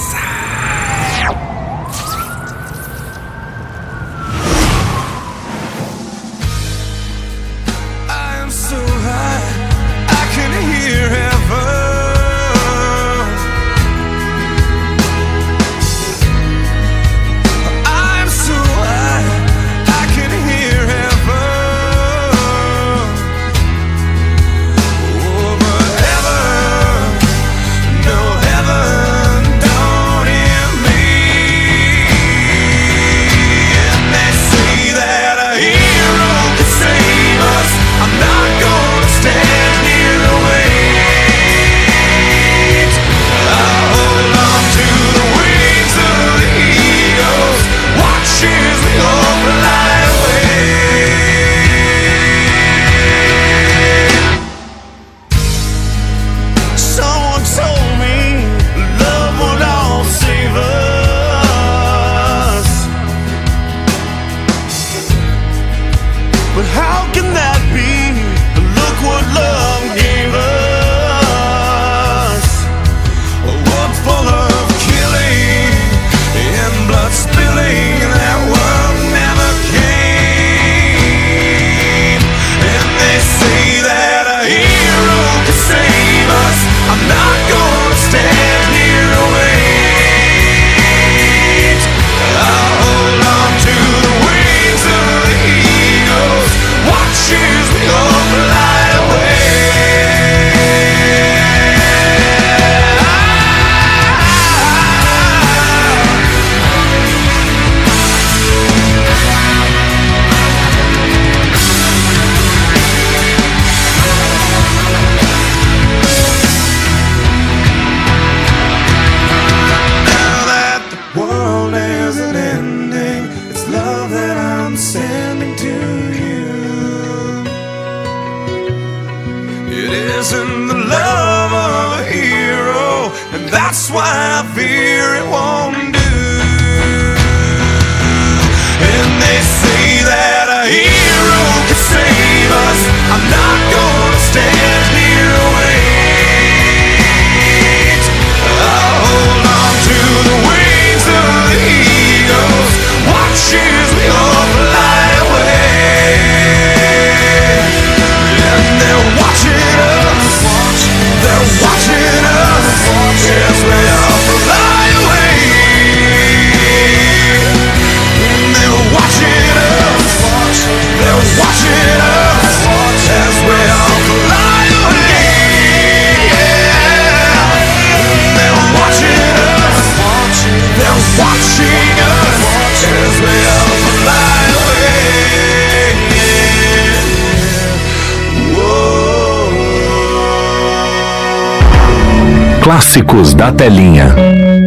Clássicos 192.97 193.35
da 193.35 193.53
Telinha. 193.53 194.66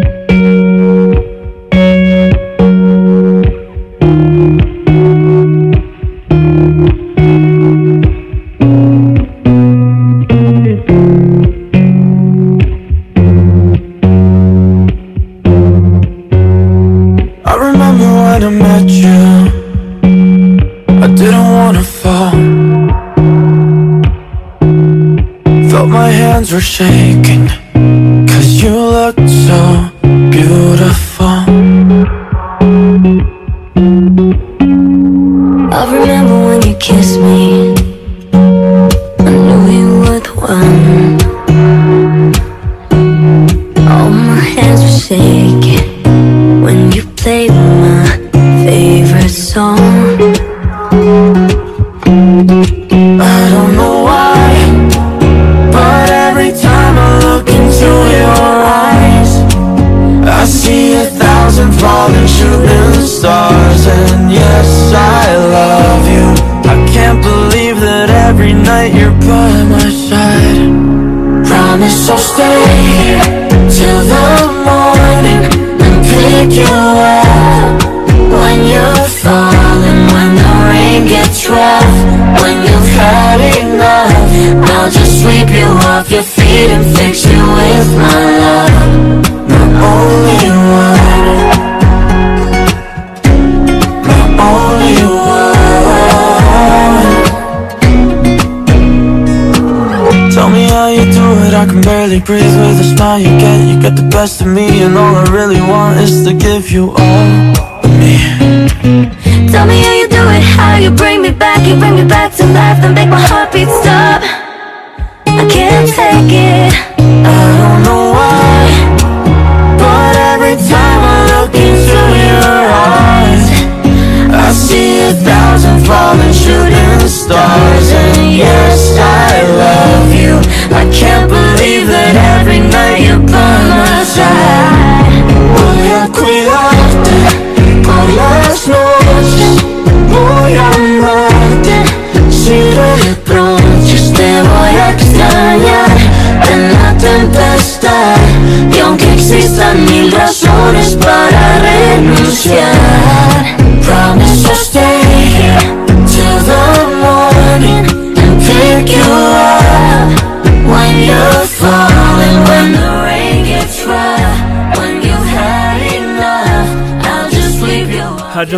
You 106.72 106.99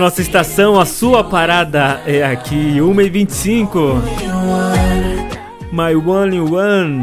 Nossa 0.01 0.19
Estação, 0.21 0.79
a 0.79 0.85
sua 0.85 1.23
parada 1.23 2.01
é 2.07 2.23
aqui, 2.23 2.77
1h25. 2.79 4.01
My 5.71 5.95
One 5.95 6.35
in 6.37 6.39
One, 6.39 7.01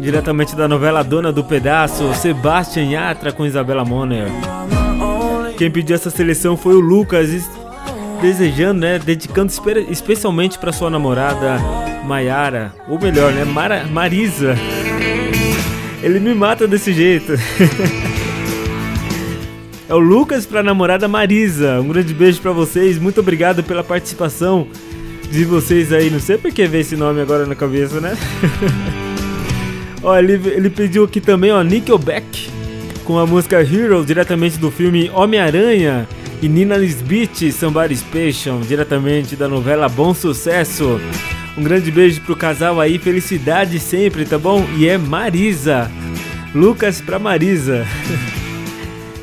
diretamente 0.00 0.56
da 0.56 0.66
novela 0.66 1.04
Dona 1.04 1.30
do 1.32 1.44
Pedaço, 1.44 2.12
Sebastian 2.14 2.82
Yatra 2.90 3.30
com 3.30 3.46
Isabela 3.46 3.84
Moner. 3.84 4.26
Quem 5.56 5.70
pediu 5.70 5.94
essa 5.94 6.10
seleção 6.10 6.56
foi 6.56 6.74
o 6.74 6.80
Lucas, 6.80 7.28
es- 7.30 7.48
desejando, 8.20 8.80
né, 8.80 8.98
dedicando 8.98 9.52
espe- 9.52 9.86
especialmente 9.88 10.58
para 10.58 10.72
sua 10.72 10.90
namorada 10.90 11.58
Maiara, 12.04 12.74
ou 12.88 12.98
melhor, 13.00 13.32
né, 13.32 13.44
Mara- 13.44 13.84
Marisa. 13.86 14.56
Ele 16.02 16.18
me 16.18 16.34
mata 16.34 16.66
desse 16.66 16.92
jeito. 16.92 17.34
É 19.88 19.94
o 19.94 19.98
Lucas 19.98 20.44
pra 20.44 20.62
namorada 20.62 21.06
Marisa. 21.06 21.80
Um 21.80 21.88
grande 21.88 22.12
beijo 22.12 22.40
pra 22.40 22.52
vocês. 22.52 22.98
Muito 22.98 23.20
obrigado 23.20 23.62
pela 23.62 23.84
participação 23.84 24.66
de 25.30 25.44
vocês 25.44 25.92
aí. 25.92 26.10
Não 26.10 26.20
sei 26.20 26.38
por 26.38 26.50
que 26.52 26.66
ver 26.66 26.80
esse 26.80 26.96
nome 26.96 27.20
agora 27.20 27.46
na 27.46 27.54
cabeça, 27.54 28.00
né? 28.00 28.16
ó, 30.02 30.18
ele, 30.18 30.34
ele 30.48 30.70
pediu 30.70 31.04
aqui 31.04 31.20
também, 31.20 31.52
ó, 31.52 31.62
Nickelback 31.62 32.56
com 33.06 33.18
a 33.20 33.26
música 33.26 33.62
Hero, 33.62 34.04
diretamente 34.04 34.58
do 34.58 34.70
filme 34.70 35.08
Homem-Aranha. 35.14 36.08
E 36.42 36.48
Nina 36.48 36.76
Lisbeth, 36.76 37.50
Somebody 37.52 37.96
Special, 37.96 38.60
diretamente 38.60 39.36
da 39.36 39.48
novela 39.48 39.88
Bom 39.88 40.12
Sucesso. 40.12 41.00
Um 41.56 41.62
grande 41.62 41.90
beijo 41.90 42.20
pro 42.20 42.36
casal 42.36 42.78
aí, 42.78 42.98
felicidade 42.98 43.78
sempre, 43.78 44.26
tá 44.26 44.36
bom? 44.36 44.66
E 44.76 44.86
é 44.86 44.98
Marisa. 44.98 45.90
Lucas 46.54 47.00
pra 47.00 47.18
Marisa. 47.18 47.86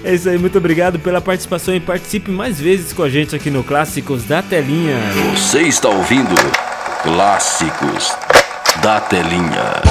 É 0.06 0.14
isso 0.14 0.28
aí, 0.28 0.38
muito 0.38 0.58
obrigado 0.58 1.00
pela 1.00 1.22
participação 1.22 1.74
e 1.74 1.80
participe 1.80 2.30
mais 2.30 2.60
vezes 2.60 2.92
com 2.92 3.04
a 3.04 3.10
gente 3.10 3.34
aqui 3.34 3.50
no 3.50 3.64
Clássicos 3.64 4.26
da 4.26 4.42
Telinha. 4.42 4.98
Você 5.34 5.62
está 5.62 5.88
ouvindo 5.88 6.36
Clássicos 7.04 8.12
da 8.82 9.00
Telinha. 9.00 9.82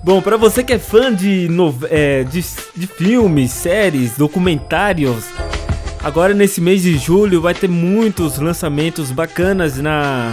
Bom, 0.00 0.22
pra 0.22 0.36
você 0.36 0.62
que 0.62 0.72
é 0.72 0.78
fã 0.78 1.12
de, 1.12 1.48
é, 1.90 2.22
de, 2.22 2.44
de 2.76 2.86
filmes, 2.86 3.50
séries, 3.50 4.16
documentários, 4.16 5.24
agora 6.04 6.32
nesse 6.32 6.60
mês 6.60 6.82
de 6.82 6.96
julho 6.96 7.40
vai 7.40 7.52
ter 7.52 7.68
muitos 7.68 8.38
lançamentos 8.38 9.10
bacanas 9.10 9.76
na, 9.78 10.32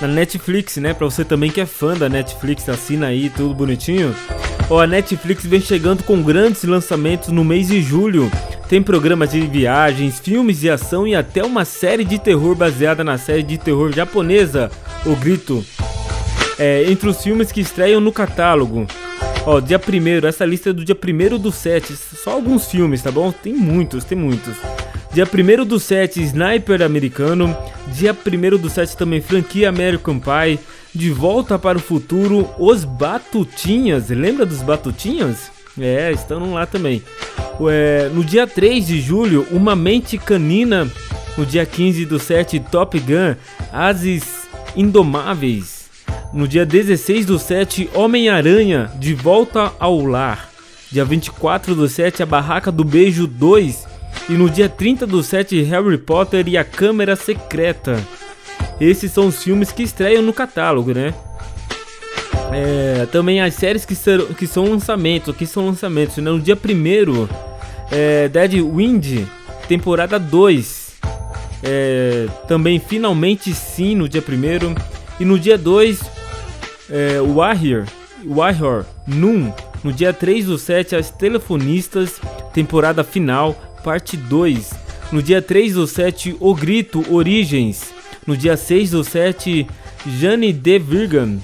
na 0.00 0.06
Netflix, 0.06 0.76
né? 0.76 0.94
Pra 0.94 1.06
você 1.06 1.24
também 1.24 1.50
que 1.50 1.60
é 1.60 1.66
fã 1.66 1.94
da 1.94 2.08
Netflix, 2.08 2.68
assina 2.68 3.08
aí 3.08 3.28
tudo 3.30 3.52
bonitinho. 3.52 4.14
Ó, 4.70 4.80
a 4.80 4.86
Netflix 4.86 5.44
vem 5.44 5.60
chegando 5.60 6.02
com 6.04 6.22
grandes 6.22 6.64
lançamentos 6.64 7.28
no 7.28 7.44
mês 7.44 7.68
de 7.68 7.82
julho. 7.82 8.30
Tem 8.68 8.82
programas 8.82 9.30
de 9.30 9.40
viagens, 9.42 10.18
filmes 10.18 10.60
de 10.60 10.70
ação 10.70 11.06
e 11.06 11.14
até 11.14 11.44
uma 11.44 11.64
série 11.64 12.04
de 12.04 12.18
terror 12.18 12.54
baseada 12.54 13.04
na 13.04 13.18
série 13.18 13.42
de 13.42 13.58
terror 13.58 13.92
japonesa, 13.92 14.70
O 15.04 15.14
Grito. 15.16 15.64
É, 16.58 16.90
entre 16.90 17.08
os 17.08 17.22
filmes 17.22 17.52
que 17.52 17.60
estreiam 17.60 18.00
no 18.00 18.12
catálogo. 18.12 18.86
Ó, 19.46 19.60
dia 19.60 19.78
1 19.78 20.26
essa 20.26 20.46
lista 20.46 20.70
é 20.70 20.72
do 20.72 20.82
dia 20.82 20.96
1 20.96 21.38
do 21.38 21.52
7, 21.52 21.94
só 21.94 22.30
alguns 22.30 22.70
filmes, 22.70 23.02
tá 23.02 23.10
bom? 23.10 23.30
Tem 23.30 23.52
muitos, 23.52 24.02
tem 24.04 24.16
muitos. 24.16 24.56
Dia 25.12 25.26
1 25.26 25.64
do 25.66 25.78
7, 25.78 26.22
Sniper 26.22 26.80
Americano. 26.80 27.54
Dia 27.88 28.16
1 28.16 28.56
do 28.56 28.70
7 28.70 28.96
também, 28.96 29.20
franquia 29.20 29.68
American 29.68 30.18
Pie. 30.18 30.58
De 30.94 31.10
Volta 31.10 31.58
para 31.58 31.76
o 31.76 31.80
Futuro, 31.80 32.48
Os 32.56 32.84
Batutinhas. 32.84 34.10
Lembra 34.10 34.46
dos 34.46 34.62
Batutinhas? 34.62 35.50
É, 35.78 36.12
estão 36.12 36.52
lá 36.52 36.66
também. 36.66 37.02
É, 37.68 38.08
no 38.14 38.24
dia 38.24 38.46
3 38.46 38.86
de 38.86 39.00
julho, 39.00 39.44
Uma 39.50 39.74
Mente 39.74 40.16
Canina. 40.16 40.88
No 41.36 41.44
dia 41.44 41.66
15 41.66 42.06
do 42.06 42.20
7, 42.20 42.60
Top 42.60 42.96
Gun, 43.00 43.34
Ases 43.72 44.46
Indomáveis. 44.76 45.90
No 46.32 46.46
dia 46.46 46.64
16 46.64 47.26
do 47.26 47.40
7, 47.40 47.90
Homem-Aranha, 47.92 48.88
De 48.96 49.14
Volta 49.14 49.72
ao 49.80 50.00
Lar. 50.04 50.48
Dia 50.92 51.04
24 51.04 51.74
do 51.74 51.88
7, 51.88 52.22
A 52.22 52.26
Barraca 52.26 52.70
do 52.70 52.84
Beijo 52.84 53.26
2. 53.26 53.84
E 54.28 54.34
no 54.34 54.48
dia 54.48 54.68
30 54.68 55.08
do 55.08 55.24
7, 55.24 55.60
Harry 55.62 55.98
Potter 55.98 56.46
e 56.46 56.56
a 56.56 56.62
Câmara 56.62 57.16
Secreta. 57.16 58.00
Esses 58.80 59.12
são 59.12 59.28
os 59.28 59.42
filmes 59.42 59.70
que 59.72 59.82
estreiam 59.82 60.22
no 60.22 60.32
catálogo, 60.32 60.92
né? 60.92 61.14
É, 62.52 63.06
também 63.06 63.40
as 63.40 63.54
séries 63.54 63.84
que, 63.84 63.94
ser, 63.94 64.24
que 64.34 64.46
são 64.46 64.64
lançamentos, 64.70 65.34
aqui 65.34 65.46
são 65.46 65.66
lançamentos, 65.66 66.16
né? 66.18 66.30
No 66.30 66.40
dia 66.40 66.56
1 66.56 67.28
é, 67.90 68.28
Dead 68.28 68.62
Wind, 68.62 69.26
temporada 69.68 70.18
2. 70.18 70.84
É, 71.62 72.26
também 72.46 72.78
finalmente 72.78 73.54
sim 73.54 73.94
no 73.94 74.06
dia 74.06 74.22
1 74.22 74.74
E 75.18 75.24
no 75.24 75.38
dia 75.38 75.56
2, 75.56 76.00
é, 76.90 77.20
Warrior, 77.20 77.84
Warrior 78.26 78.84
Noon. 79.06 79.52
No 79.82 79.92
dia 79.92 80.12
3 80.12 80.46
do 80.46 80.58
7, 80.58 80.96
As 80.96 81.10
Telefonistas, 81.10 82.20
temporada 82.52 83.04
final, 83.04 83.54
parte 83.82 84.16
2. 84.16 84.72
No 85.12 85.22
dia 85.22 85.42
3 85.42 85.74
do 85.74 85.86
7, 85.86 86.36
O 86.40 86.54
Grito, 86.54 87.04
Origens. 87.10 87.93
No 88.26 88.36
dia 88.36 88.56
6 88.56 88.90
do 88.90 89.04
7, 89.04 89.66
Jane 90.18 90.52
de 90.52 90.78
Virgan. 90.78 91.38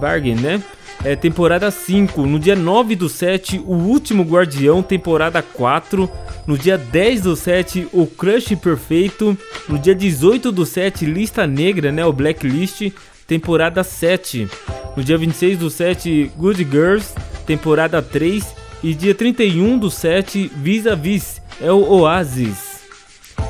Bargain, 0.00 0.34
né? 0.34 0.62
É, 1.04 1.14
temporada 1.14 1.70
5. 1.70 2.22
No 2.26 2.38
dia 2.38 2.56
9 2.56 2.96
do 2.96 3.08
7, 3.08 3.58
O 3.58 3.74
Último 3.74 4.22
Guardião, 4.22 4.82
temporada 4.82 5.42
4. 5.42 6.10
No 6.46 6.56
dia 6.56 6.78
10 6.78 7.22
do 7.22 7.36
7, 7.36 7.88
O 7.92 8.06
Crush 8.06 8.56
Perfeito. 8.56 9.36
No 9.68 9.78
dia 9.78 9.94
18 9.94 10.50
do 10.50 10.64
7, 10.64 11.04
Lista 11.04 11.46
Negra, 11.46 11.92
né? 11.92 12.04
O 12.06 12.12
Blacklist, 12.12 12.90
temporada 13.26 13.84
7. 13.84 14.48
No 14.96 15.04
dia 15.04 15.18
26 15.18 15.58
do 15.58 15.68
7, 15.68 16.32
Good 16.36 16.64
Girls, 16.64 17.14
temporada 17.46 18.00
3. 18.00 18.64
E 18.82 18.94
dia 18.94 19.14
31 19.14 19.78
do 19.78 19.90
7, 19.90 20.50
Vis 20.56 20.86
a 20.86 20.94
Vis, 20.94 21.40
é 21.60 21.72
o 21.72 21.84
Oasis. 21.90 22.73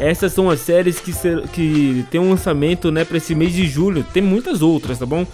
Essas 0.05 0.35
são 0.35 0.51
as 0.51 0.61
séries 0.61 1.01
que, 1.01 1.15
ser, 1.15 1.49
que 1.49 2.05
tem 2.11 2.21
um 2.21 2.29
lançamento 2.29 2.93
né, 2.93 3.07
para 3.07 3.17
esse 3.17 3.35
mês 3.35 3.55
de 3.55 3.67
julho. 3.67 4.05
Tem 4.13 4.23
muitas 4.23 4.61
outras, 4.61 4.99
tá 4.99 5.07
bom? 5.07 5.27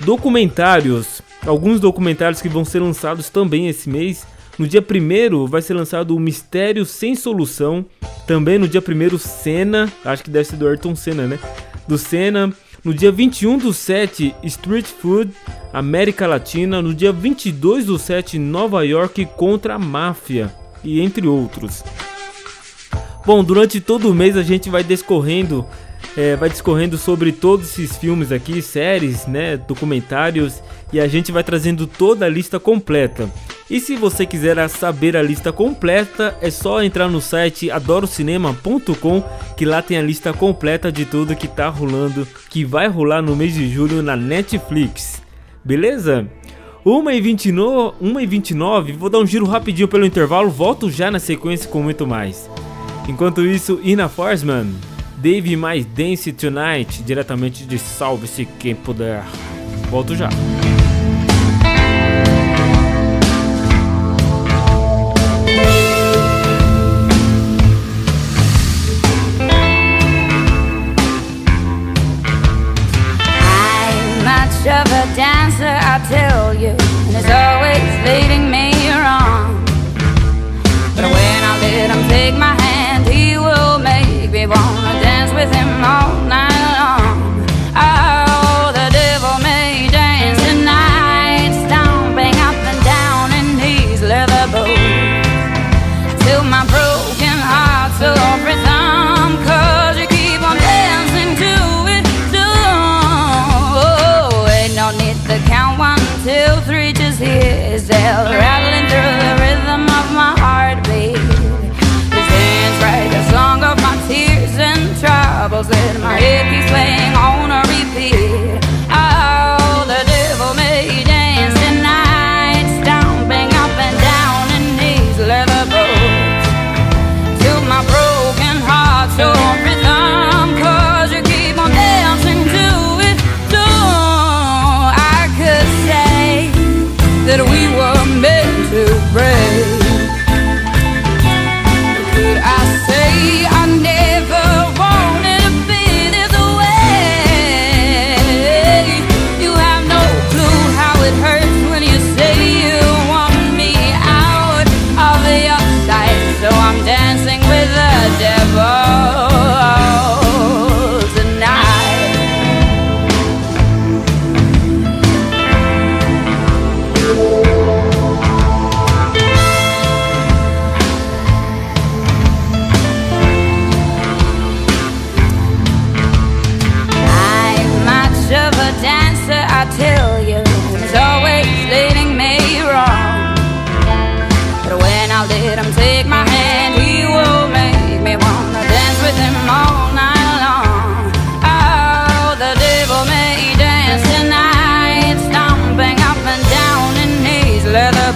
Documentários. 0.00 1.22
Alguns 1.46 1.80
documentários 1.80 2.42
que 2.42 2.48
vão 2.48 2.62
ser 2.62 2.80
lançados 2.80 3.30
também 3.30 3.68
esse 3.68 3.88
mês. 3.88 4.26
No 4.58 4.68
dia 4.68 4.84
1 4.84 5.46
vai 5.46 5.62
ser 5.62 5.72
lançado 5.72 6.14
o 6.14 6.20
Mistério 6.20 6.84
Sem 6.84 7.14
Solução. 7.14 7.86
Também 8.26 8.58
no 8.58 8.68
dia 8.68 8.82
1 8.86 9.16
Senna, 9.16 9.90
acho 10.04 10.22
que 10.22 10.30
deve 10.30 10.44
ser 10.44 10.56
do 10.56 10.68
Ayrton 10.68 10.94
Senna, 10.94 11.26
né? 11.26 11.38
Do 11.88 11.96
Senna. 11.96 12.52
No 12.84 12.92
dia 12.92 13.10
21 13.10 13.56
do 13.56 13.72
7, 13.72 14.34
Street 14.42 14.84
Food, 14.84 15.32
América 15.72 16.26
Latina. 16.26 16.82
No 16.82 16.92
dia 16.92 17.12
22 17.12 17.86
do 17.86 17.98
7, 17.98 18.38
Nova 18.38 18.84
York 18.84 19.24
contra 19.38 19.76
a 19.76 19.78
Máfia. 19.78 20.52
E 20.84 21.00
entre 21.00 21.26
outros. 21.26 21.82
Bom, 23.24 23.44
durante 23.44 23.80
todo 23.80 24.10
o 24.10 24.14
mês 24.14 24.36
a 24.36 24.42
gente 24.42 24.68
vai 24.68 24.82
discorrendo, 24.82 25.64
é, 26.16 26.34
vai 26.34 26.48
discorrendo 26.48 26.98
sobre 26.98 27.30
todos 27.30 27.70
esses 27.70 27.96
filmes 27.96 28.32
aqui, 28.32 28.60
séries, 28.60 29.26
né, 29.28 29.56
documentários 29.56 30.60
e 30.92 30.98
a 30.98 31.06
gente 31.06 31.30
vai 31.30 31.44
trazendo 31.44 31.86
toda 31.86 32.26
a 32.26 32.28
lista 32.28 32.58
completa. 32.58 33.30
E 33.70 33.78
se 33.78 33.94
você 33.94 34.26
quiser 34.26 34.68
saber 34.68 35.16
a 35.16 35.22
lista 35.22 35.52
completa, 35.52 36.36
é 36.40 36.50
só 36.50 36.82
entrar 36.82 37.08
no 37.08 37.20
site 37.20 37.70
adorocinema.com 37.70 39.22
que 39.56 39.64
lá 39.64 39.80
tem 39.80 39.96
a 39.96 40.02
lista 40.02 40.32
completa 40.32 40.90
de 40.90 41.04
tudo 41.04 41.36
que 41.36 41.46
tá 41.46 41.68
rolando, 41.68 42.26
que 42.50 42.64
vai 42.64 42.88
rolar 42.88 43.22
no 43.22 43.36
mês 43.36 43.54
de 43.54 43.72
julho 43.72 44.02
na 44.02 44.16
Netflix. 44.16 45.22
Beleza? 45.64 46.28
1h29, 46.84 47.94
1h29, 48.02 48.96
vou 48.96 49.08
dar 49.08 49.20
um 49.20 49.26
giro 49.26 49.46
rapidinho 49.46 49.86
pelo 49.86 50.04
intervalo, 50.04 50.50
volto 50.50 50.90
já 50.90 51.08
na 51.08 51.20
sequência 51.20 51.70
com 51.70 51.80
muito 51.80 52.04
mais. 52.04 52.50
Enquanto 53.08 53.44
isso, 53.44 53.80
Ina 53.82 54.08
Forsman, 54.08 54.72
Dave 55.16 55.56
mais 55.56 55.84
Dance 55.84 56.32
Tonight, 56.32 57.02
diretamente 57.02 57.64
de 57.64 57.78
Salve-se 57.78 58.44
Quem 58.44 58.74
Puder. 58.74 59.24
Volto 59.90 60.14
já. 60.14 60.28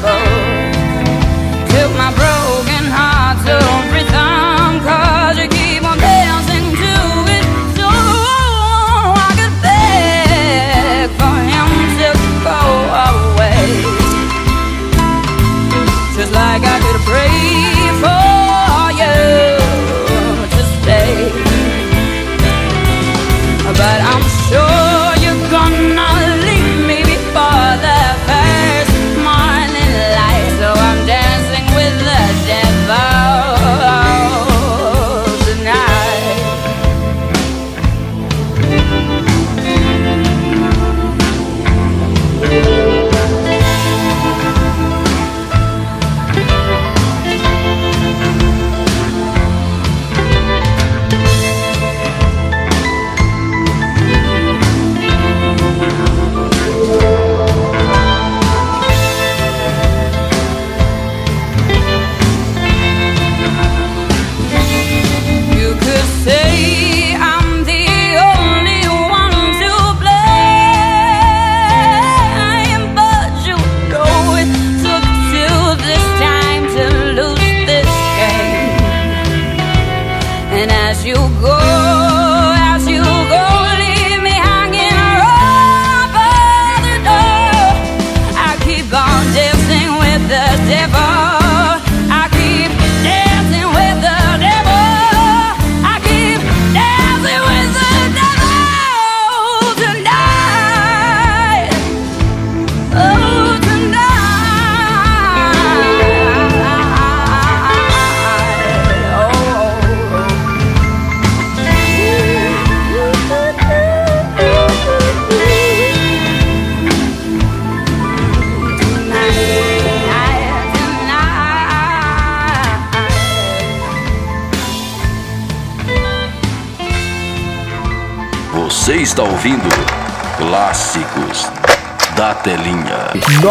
trouble. 0.00 0.25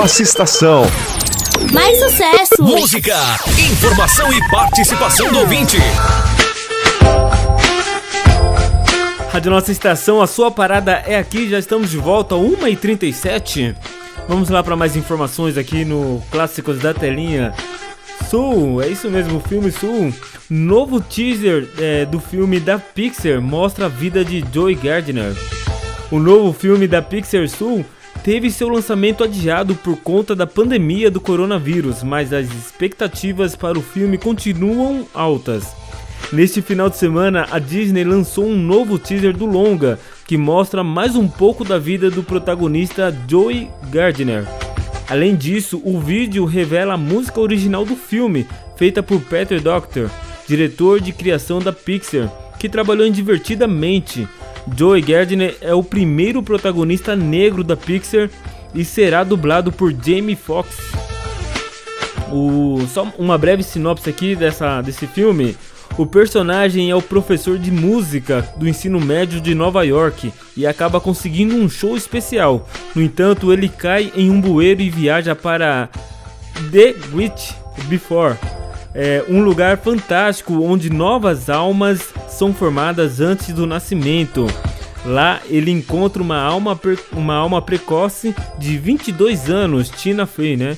Nossa 0.06 0.22
estação. 0.22 0.84
Mais 1.73 1.98
sucesso! 1.98 2.61
Música, 2.61 3.18
informação 3.57 4.32
e 4.32 4.49
participação 4.52 5.32
do 5.32 5.40
ouvinte. 5.40 5.77
Rádio 9.34 9.49
Nossa 9.49 9.72
Estação, 9.72 10.22
a 10.22 10.27
sua 10.27 10.52
parada 10.52 10.91
é 11.07 11.18
aqui, 11.18 11.49
já 11.49 11.57
estamos 11.57 11.90
de 11.90 11.98
volta, 11.98 12.36
1h37. 12.36 13.76
Vamos 14.27 14.49
lá 14.49 14.61
para 14.61 14.76
mais 14.76 14.95
informações 14.95 15.57
aqui 15.57 15.84
no 15.84 16.22
Clássicos 16.30 16.77
da 16.77 16.94
Telinha. 16.94 17.52
Sul, 18.30 18.84
é 18.84 18.88
isso 18.88 19.10
mesmo, 19.10 19.40
o 19.40 19.41
filme 19.41 19.72
Sul. 19.72 20.14
Novo 20.48 21.02
teaser 21.02 21.68
é, 21.80 22.06
do 22.06 22.19
filme 22.19 22.60
da 22.60 22.77
Pixar 22.77 23.41
mostra 23.41 23.88
a 23.88 23.90
vida 23.90 24.23
de 24.23 24.45
Joey 24.53 24.76
Gardner. 24.76 25.36
O 26.11 26.19
novo 26.19 26.53
filme 26.53 26.88
da 26.88 27.02
Pixar 27.02 27.49
Sul 27.49 27.84
teve 28.26 28.49
seu 28.49 28.68
lançamento 28.68 29.23
adiado 29.23 29.76
por 29.76 29.97
conta 29.97 30.35
da 30.35 30.47
pandemia 30.47 31.11
do 31.11 31.22
coronavírus, 31.22 32.02
mas 32.02 32.34
as 32.34 32.52
expectativas 32.52 33.56
para 33.56 33.77
o 33.77 33.84
filme 33.84 34.18
continuam 34.18 35.06
altas. 35.14 35.76
Neste 36.34 36.60
final 36.60 36.89
de 36.89 36.97
semana, 36.97 37.47
a 37.52 37.60
Disney 37.60 38.03
lançou 38.03 38.47
um 38.47 38.57
novo 38.57 38.97
teaser 38.97 39.38
do 39.38 39.45
longa, 39.45 39.99
que 40.26 40.39
mostra 40.39 40.84
mais 40.84 41.15
um 41.15 41.27
pouco 41.27 41.64
da 41.64 41.77
vida 41.77 42.10
do 42.10 42.23
protagonista 42.23 43.15
Joey 43.27 43.69
Gardner. 43.91 44.47
Além 45.07 45.35
disso, 45.35 45.80
o 45.85 45.99
vídeo 45.99 46.45
revela 46.45 46.95
a 46.95 46.97
música 46.97 47.39
original 47.39 47.85
do 47.85 47.95
filme, 47.95 48.47
feita 48.76 49.03
por 49.03 49.22
Peter 49.22 49.61
Doctor, 49.61 50.10
diretor 50.47 50.99
de 50.99 51.14
criação 51.14 51.60
da 51.60 51.72
Pixar, 51.72 52.34
que 52.57 52.68
trabalhou 52.68 53.06
em 53.06 53.11
Divertidamente. 53.11 54.27
Joey 54.74 55.02
Gardner 55.02 55.58
é 55.62 55.74
o 55.74 55.84
primeiro 55.84 56.42
protagonista 56.42 57.16
negro 57.16 57.64
da 57.64 57.76
Pixar 57.78 58.30
e 58.74 58.84
será 58.84 59.24
dublado 59.24 59.72
por 59.72 59.92
Jamie 59.94 60.36
Foxx. 60.36 60.78
O, 62.32 62.86
só 62.88 63.14
uma 63.18 63.38
breve 63.38 63.64
sinopse 63.64 64.10
aqui 64.10 64.36
dessa, 64.36 64.82
desse 64.82 65.06
filme. 65.06 65.56
O 65.98 66.06
personagem 66.06 66.90
é 66.90 66.96
o 66.96 67.02
professor 67.02 67.58
de 67.58 67.72
música 67.72 68.42
do 68.58 68.68
ensino 68.68 69.00
médio 69.00 69.40
de 69.40 69.56
Nova 69.56 69.86
York 69.86 70.34
e 70.58 70.68
acaba 70.68 71.00
conseguindo 71.00 71.56
um 71.56 71.70
show 71.70 71.96
especial. 71.96 72.68
No 72.94 73.02
entanto, 73.02 73.54
ele 73.54 73.70
cai 73.70 74.12
em 74.16 74.30
um 74.30 74.42
bueiro 74.42 74.82
e 74.82 74.90
viaja 74.90 75.34
para 75.36 75.90
The 76.72 76.96
Witch 77.14 77.52
Before, 77.88 78.36
é 78.96 79.26
um 79.28 79.44
lugar 79.44 79.78
fantástico 79.78 80.64
onde 80.64 80.90
novas 80.90 81.50
almas 81.50 82.14
são 82.30 82.54
formadas 82.54 83.20
antes 83.20 83.54
do 83.54 83.68
nascimento. 83.68 84.48
Lá 85.06 85.42
ele 85.50 85.70
encontra 85.70 86.24
uma 86.24 86.40
alma, 86.40 86.80
uma 87.12 87.36
alma 87.36 87.62
precoce 87.62 88.34
de 88.58 88.78
22 88.78 89.50
anos, 89.50 89.90
Tina 89.90 90.26
Fey, 90.26 90.56
né? 90.56 90.78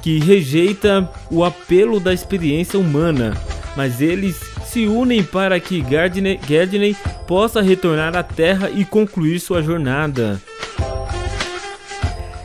Que 0.00 0.18
rejeita 0.18 1.08
o 1.30 1.44
apelo 1.44 2.00
da 2.00 2.14
experiência 2.14 2.78
humana, 2.78 3.36
mas 3.76 4.00
eles 4.00 4.40
se 4.64 4.86
unem 4.86 5.22
para 5.22 5.60
que 5.60 5.80
Gardner, 5.82 6.38
Gardner 6.48 6.96
possa 7.26 7.60
retornar 7.60 8.16
à 8.16 8.22
Terra 8.22 8.70
e 8.70 8.84
concluir 8.84 9.38
sua 9.40 9.62
jornada. 9.62 10.40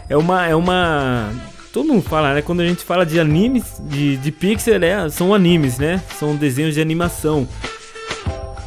É 0.09 0.17
uma, 0.17 0.45
é 0.45 0.55
uma, 0.55 1.31
todo 1.73 1.87
mundo 1.87 2.03
fala, 2.03 2.35
né? 2.35 2.41
Quando 2.43 2.61
a 2.61 2.67
gente 2.67 2.85
fala 2.85 3.03
de 3.03 3.19
animes, 3.19 3.81
de, 3.81 4.15
de 4.17 4.31
pixel, 4.31 4.81
é, 4.83 5.09
são 5.09 5.33
animes, 5.33 5.79
né? 5.79 6.01
São 6.19 6.35
desenhos 6.35 6.75
de 6.75 6.79
animação. 6.79 7.47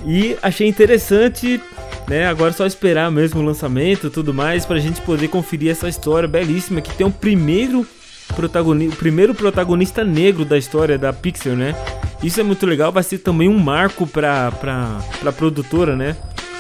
E 0.05 0.37
achei 0.43 0.69
interessante, 0.69 1.61
né? 2.09 2.27
Agora 2.27 2.51
é 2.51 2.53
só 2.53 2.67
esperar 2.67 3.11
mesmo 3.13 3.41
o 3.41 3.45
lançamento, 3.45 4.11
tudo 4.11 4.35
mais, 4.35 4.67
para 4.67 4.77
a 4.77 4.81
gente 4.81 5.01
poder 5.03 5.29
conferir 5.29 5.71
essa 5.71 5.89
história 5.89 6.29
belíssima 6.29 6.81
que 6.81 6.93
tem 6.95 7.07
o 7.07 7.11
primeiro 7.11 7.87
protagonista, 8.35 8.95
o 8.95 8.99
primeiro 8.99 9.35
protagonista 9.37 10.05
negro 10.05 10.45
da 10.45 10.59
história 10.59 10.99
da 10.99 11.13
Pixar, 11.13 11.55
né? 11.55 11.77
Isso 12.25 12.41
é 12.41 12.43
muito 12.43 12.67
legal, 12.67 12.91
vai 12.91 13.05
ser 13.05 13.19
também 13.19 13.49
um 13.49 13.59
marco 13.59 14.05
para 14.05 14.51
pra, 14.51 14.99
pra 15.21 15.33
produtora, 15.33 15.95
né? 15.95 16.17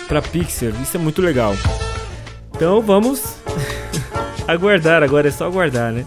Pra 0.06 0.23
Pixar, 0.23 0.70
isso 0.81 0.97
é 0.97 1.01
muito 1.01 1.20
legal. 1.20 1.56
Então 2.55 2.81
vamos 2.81 3.36
aguardar, 4.47 5.02
agora 5.02 5.27
é 5.27 5.32
só 5.32 5.47
aguardar, 5.47 5.93
né? 5.93 6.06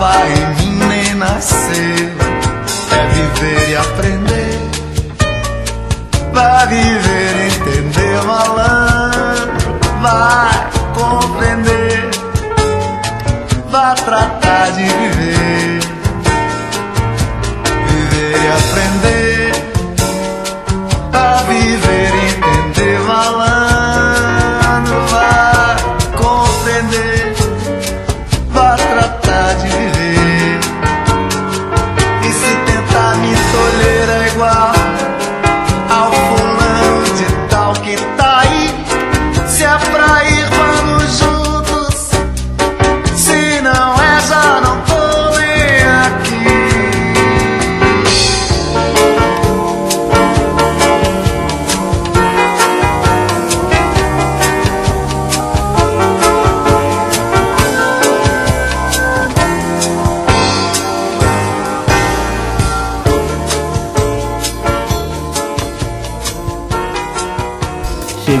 estava 0.00 0.26
em 0.26 0.54
mim 0.56 0.84
nem 0.86 1.14
nasceu. 1.14 2.08
É 2.90 3.06
viver 3.12 3.70
e 3.70 3.76
aprender, 3.76 4.58
vai 6.32 6.66
viver, 6.66 7.46
entender, 7.52 8.22
malandro, 8.24 9.78
vai. 10.00 10.59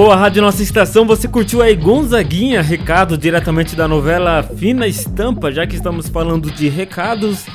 Boa, 0.09 0.17
Rádio 0.17 0.41
Nossa 0.41 0.63
Estação, 0.63 1.05
você 1.05 1.27
curtiu 1.27 1.61
aí 1.61 1.75
Gonzaguinha, 1.75 2.63
recado 2.63 3.15
diretamente 3.15 3.75
da 3.75 3.87
novela 3.87 4.41
Fina 4.41 4.87
Estampa, 4.87 5.51
já 5.51 5.67
que 5.67 5.75
estamos 5.75 6.09
falando 6.09 6.49
de 6.49 6.67
recados. 6.67 7.45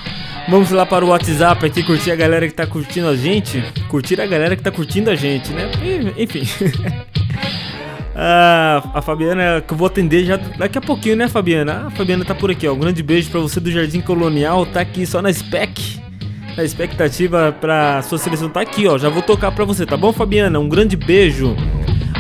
Vamos 0.49 0.71
lá 0.71 0.87
para 0.87 1.05
o 1.05 1.09
WhatsApp 1.09 1.67
aqui 1.67 1.83
curtir 1.83 2.13
a 2.13 2.15
galera 2.15 2.47
que 2.47 2.55
tá 2.55 2.65
curtindo 2.65 3.09
a 3.09 3.17
gente. 3.17 3.61
Curtir 3.89 4.21
a 4.21 4.27
galera 4.29 4.55
que 4.55 4.63
tá 4.63 4.71
curtindo 4.71 5.11
a 5.11 5.17
gente, 5.17 5.53
né? 5.53 5.69
Enfim. 6.17 6.43
ah, 8.15 8.89
a 8.95 9.03
Fabiana, 9.03 9.61
que 9.61 9.75
eu 9.75 9.77
vou 9.77 9.89
atender 9.89 10.25
já 10.25 10.37
daqui 10.37 10.79
a 10.79 10.81
pouquinho, 10.81 11.17
né, 11.17 11.27
Fabiana? 11.27 11.83
Ah, 11.83 11.87
a 11.89 11.91
Fabiana 11.91 12.25
tá 12.25 12.37
por 12.37 12.53
aqui, 12.53 12.69
ó. 12.69 12.73
Um 12.73 12.79
grande 12.79 13.03
beijo 13.03 13.33
para 13.33 13.41
você 13.41 13.59
do 13.59 13.69
Jardim 13.69 14.01
Colonial, 14.01 14.65
tá 14.65 14.79
aqui 14.81 15.05
só 15.05 15.21
na 15.21 15.33
spec. 15.33 16.01
Na 16.57 16.63
expectativa 16.63 17.51
pra 17.61 18.01
sua 18.03 18.17
seleção 18.17 18.49
tá 18.49 18.61
aqui, 18.61 18.87
ó. 18.87 18.97
Já 18.97 19.09
vou 19.09 19.23
tocar 19.23 19.51
pra 19.51 19.65
você, 19.65 19.85
tá 19.85 19.97
bom, 19.97 20.13
Fabiana? 20.13 20.61
Um 20.61 20.69
grande 20.69 20.97
beijo. 20.97 21.57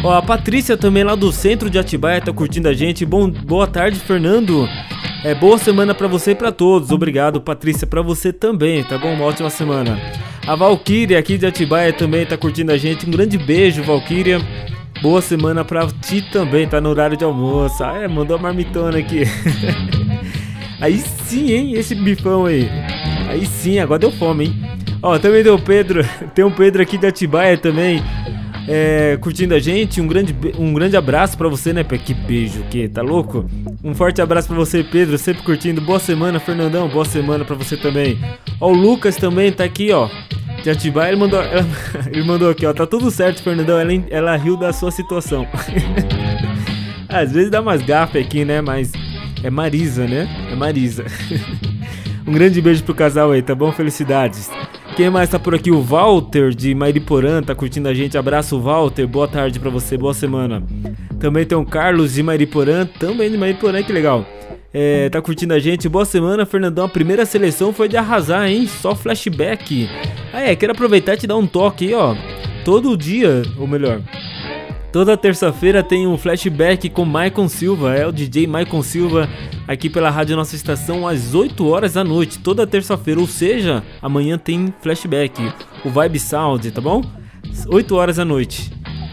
Ó, 0.05 0.13
a 0.13 0.21
Patrícia 0.21 0.77
também 0.77 1.03
lá 1.03 1.15
do 1.15 1.33
centro 1.33 1.71
de 1.71 1.79
Atibaia 1.79 2.21
tá 2.21 2.31
curtindo 2.31 2.69
a 2.69 2.75
gente. 2.75 3.07
Bom, 3.07 3.31
boa 3.31 3.67
tarde, 3.67 3.99
Fernando. 3.99 4.69
É 5.25 5.35
boa 5.35 5.57
semana 5.57 5.95
para 5.95 6.07
você 6.07 6.33
e 6.33 6.35
para 6.35 6.53
todos. 6.53 6.91
Obrigado, 6.91 7.41
Patrícia, 7.41 7.87
para 7.87 8.03
você 8.03 8.31
também, 8.31 8.85
tá 8.85 8.99
bom? 8.99 9.15
Uma 9.15 9.25
ótima 9.25 9.49
semana. 9.49 9.99
A 10.47 10.55
Valkyria 10.55 11.19
aqui 11.19 11.39
de 11.39 11.47
Atibaia 11.47 11.91
também 11.91 12.27
tá 12.27 12.37
curtindo 12.37 12.71
a 12.71 12.77
gente. 12.77 13.09
Um 13.09 13.11
grande 13.11 13.39
beijo, 13.39 13.83
Valkyria. 13.83 14.43
Boa 15.01 15.23
semana 15.23 15.65
pra 15.65 15.87
ti 15.87 16.21
também, 16.31 16.69
tá 16.69 16.83
no 16.83 16.91
horário 16.91 17.17
de 17.17 17.25
almoço. 17.25 17.83
Ah, 17.83 18.03
é, 18.03 18.07
mandou 18.07 18.37
a 18.37 18.39
marmitona 18.39 18.99
aqui. 18.99 19.23
aí 20.83 20.99
sim, 20.99 21.51
hein? 21.51 21.73
Esse 21.77 21.95
bifão 21.95 22.45
aí. 22.45 22.69
Aí 23.27 23.47
sim, 23.47 23.79
agora 23.79 24.01
deu 24.01 24.13
fome, 24.13 24.49
hein? 24.49 24.55
Ó, 25.03 25.19
também 25.19 25.43
deu 25.43 25.59
Pedro. 25.59 26.07
Tem 26.37 26.45
um 26.45 26.51
Pedro 26.51 26.83
aqui 26.83 26.99
de 26.99 27.07
Atibaia 27.07 27.57
também 27.57 28.03
é, 28.69 29.16
curtindo 29.20 29.55
a 29.55 29.59
gente. 29.59 30.01
Um 30.01 30.07
grande, 30.07 30.35
um 30.59 30.73
grande 30.73 30.97
abraço 30.97 31.36
para 31.36 31.49
você, 31.49 31.73
né? 31.73 31.85
Que 31.85 32.15
beijo, 32.15 32.62
que 32.70 32.89
tá 32.89 33.03
louco? 33.03 33.45
Um 33.82 33.95
forte 33.95 34.20
abraço 34.20 34.49
para 34.49 34.57
você, 34.57 34.82
Pedro, 34.82 35.19
sempre 35.19 35.43
curtindo. 35.43 35.81
Boa 35.81 35.99
semana, 35.99 36.41
Fernandão. 36.41 36.89
Boa 36.89 37.05
semana 37.05 37.45
para 37.45 37.57
você 37.57 37.77
também. 37.77 38.19
Ó, 38.61 38.70
o 38.70 38.74
Lucas 38.74 39.16
também 39.16 39.53
tá 39.53 39.65
aqui, 39.65 39.93
ó. 39.93 40.09
De 40.62 40.70
Atibaia, 40.70 41.11
ele 41.11 41.20
mandou, 41.20 41.43
ela, 41.43 41.66
ele 42.11 42.24
mandou 42.24 42.51
aqui, 42.51 42.65
ó. 42.65 42.73
Tá 42.73 42.86
tudo 42.86 43.11
certo, 43.11 43.43
Fernandão. 43.43 43.78
Ela, 43.78 43.93
ela 44.11 44.36
riu 44.36 44.57
da 44.57 44.73
sua 44.73 44.91
situação. 44.91 45.47
Às 47.09 47.32
vezes 47.32 47.51
dá 47.51 47.61
umas 47.61 47.82
gafas 47.82 48.23
aqui, 48.23 48.45
né? 48.45 48.61
Mas 48.61 48.93
é 49.43 49.51
Marisa, 49.51 50.07
né? 50.07 50.28
É 50.51 50.57
Marisa. 50.57 51.05
um 52.27 52.32
grande 52.32 52.61
beijo 52.61 52.82
pro 52.82 52.95
casal 52.95 53.31
aí, 53.31 53.43
tá 53.43 53.55
bom? 53.55 53.70
Felicidades. 53.70 54.51
Quem 54.97 55.11
mais 55.11 55.29
tá 55.29 55.41
por 55.41 55.57
aqui? 55.57 55.73
O 55.73 55.83
Walter 55.83 56.51
de 56.51 56.73
Mairiporã 56.73 57.43
tá 57.43 57.53
curtindo 57.53 57.89
a 57.89 57.95
gente. 57.95 58.16
Abraço, 58.16 58.61
Walter. 58.61 59.05
Boa 59.09 59.27
tarde 59.27 59.59
para 59.59 59.69
você, 59.69 59.97
boa 59.97 60.15
semana. 60.15 60.62
Também 61.19 61.45
tem 61.45 61.59
o 61.59 61.65
Carlos 61.65 62.15
de 62.15 62.23
Mairiporã, 62.23 62.87
também 62.87 63.29
de 63.29 63.37
Mairiporã, 63.37 63.83
que 63.83 63.93
legal. 63.93 64.25
É, 64.73 65.09
tá 65.09 65.21
curtindo 65.21 65.53
a 65.53 65.59
gente. 65.59 65.89
Boa 65.89 66.05
semana, 66.05 66.47
Fernandão. 66.47 66.85
A 66.85 66.89
primeira 66.89 67.27
seleção 67.27 67.73
foi 67.73 67.89
de 67.89 67.97
arrasar, 67.97 68.49
hein? 68.49 68.69
Só 68.69 68.95
flashback. 68.95 69.91
Ah, 70.33 70.43
é, 70.43 70.55
quero 70.55 70.71
aproveitar 70.71 71.15
e 71.15 71.16
te 71.16 71.27
dar 71.27 71.37
um 71.37 71.47
toque 71.47 71.89
aí, 71.89 71.95
ó. 71.95 72.15
Todo 72.65 72.97
dia, 72.97 73.43
ou 73.59 73.66
melhor, 73.66 74.01
Toda 74.95 75.16
terça-feira 75.16 75.83
tem 75.83 76.07
um 76.07 76.16
flashback 76.16 76.89
com 76.89 77.05
Maicon 77.05 77.49
Silva, 77.49 77.97
é 77.97 78.07
o 78.07 78.12
DJ 78.12 78.47
Maicon 78.47 78.81
Silva, 78.81 79.29
aqui 79.66 79.91
pela 79.91 80.09
Rádio 80.09 80.37
Nossa 80.37 80.55
Estação 80.55 81.05
às 81.05 81.35
8 81.35 81.66
horas 81.66 81.95
da 81.95 82.05
noite, 82.05 82.39
toda 82.39 82.65
terça-feira, 82.65 83.19
ou 83.19 83.27
seja, 83.27 83.83
amanhã 84.01 84.39
tem 84.39 84.73
flashback, 84.81 85.53
o 85.85 85.91
Vibe 85.91 86.21
Sound, 86.21 86.71
tá 86.71 86.81
bom? 86.81 87.03
8 87.66 87.97
horas 87.97 88.16
da 88.19 88.25
noite. 88.25 88.71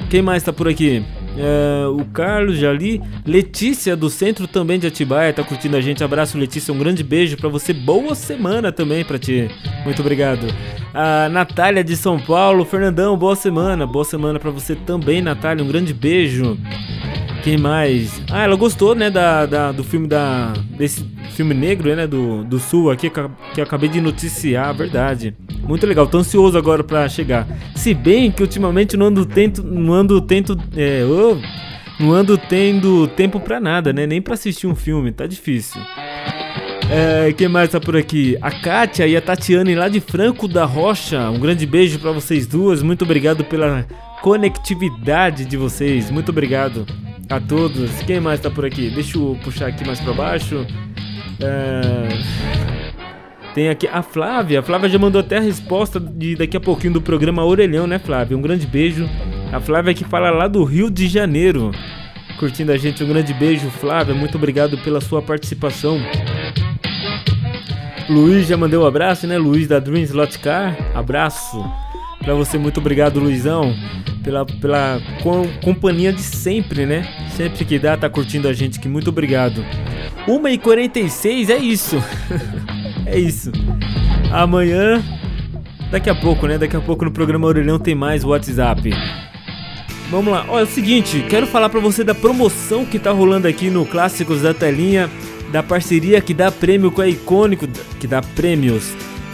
Quem 0.08 0.22
mais 0.22 0.44
tá 0.44 0.54
por 0.54 0.68
aqui? 0.68 1.04
É, 1.38 1.86
o 1.88 2.04
Carlos 2.06 2.58
Jali, 2.58 3.02
Letícia 3.26 3.96
do 3.96 4.10
centro 4.10 4.48
também 4.48 4.78
de 4.78 4.88
Atibaia 4.88 5.34
tá 5.34 5.44
curtindo 5.44 5.78
a 5.78 5.82
gente. 5.82 6.04
Abraço, 6.04 6.38
Letícia. 6.38 6.74
Um 6.74 6.78
grande 6.78 7.04
beijo 7.04 7.38
para 7.38 7.50
você. 7.50 7.74
Boa 7.74 8.16
semana 8.16 8.72
também 8.72 9.04
para 9.04 9.18
ti. 9.18 9.50
Muito 9.84 10.02
obrigado. 10.02 10.48
A 10.94 11.30
Natália 11.30 11.84
de 11.84 11.96
São 11.96 12.20
Paulo, 12.20 12.66
Fernandão, 12.66 13.18
boa 13.18 13.36
semana. 13.36 13.88
Boa 13.88 14.06
semana 14.06 14.40
para 14.40 14.52
você 14.52 14.76
também, 14.76 15.22
Natália. 15.22 15.64
Um 15.64 15.68
grande 15.68 15.94
beijo. 15.94 16.58
Quem 17.44 17.58
mais? 17.58 18.22
Ah, 18.30 18.44
ela 18.44 18.56
gostou, 18.56 18.94
né, 18.94 19.10
da, 19.10 19.48
da, 19.48 19.72
do 19.72 19.84
filme 19.84 20.08
da 20.08 20.54
desse 20.78 21.04
filme 21.32 21.56
negro, 21.56 21.96
né, 21.96 22.06
do, 22.06 22.44
do 22.44 22.60
Sul 22.60 22.92
aqui 22.92 23.10
que 23.10 23.20
eu 23.20 23.64
acabei 23.64 23.90
de 23.90 24.00
noticiar, 24.00 24.74
verdade. 24.76 25.36
Muito 25.64 25.88
legal, 25.88 26.06
tô 26.06 26.20
ansioso 26.20 26.56
agora 26.56 26.84
para 26.84 27.10
chegar. 27.10 27.48
Se 27.76 27.96
bem 27.96 28.32
que 28.32 28.44
ultimamente 28.44 28.96
não 28.96 29.08
ando 29.08 29.26
tento, 29.26 29.64
não 29.64 29.94
ando 29.94 30.22
tento, 30.22 30.56
é, 30.78 31.04
oh, 31.04 31.36
não 32.00 32.14
ando 32.14 32.38
tendo 32.38 33.08
tempo 33.08 33.40
para 33.40 33.60
nada, 33.60 33.92
né, 33.92 34.06
nem 34.06 34.22
para 34.22 34.36
assistir 34.36 34.68
um 34.68 34.76
filme, 34.76 35.12
tá 35.12 35.26
difícil. 35.26 35.82
É, 36.92 37.34
quem 37.34 37.48
mais 37.48 37.70
tá 37.70 37.80
por 37.80 37.98
aqui? 37.98 38.38
A 38.40 38.52
Kátia 38.52 39.08
e 39.08 39.16
a 39.16 39.22
Tatiane 39.22 39.74
lá 39.74 39.88
de 39.88 40.00
Franco 40.00 40.48
da 40.48 40.66
Rocha. 40.66 41.30
Um 41.30 41.40
grande 41.40 41.66
beijo 41.66 41.98
para 42.00 42.12
vocês 42.12 42.46
duas. 42.46 42.84
Muito 42.84 43.06
obrigado 43.06 43.46
pela 43.46 43.88
conectividade 44.22 45.46
de 45.46 45.56
vocês. 45.56 46.12
Muito 46.12 46.30
obrigado 46.30 46.86
a 47.32 47.40
todos. 47.40 47.90
Quem 48.04 48.20
mais 48.20 48.40
tá 48.40 48.50
por 48.50 48.66
aqui? 48.66 48.90
Deixa 48.90 49.18
eu 49.18 49.38
puxar 49.44 49.68
aqui 49.68 49.86
mais 49.86 50.00
para 50.00 50.14
baixo. 50.14 50.66
É... 51.40 52.10
Tem 53.54 53.70
aqui 53.70 53.88
a 53.88 54.02
Flávia. 54.02 54.60
A 54.60 54.64
Flávia 54.64 54.90
já 54.90 55.00
mandou 55.00 55.22
até 55.22 55.38
a 55.38 55.42
resposta 55.42 56.00
de 56.00 56.36
daqui 56.36 56.56
a 56.56 56.60
pouquinho 56.60 56.94
do 56.94 57.02
programa 57.02 57.44
Orelhão, 57.44 57.88
né, 57.88 58.00
Flávia? 58.00 58.38
Um 58.38 58.42
grande 58.42 58.68
beijo. 58.68 59.10
A 59.52 59.60
Flávia 59.60 59.94
que 59.94 60.04
fala 60.04 60.30
lá 60.30 60.48
do 60.48 60.64
Rio 60.64 60.90
de 60.90 61.08
Janeiro. 61.08 61.72
Curtindo 62.38 62.72
a 62.72 62.78
gente, 62.78 63.04
um 63.04 63.08
grande 63.08 63.34
beijo, 63.34 63.70
Flávia. 63.70 64.14
Muito 64.14 64.36
obrigado 64.38 64.78
pela 64.80 65.02
sua 65.02 65.22
participação. 65.22 66.00
Luiz 68.10 68.48
já 68.48 68.58
mandou 68.58 68.84
um 68.84 68.88
abraço, 68.88 69.26
né? 69.26 69.38
Luiz 69.38 69.68
da 69.68 69.80
Dream 69.80 70.04
Slot 70.04 70.40
Car. 70.40 70.76
Abraço 70.94 71.64
para 72.22 72.34
você, 72.36 72.58
muito 72.58 72.80
obrigado, 72.80 73.20
Luizão, 73.20 73.76
pela, 74.24 74.46
pela 74.46 75.02
com, 75.24 75.48
companhia 75.64 76.14
de 76.14 76.22
sempre, 76.22 76.86
né? 76.86 77.04
Sempre 77.36 77.66
que 77.66 77.80
dá, 77.80 77.98
tá 77.98 78.10
curtindo 78.10 78.48
a 78.48 78.54
gente, 78.54 78.80
que 78.80 78.88
muito 78.88 79.10
obrigado. 79.10 79.66
1h46, 80.28 81.50
é 81.50 81.58
isso. 81.58 82.02
é 83.06 83.20
isso. 83.20 83.52
Amanhã, 84.32 85.04
daqui 85.90 86.10
a 86.10 86.16
pouco, 86.16 86.46
né? 86.46 86.58
Daqui 86.58 86.76
a 86.76 86.82
pouco 86.82 87.04
no 87.04 87.12
programa 87.12 87.48
Orelhão 87.48 87.80
tem 87.80 87.96
mais 87.96 88.24
WhatsApp. 88.24 88.92
Vamos 90.12 90.32
lá, 90.34 90.46
olha 90.50 90.62
é 90.62 90.64
o 90.64 90.68
seguinte, 90.68 91.26
quero 91.30 91.48
falar 91.48 91.70
para 91.70 91.80
você 91.80 92.04
da 92.04 92.14
promoção 92.14 92.86
que 92.86 93.00
tá 93.00 93.12
rolando 93.12 93.48
aqui 93.48 93.70
no 93.70 93.86
Clássicos 93.86 94.42
da 94.42 94.54
Telinha, 94.54 95.10
da 95.54 95.64
parceria 95.64 96.20
que 96.20 96.34
dá 96.34 96.52
prêmio 96.52 96.92
com 96.92 97.02
a 97.02 97.08
Icônico, 97.08 97.66
que 97.98 98.08
dá 98.08 98.22
prêmios 98.22 98.94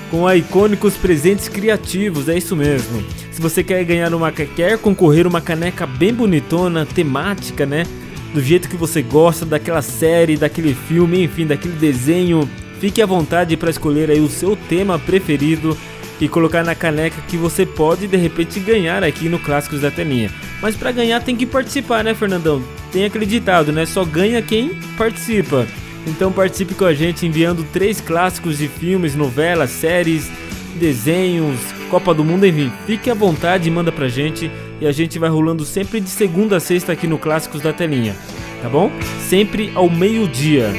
com 0.10 0.28
a 0.28 0.36
Icônicos 0.36 0.96
Presentes 0.96 1.50
Criativos, 1.50 2.30
é 2.30 2.38
isso 2.38 2.56
mesmo. 2.56 3.04
Se 3.32 3.42
você 3.42 3.64
quer 3.64 3.84
ganhar 3.84 4.14
uma 4.14 4.32
quer 4.32 4.78
concorrer 4.78 5.28
uma 5.28 5.42
caneca 5.42 5.86
bem 5.86 6.14
bonitona, 6.14 6.86
temática, 6.86 7.66
né? 7.66 7.86
Do 8.34 8.42
jeito 8.42 8.70
que 8.70 8.76
você 8.76 9.02
gosta 9.02 9.46
daquela 9.46 9.82
série, 9.82 10.38
daquele 10.38 10.74
filme, 10.74 11.24
enfim, 11.24 11.46
daquele 11.46 11.76
desenho, 11.76 12.50
fique 12.80 13.02
à 13.02 13.06
vontade 13.06 13.56
para 13.58 13.70
escolher 13.70 14.10
aí 14.10 14.20
o 14.20 14.30
seu 14.30 14.56
tema 14.56 14.98
preferido 14.98 15.78
e 16.20 16.28
colocar 16.28 16.64
na 16.64 16.74
caneca 16.74 17.22
que 17.28 17.38
você 17.38 17.66
pode 17.66 18.08
de 18.08 18.18
repente 18.18 18.60
ganhar 18.60 19.04
aqui 19.04 19.30
no 19.30 19.40
Clássicos 19.40 19.82
da 19.82 19.92
Telinha. 19.92 20.32
Mas 20.62 20.76
para 20.76 20.92
ganhar 20.92 21.22
tem 21.22 21.36
que 21.36 21.46
participar, 21.46 22.04
né, 22.04 22.14
Fernandão? 22.14 22.64
Tem 22.92 23.06
aquele 23.06 23.26
ditado, 23.26 23.72
né? 23.72 23.86
Só 23.86 24.04
ganha 24.04 24.42
quem 24.42 24.72
participa. 24.98 25.68
Então 26.08 26.32
participe 26.32 26.74
com 26.74 26.86
a 26.86 26.94
gente 26.94 27.26
enviando 27.26 27.66
três 27.66 28.00
clássicos 28.00 28.58
de 28.58 28.70
filmes, 28.70 29.14
novelas, 29.14 29.70
séries, 29.70 30.32
desenhos, 30.80 31.60
Copa 31.90 32.14
do 32.14 32.24
Mundo, 32.24 32.46
enfim. 32.48 32.72
Fique 32.86 33.10
à 33.10 33.14
vontade 33.14 33.68
e 33.68 33.72
manda 33.72 33.92
pra 33.92 34.08
gente 34.08 34.50
e 34.80 34.88
a 34.88 34.92
gente 34.92 35.20
vai 35.20 35.30
rolando 35.30 35.66
sempre 35.66 36.00
de 36.00 36.10
segunda 36.10 36.58
a 36.58 36.60
sexta 36.60 36.94
aqui 36.94 37.08
no 37.08 37.18
Clássicos 37.18 37.62
da 37.62 37.74
Telinha, 37.74 38.16
tá 38.62 38.70
bom? 38.70 38.90
Sempre 39.28 39.72
ao 39.76 39.90
meio-dia. 39.90 40.72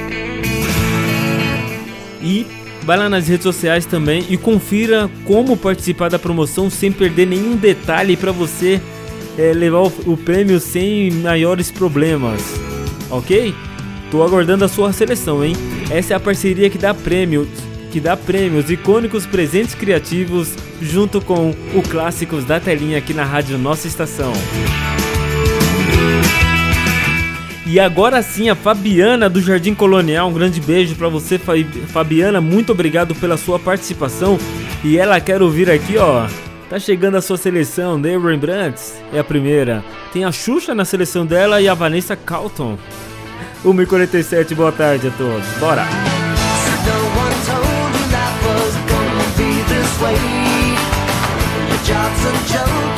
E 2.23 2.47
vai 2.83 2.97
lá 2.97 3.09
nas 3.09 3.29
redes 3.29 3.43
sociais 3.43 3.85
também 3.85 4.25
e 4.31 4.37
confira 4.39 5.11
como 5.25 5.59
participar 5.59 6.09
da 6.09 6.19
promoção 6.19 6.71
sem 6.71 6.91
perder 6.91 7.27
nenhum 7.27 7.55
detalhe 7.55 8.17
para 8.17 8.33
você 8.33 8.81
é, 9.37 9.53
levar 9.53 9.83
o, 9.83 9.93
o 10.07 10.17
prêmio 10.17 10.59
sem 10.59 11.11
maiores 11.11 11.71
problemas, 11.71 12.43
ok? 13.11 13.55
Tô 14.11 14.23
aguardando 14.23 14.65
a 14.65 14.69
sua 14.69 14.93
seleção, 14.93 15.45
hein? 15.45 15.55
Essa 15.91 16.15
é 16.15 16.17
a 16.17 16.21
parceria 16.21 16.71
que 16.71 16.79
dá 16.79 16.95
prêmio. 16.95 17.47
que 17.91 18.01
dá 18.01 18.17
prêmios 18.17 18.71
icônicos 18.71 19.25
presentes 19.25 19.75
criativos 19.75 20.55
junto 20.81 21.23
com 21.23 21.55
o 21.75 21.83
Clássicos 21.89 22.45
da 22.45 22.61
Telinha 22.61 22.99
aqui 22.99 23.15
na 23.15 23.25
Rádio 23.25 23.57
Nossa 23.57 23.87
Estação. 23.87 24.33
E 27.67 27.79
agora 27.79 28.23
sim, 28.23 28.49
a 28.49 28.55
Fabiana 28.55 29.29
do 29.29 29.41
Jardim 29.41 29.75
Colonial. 29.75 30.29
Um 30.29 30.33
grande 30.33 30.61
beijo 30.61 30.95
para 30.97 31.09
você, 31.09 31.39
Fabiana. 31.89 32.41
Muito 32.41 32.73
obrigado 32.73 33.15
pela 33.15 33.37
sua 33.37 33.59
participação. 33.59 34.39
E 34.83 34.97
ela 34.97 35.21
quer 35.21 35.43
ouvir 35.43 35.71
aqui, 35.71 35.99
ó. 35.99 36.27
Tá 36.71 36.79
chegando 36.79 37.17
a 37.17 37.23
sua 37.23 37.39
seleção, 37.39 38.01
The 38.01 38.17
Rembrandts 38.19 39.03
é 39.13 39.19
a 39.19 39.25
primeira. 39.25 39.83
Tem 40.13 40.25
a 40.25 40.33
Xuxa 40.33 40.75
na 40.75 40.85
seleção 40.85 41.25
dela 41.25 41.61
e 41.61 41.69
a 41.69 41.75
Vanessa 41.75 42.15
Calton. 42.15 42.79
1h47, 43.65 44.55
boa 44.55 44.73
tarde 44.73 45.09
a 45.09 45.11
todos. 45.11 45.47
Bora! 45.59 45.87
job's 51.89 52.25
a 52.27 52.33
joke 52.53 52.98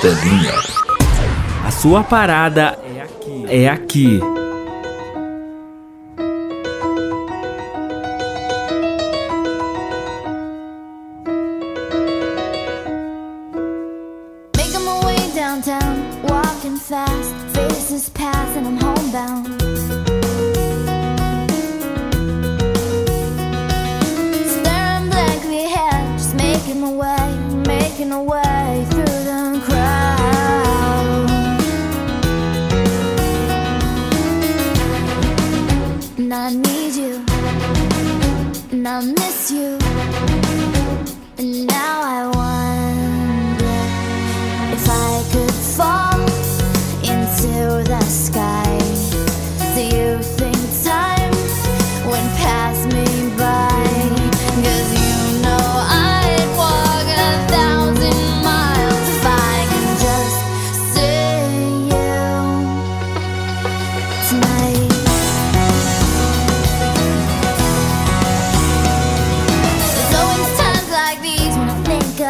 Telinha. 0.00 0.54
A 1.64 1.70
sua 1.70 2.04
parada 2.04 2.78
é 2.84 3.00
aqui. 3.02 3.46
É 3.48 3.68
aqui. 3.68 4.20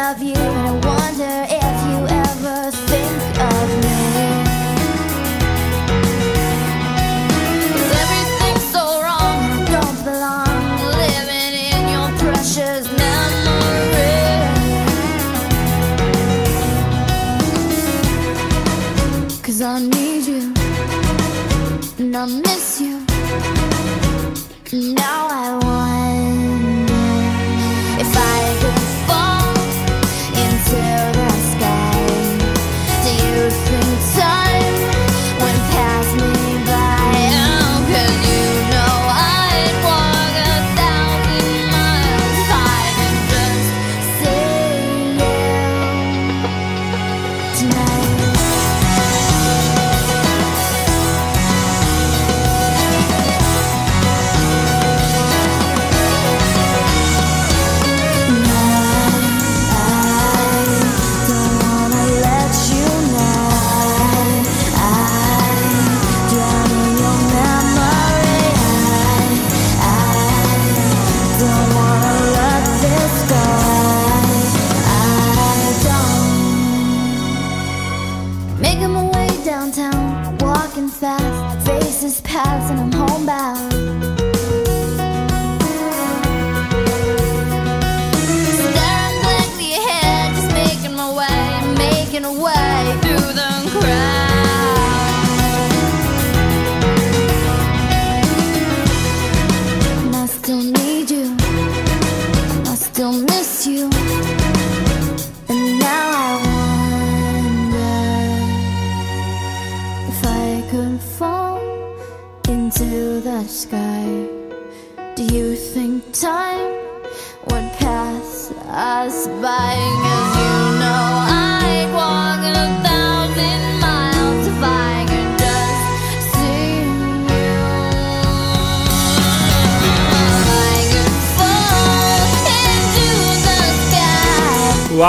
love 0.07 0.23
you. 0.23 0.46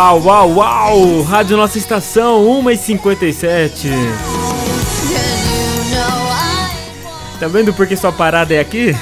Uau, 0.08 0.22
uau, 0.24 0.54
uau! 0.54 1.22
Rádio 1.22 1.54
Nossa 1.54 1.76
Estação, 1.76 2.42
1h57. 2.62 3.90
Tá 7.38 7.46
vendo 7.46 7.74
porque 7.74 7.94
sua 7.94 8.10
parada 8.10 8.54
é 8.54 8.58
aqui? 8.58 8.96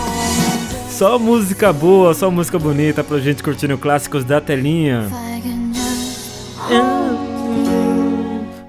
só 0.90 1.18
música 1.18 1.72
boa, 1.72 2.12
só 2.12 2.30
música 2.30 2.58
bonita 2.58 3.02
pra 3.02 3.18
gente 3.20 3.42
curtindo 3.42 3.78
clássicos 3.78 4.22
da 4.22 4.38
telinha. 4.38 5.08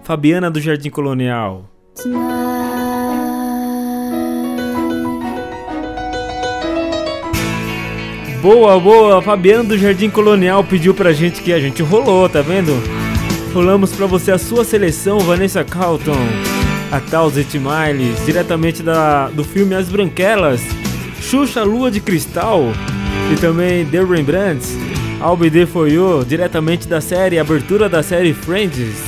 Fabiana 0.05 0.49
do 0.49 0.61
Jardim 0.61 0.89
Colonial. 0.89 1.65
Boa, 8.41 8.79
boa. 8.79 9.21
Fabiano 9.21 9.65
do 9.65 9.77
Jardim 9.77 10.09
Colonial 10.09 10.63
pediu 10.63 10.93
pra 10.93 11.11
gente 11.11 11.41
que 11.41 11.51
a 11.51 11.59
gente 11.59 11.83
rolou, 11.83 12.29
tá 12.29 12.41
vendo? 12.41 12.71
Rolamos 13.53 13.91
pra 13.91 14.05
você 14.05 14.31
a 14.31 14.37
sua 14.37 14.63
seleção, 14.63 15.19
Vanessa 15.19 15.61
Carlton, 15.65 16.15
a 16.89 17.01
Thousand 17.01 17.47
Miles, 17.55 18.25
diretamente 18.25 18.81
da, 18.81 19.27
do 19.27 19.43
filme 19.43 19.75
As 19.75 19.89
Branquelas, 19.89 20.61
Xuxa 21.19 21.63
Lua 21.63 21.91
de 21.91 21.99
Cristal 21.99 22.71
e 23.33 23.35
também 23.35 23.85
The 23.85 24.03
Rembrandts, 24.05 24.77
I'll 25.19 25.35
Be 25.35 25.51
There 25.51 25.65
For 25.65 25.89
You, 25.89 26.23
diretamente 26.23 26.87
da 26.87 27.01
série, 27.01 27.39
abertura 27.39 27.89
da 27.89 28.01
série 28.01 28.33
Friends. 28.33 29.03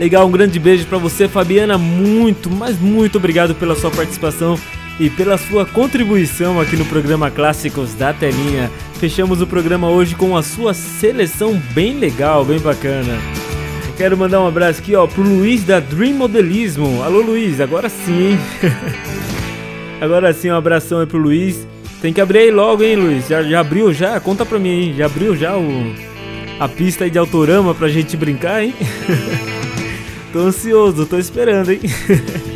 Legal, 0.00 0.26
um 0.26 0.32
grande 0.32 0.58
beijo 0.58 0.84
pra 0.86 0.98
você, 0.98 1.28
Fabiana. 1.28 1.78
Muito, 1.78 2.50
mas 2.50 2.76
muito 2.80 3.18
obrigado 3.18 3.54
pela 3.54 3.76
sua 3.76 3.90
participação 3.90 4.58
e 4.98 5.08
pela 5.10 5.38
sua 5.38 5.64
contribuição 5.64 6.60
aqui 6.60 6.76
no 6.76 6.84
programa 6.84 7.30
Clássicos 7.30 7.94
da 7.94 8.12
Telinha. 8.12 8.70
Fechamos 8.94 9.40
o 9.40 9.46
programa 9.46 9.88
hoje 9.88 10.14
com 10.14 10.36
a 10.36 10.42
sua 10.42 10.74
seleção 10.74 11.60
bem 11.74 11.98
legal, 11.98 12.44
bem 12.44 12.58
bacana. 12.58 13.18
Quero 13.96 14.16
mandar 14.16 14.40
um 14.40 14.46
abraço 14.46 14.80
aqui 14.80 14.94
ó, 14.94 15.06
pro 15.06 15.22
Luiz 15.22 15.64
da 15.64 15.80
Dream 15.80 16.14
Modelismo. 16.14 17.02
Alô 17.02 17.20
Luiz, 17.20 17.60
agora 17.60 17.88
sim, 17.88 18.30
hein? 18.30 18.38
agora 20.00 20.32
sim, 20.32 20.50
um 20.50 20.56
abração 20.56 21.00
aí 21.00 21.06
pro 21.06 21.18
Luiz. 21.18 21.66
Tem 22.00 22.12
que 22.12 22.20
abrir 22.20 22.38
aí 22.40 22.50
logo, 22.50 22.82
hein, 22.82 22.96
Luiz? 22.96 23.28
Já, 23.28 23.42
já 23.42 23.60
abriu 23.60 23.92
já? 23.92 24.18
Conta 24.18 24.44
pra 24.44 24.58
mim, 24.58 24.70
hein? 24.70 24.94
Já 24.96 25.06
abriu 25.06 25.36
já 25.36 25.56
o, 25.56 25.94
a 26.58 26.68
pista 26.68 27.04
aí 27.04 27.10
de 27.10 27.18
Autorama 27.18 27.74
pra 27.74 27.88
gente 27.88 28.16
brincar, 28.16 28.64
hein? 28.64 28.74
tô 30.32 30.40
ansioso, 30.40 31.06
tô 31.06 31.18
esperando, 31.18 31.70
hein? 31.70 31.80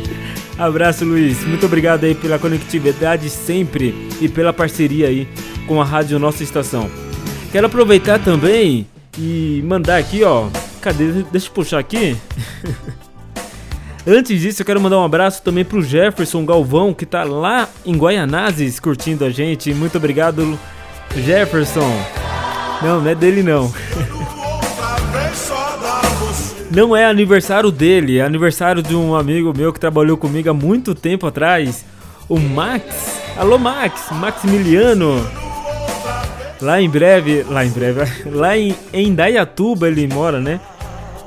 Abraço, 0.57 1.05
Luiz. 1.05 1.43
Muito 1.45 1.65
obrigado 1.65 2.03
aí 2.03 2.15
pela 2.15 2.39
conectividade 2.39 3.29
sempre 3.29 4.09
e 4.19 4.27
pela 4.27 4.51
parceria 4.51 5.07
aí 5.07 5.27
com 5.67 5.79
a 5.79 5.85
Rádio 5.85 6.17
Nossa 6.17 6.43
Estação. 6.43 6.89
Quero 7.51 7.67
aproveitar 7.67 8.19
também 8.19 8.87
e 9.17 9.63
mandar 9.65 9.97
aqui, 9.97 10.23
ó. 10.23 10.47
Cadê? 10.81 11.23
Deixa 11.31 11.47
eu 11.47 11.51
puxar 11.51 11.79
aqui. 11.79 12.17
Antes 14.07 14.39
disso, 14.39 14.61
eu 14.61 14.65
quero 14.65 14.79
mandar 14.79 14.97
um 14.99 15.03
abraço 15.03 15.43
também 15.43 15.65
pro 15.65 15.81
Jefferson 15.81 16.45
Galvão, 16.45 16.93
que 16.93 17.05
tá 17.05 17.23
lá 17.23 17.67
em 17.85 17.95
Guaianazes 17.95 18.79
curtindo 18.79 19.25
a 19.25 19.29
gente. 19.29 19.73
Muito 19.73 19.97
obrigado, 19.97 20.57
Jefferson. 21.15 21.91
Não, 22.81 23.01
não 23.01 23.11
é 23.11 23.15
dele 23.15 23.43
não. 23.43 23.71
Não 26.69 26.95
é 26.95 27.05
aniversário 27.05 27.71
dele, 27.71 28.17
é 28.17 28.23
aniversário 28.23 28.83
de 28.83 28.93
um 28.93 29.15
amigo 29.15 29.53
meu 29.55 29.71
que 29.71 29.79
trabalhou 29.79 30.17
comigo 30.17 30.49
há 30.49 30.53
muito 30.53 30.93
tempo 30.93 31.25
atrás, 31.25 31.85
o 32.27 32.37
Max. 32.37 32.83
Alô 33.37 33.57
Max, 33.57 34.11
Maximiliano. 34.11 35.25
Lá 36.61 36.81
em 36.81 36.89
breve, 36.89 37.43
lá 37.43 37.63
em 37.63 37.69
breve, 37.69 38.01
lá 38.29 38.57
em, 38.57 38.75
em 38.91 39.13
Dayatuba 39.13 39.87
ele 39.87 40.07
mora, 40.07 40.41
né? 40.41 40.59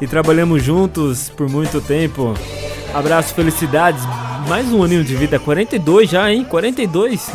E 0.00 0.06
trabalhamos 0.06 0.62
juntos 0.62 1.30
por 1.30 1.48
muito 1.48 1.80
tempo. 1.80 2.34
Abraço, 2.92 3.34
felicidades. 3.34 4.02
Mais 4.48 4.70
um 4.72 4.82
aninho 4.82 5.04
de 5.04 5.14
vida, 5.14 5.38
42 5.38 6.10
já, 6.10 6.30
hein? 6.30 6.44
42. 6.44 7.30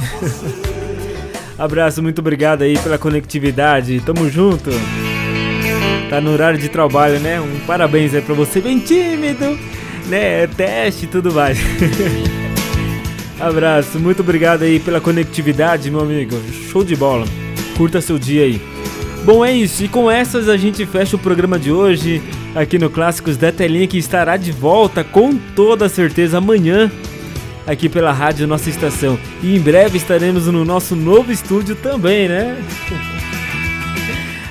Abraço, 1.57 2.03
muito 2.03 2.19
obrigado 2.19 2.63
aí 2.63 2.77
pela 2.77 2.97
conectividade. 2.97 4.01
Tamo 4.01 4.29
junto. 4.29 4.69
Tá 6.09 6.21
no 6.21 6.31
horário 6.31 6.59
de 6.59 6.69
trabalho, 6.69 7.19
né? 7.19 7.41
Um 7.41 7.59
parabéns 7.65 8.13
aí 8.13 8.21
pra 8.21 8.35
você, 8.35 8.61
bem 8.61 8.79
tímido, 8.79 9.57
né? 10.07 10.47
Teste 10.47 11.05
e 11.05 11.07
tudo 11.07 11.33
mais. 11.33 11.57
Abraço, 13.39 13.99
muito 13.99 14.21
obrigado 14.21 14.63
aí 14.63 14.79
pela 14.79 15.01
conectividade, 15.01 15.89
meu 15.91 16.01
amigo. 16.01 16.39
Show 16.71 16.83
de 16.83 16.95
bola. 16.95 17.25
Curta 17.75 17.99
seu 17.99 18.17
dia 18.17 18.43
aí. 18.43 18.61
Bom, 19.25 19.43
é 19.43 19.51
isso. 19.51 19.83
E 19.83 19.87
com 19.87 20.09
essas 20.09 20.47
a 20.47 20.55
gente 20.55 20.85
fecha 20.85 21.15
o 21.15 21.19
programa 21.19 21.57
de 21.57 21.71
hoje 21.71 22.21
aqui 22.53 22.77
no 22.77 22.89
Clássicos 22.89 23.35
da 23.35 23.51
Telinha 23.51 23.87
que 23.87 23.97
estará 23.97 24.37
de 24.37 24.51
volta 24.51 25.03
com 25.03 25.35
toda 25.35 25.89
certeza 25.89 26.37
amanhã 26.37 26.91
aqui 27.67 27.89
pela 27.89 28.11
rádio 28.11 28.47
Nossa 28.47 28.69
Estação. 28.69 29.17
E 29.41 29.55
em 29.55 29.59
breve 29.59 29.97
estaremos 29.97 30.45
no 30.47 30.63
nosso 30.63 30.95
novo 30.95 31.31
estúdio 31.31 31.75
também, 31.75 32.27
né? 32.27 32.55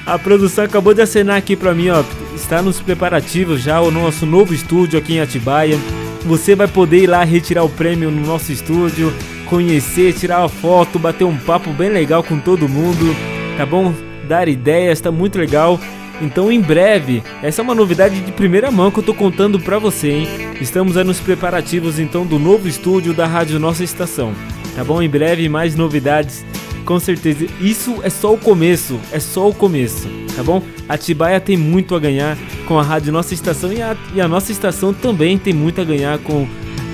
A 0.07 0.19
produção 0.19 0.65
acabou 0.65 0.93
de 0.93 1.01
acenar 1.01 1.37
aqui 1.37 1.57
para 1.57 1.75
mim, 1.75 1.89
ó. 1.89 2.05
Está 2.35 2.61
nos 2.61 2.79
preparativos 2.79 3.63
já 3.63 3.81
o 3.81 3.91
nosso 3.91 4.27
novo 4.27 4.53
estúdio 4.53 4.99
aqui 4.99 5.15
em 5.15 5.21
Atibaia. 5.21 5.79
Você 6.27 6.55
vai 6.55 6.69
poder 6.69 7.05
ir 7.05 7.07
lá 7.07 7.25
retirar 7.25 7.65
o 7.65 7.71
prêmio 7.71 8.11
no 8.11 8.27
nosso 8.27 8.53
estúdio, 8.53 9.13
conhecer, 9.47 10.13
tirar 10.13 10.41
uma 10.41 10.49
foto, 10.49 10.99
bater 10.99 11.25
um 11.25 11.37
papo 11.37 11.71
bem 11.71 11.89
legal 11.89 12.23
com 12.23 12.39
todo 12.39 12.69
mundo, 12.69 13.17
tá 13.57 13.65
bom? 13.65 13.95
Dar 14.29 14.47
ideias, 14.47 15.01
tá 15.01 15.11
muito 15.11 15.39
legal. 15.39 15.81
Então, 16.21 16.53
em 16.53 16.61
breve, 16.61 17.23
essa 17.43 17.63
é 17.63 17.65
uma 17.65 17.75
novidade 17.75 18.21
de 18.21 18.33
primeira 18.33 18.71
mão 18.71 18.91
que 18.91 18.99
eu 18.99 19.03
tô 19.03 19.15
contando 19.15 19.59
pra 19.59 19.79
você, 19.79 20.11
hein? 20.11 20.29
Estamos 20.61 20.97
aí 20.97 21.05
nos 21.05 21.19
preparativos 21.19 21.99
então 21.99 22.27
do 22.27 22.39
novo 22.39 22.69
estúdio 22.69 23.15
da 23.15 23.27
Rádio 23.27 23.59
Nossa 23.59 23.83
Estação. 23.83 24.35
Tá 24.77 24.85
bom? 24.85 25.01
Em 25.01 25.09
breve 25.09 25.49
mais 25.49 25.75
novidades 25.75 26.45
com 26.85 27.01
certeza. 27.01 27.47
Isso 27.61 28.01
é 28.03 28.11
só 28.11 28.35
o 28.35 28.39
começo, 28.39 28.99
é 29.11 29.19
só 29.19 29.49
o 29.49 29.55
começo, 29.55 30.09
tá 30.35 30.43
bom? 30.43 30.63
Atibaia 30.89 31.41
tem 31.41 31.57
muito 31.57 31.95
a 31.95 31.99
ganhar 31.99 32.37
com 32.67 32.79
a 32.79 32.83
rádio 32.83 33.13
Nossa 33.13 33.35
Estação 33.35 33.73
e 33.73 33.83
a, 33.83 33.97
e 34.15 34.21
a 34.21 34.29
nossa 34.29 34.53
estação 34.53 34.93
também 34.93 35.39
tem 35.39 35.53
muito 35.53 35.81
a 35.81 35.85
ganhar 35.85 36.19
com 36.19 36.47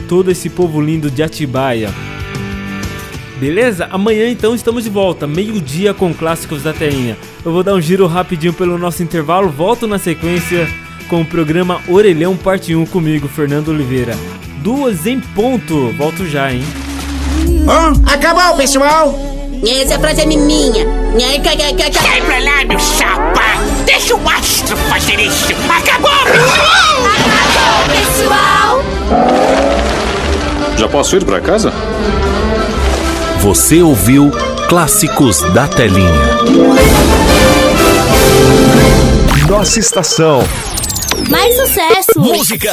todo 0.08 0.30
esse 0.30 0.48
povo 0.48 0.80
lindo 0.80 1.10
de 1.10 1.22
Atibaia. 1.22 1.90
Beleza? 3.38 3.88
Amanhã 3.90 4.28
então 4.28 4.54
estamos 4.54 4.84
de 4.84 4.90
volta, 4.90 5.26
meio-dia 5.26 5.94
com 5.94 6.12
clássicos 6.12 6.62
da 6.62 6.72
telinha. 6.72 7.16
Eu 7.44 7.52
vou 7.52 7.62
dar 7.62 7.74
um 7.74 7.80
giro 7.80 8.06
rapidinho 8.06 8.52
pelo 8.52 8.76
nosso 8.76 9.02
intervalo, 9.02 9.48
volto 9.48 9.86
na 9.86 9.98
sequência 9.98 10.68
com 11.08 11.22
o 11.22 11.24
programa 11.26 11.80
Orelhão 11.88 12.36
Parte 12.36 12.74
1 12.74 12.86
comigo, 12.86 13.26
Fernando 13.26 13.68
Oliveira. 13.68 14.14
Duas 14.62 15.06
em 15.06 15.20
ponto, 15.20 15.90
volto 15.96 16.26
já, 16.26 16.52
hein? 16.52 16.62
acabou, 18.06 18.56
pessoal! 18.58 19.39
Essa 19.62 19.99
frase 19.99 20.23
é 20.23 20.27
minha. 20.27 20.87
Sai 21.93 22.20
pra 22.23 22.39
lá, 22.39 22.65
meu 22.66 22.78
chapa! 22.78 23.43
Deixa 23.85 24.15
o 24.15 24.28
astro 24.28 24.77
fazer 24.89 25.20
isso! 25.20 25.53
Acabou! 25.69 26.11
Acabou, 27.51 27.85
pessoal! 27.95 28.82
Já 30.78 30.89
posso 30.89 31.16
ir 31.16 31.24
pra 31.24 31.41
casa? 31.41 31.73
Você 33.41 33.82
ouviu 33.82 34.31
Clássicos 34.69 35.43
da 35.53 35.69
Telinha. 35.69 36.11
Nossa 39.49 39.78
estação 39.78 40.43
mais 41.28 41.56
sucesso! 41.56 42.12
Música, 42.16 42.72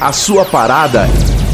A 0.00 0.12
sua 0.12 0.44
parada 0.44 1.08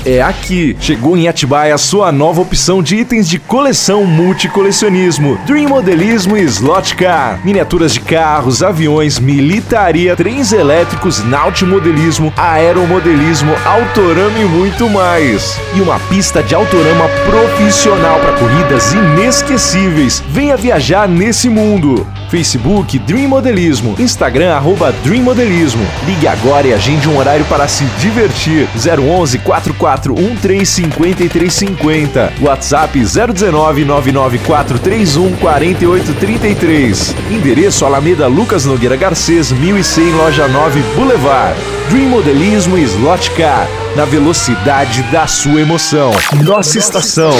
é 0.07 0.23
aqui. 0.23 0.77
Chegou 0.81 1.17
em 1.17 1.27
Atibaia 1.27 1.75
a 1.75 1.79
sua 1.79 2.13
nova 2.13 2.41
opção 2.41 2.81
de 2.81 2.95
itens 2.97 3.29
de 3.29 3.41
coleção 3.41 4.05
multicolecionismo, 4.05 5.37
Dream 5.45 5.69
Modelismo 5.69 6.37
e 6.37 6.43
Slot 6.45 6.95
Car. 6.95 7.41
Miniaturas 7.45 7.93
de 7.93 8.01
carros, 8.01 8.63
aviões, 8.63 9.19
militaria, 9.19 10.15
trens 10.15 10.53
elétricos, 10.53 11.25
nautimodelismo, 11.25 12.33
aeromodelismo, 12.37 13.53
autorama 13.65 14.39
e 14.39 14.45
muito 14.45 14.89
mais. 14.89 15.59
E 15.75 15.81
uma 15.81 15.99
pista 15.99 16.43
de 16.43 16.55
autorama 16.55 17.09
profissional 17.29 18.21
para 18.21 18.35
corridas 18.35 18.93
inesquecíveis. 18.93 20.23
Venha 20.29 20.57
viajar 20.57 21.09
nesse 21.09 21.49
mundo. 21.49 22.07
Facebook 22.31 22.99
Dream 23.01 23.29
Modelismo, 23.29 23.95
Instagram 23.99 24.55
arroba 24.55 24.93
Dream 25.05 25.23
Modelismo. 25.23 25.85
Ligue 26.07 26.27
agora 26.27 26.67
e 26.67 26.75
agende 26.75 27.09
um 27.09 27.19
horário 27.19 27.45
para 27.47 27.69
se 27.69 27.85
divertir. 27.99 28.69
011 28.77 29.39
44 29.39 30.15
13 30.41 30.67
53 30.67 31.53
50. 31.53 32.33
WhatsApp 32.43 32.99
019 32.99 33.85
994 33.85 34.79
31 34.79 35.37
48 35.37 36.15
33. 36.15 37.15
Endereço 37.31 37.85
Alameda 37.85 38.27
Lucas 38.27 38.65
Nogueira 38.65 38.97
Garcês, 38.97 39.53
1100 39.53 40.13
Loja 40.13 40.49
9 40.49 40.81
Boulevard. 40.95 41.57
Dream 41.89 42.09
Modelismo 42.09 42.77
e 42.77 42.83
Slot 42.83 43.31
Car 43.33 43.69
na 43.97 44.05
velocidade 44.05 45.03
da 45.05 45.27
sua 45.27 45.61
emoção. 45.61 46.11
Nossa 46.45 46.79
estação. 46.79 47.33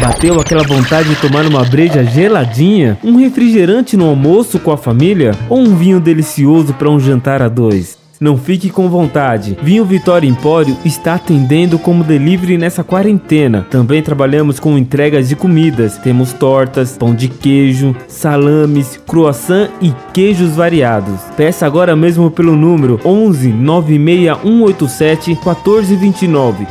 Bateu 0.00 0.38
aquela 0.38 0.62
vontade 0.62 1.08
de 1.08 1.16
tomar 1.16 1.46
uma 1.46 1.64
breja 1.64 2.04
geladinha, 2.04 2.98
um 3.02 3.16
refrigerante 3.16 3.96
no 3.96 4.10
almoço 4.10 4.33
com 4.60 4.72
a 4.72 4.76
família 4.76 5.30
ou 5.48 5.60
um 5.60 5.76
vinho 5.76 6.00
delicioso 6.00 6.74
para 6.74 6.90
um 6.90 6.98
jantar 6.98 7.40
a 7.40 7.48
dois? 7.48 7.96
Não 8.20 8.36
fique 8.36 8.68
com 8.68 8.88
vontade. 8.88 9.56
Vinho 9.62 9.84
Vitória 9.84 10.26
Empório 10.26 10.76
está 10.84 11.14
atendendo 11.14 11.78
como 11.78 12.02
delivery 12.02 12.58
nessa 12.58 12.82
quarentena. 12.82 13.64
Também 13.70 14.02
trabalhamos 14.02 14.58
com 14.58 14.76
entregas 14.76 15.28
de 15.28 15.36
comidas. 15.36 15.98
Temos 15.98 16.32
tortas, 16.32 16.96
pão 16.96 17.14
de 17.14 17.28
queijo, 17.28 17.94
salames, 18.08 18.98
croissant 19.06 19.68
e 19.80 19.94
queijos 20.12 20.56
variados. 20.56 21.20
Peça 21.36 21.64
agora 21.64 21.94
mesmo 21.94 22.28
pelo 22.28 22.56
número 22.56 22.98
11 23.04 23.52
96187 23.52 25.30
1429. 25.30 26.66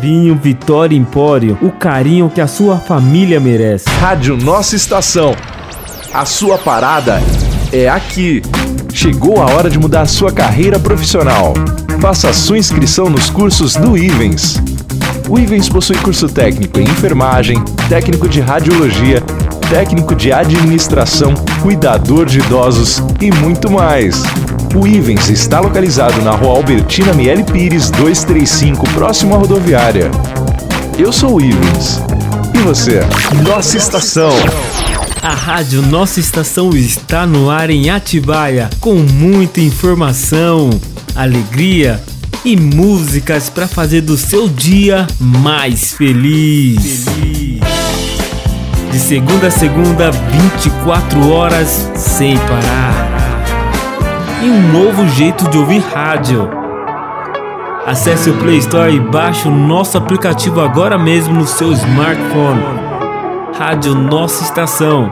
Vinho 0.00 0.34
Vitória 0.34 0.94
Empório, 0.94 1.56
o 1.62 1.70
carinho 1.70 2.28
que 2.28 2.42
a 2.42 2.46
sua 2.46 2.76
família 2.76 3.40
merece. 3.40 3.88
Rádio 3.88 4.36
Nossa 4.36 4.76
Estação. 4.76 5.34
A 6.16 6.24
sua 6.24 6.56
parada 6.56 7.22
é 7.70 7.90
aqui. 7.90 8.42
Chegou 8.94 9.42
a 9.42 9.50
hora 9.52 9.68
de 9.68 9.78
mudar 9.78 10.00
a 10.00 10.06
sua 10.06 10.32
carreira 10.32 10.78
profissional. 10.78 11.52
Faça 12.00 12.30
a 12.30 12.32
sua 12.32 12.56
inscrição 12.56 13.10
nos 13.10 13.28
cursos 13.28 13.76
do 13.76 13.98
Ivens. 13.98 14.56
O 15.28 15.38
Ivens 15.38 15.68
possui 15.68 15.98
curso 15.98 16.26
técnico 16.26 16.80
em 16.80 16.84
enfermagem, 16.84 17.62
técnico 17.90 18.30
de 18.30 18.40
radiologia, 18.40 19.20
técnico 19.68 20.14
de 20.14 20.32
administração, 20.32 21.34
cuidador 21.60 22.24
de 22.24 22.38
idosos 22.38 23.02
e 23.20 23.30
muito 23.30 23.70
mais. 23.70 24.22
O 24.74 24.86
Ivens 24.86 25.28
está 25.28 25.60
localizado 25.60 26.22
na 26.22 26.30
rua 26.30 26.56
Albertina 26.56 27.12
Miele 27.12 27.44
Pires 27.44 27.90
235, 27.90 28.88
próximo 28.94 29.34
à 29.34 29.36
rodoviária. 29.36 30.10
Eu 30.98 31.12
sou 31.12 31.34
o 31.34 31.40
Ivens. 31.42 32.00
E 32.54 32.58
você? 32.60 33.00
Nossa 33.46 33.76
estação. 33.76 34.32
A 35.26 35.34
rádio 35.34 35.82
Nossa 35.82 36.20
Estação 36.20 36.70
está 36.70 37.26
no 37.26 37.50
ar 37.50 37.68
em 37.68 37.90
Atibaia 37.90 38.70
com 38.78 38.94
muita 38.94 39.60
informação, 39.60 40.70
alegria 41.16 42.00
e 42.44 42.56
músicas 42.56 43.50
para 43.50 43.66
fazer 43.66 44.02
do 44.02 44.16
seu 44.16 44.48
dia 44.48 45.04
mais 45.18 45.92
feliz. 45.92 47.06
De 48.92 48.98
segunda 49.00 49.48
a 49.48 49.50
segunda, 49.50 50.12
24 50.12 51.28
horas 51.28 51.90
sem 51.96 52.38
parar. 52.38 53.42
E 54.44 54.48
um 54.48 54.70
novo 54.70 55.08
jeito 55.08 55.50
de 55.50 55.58
ouvir 55.58 55.80
rádio. 55.92 56.48
Acesse 57.84 58.30
o 58.30 58.36
Play 58.36 58.58
Store 58.58 58.94
e 58.94 59.00
baixe 59.00 59.48
o 59.48 59.50
nosso 59.50 59.98
aplicativo 59.98 60.60
agora 60.60 60.96
mesmo 60.96 61.34
no 61.34 61.48
seu 61.48 61.72
smartphone. 61.72 62.85
Rádio 63.58 63.94
Nossa 63.94 64.44
Estação. 64.44 65.10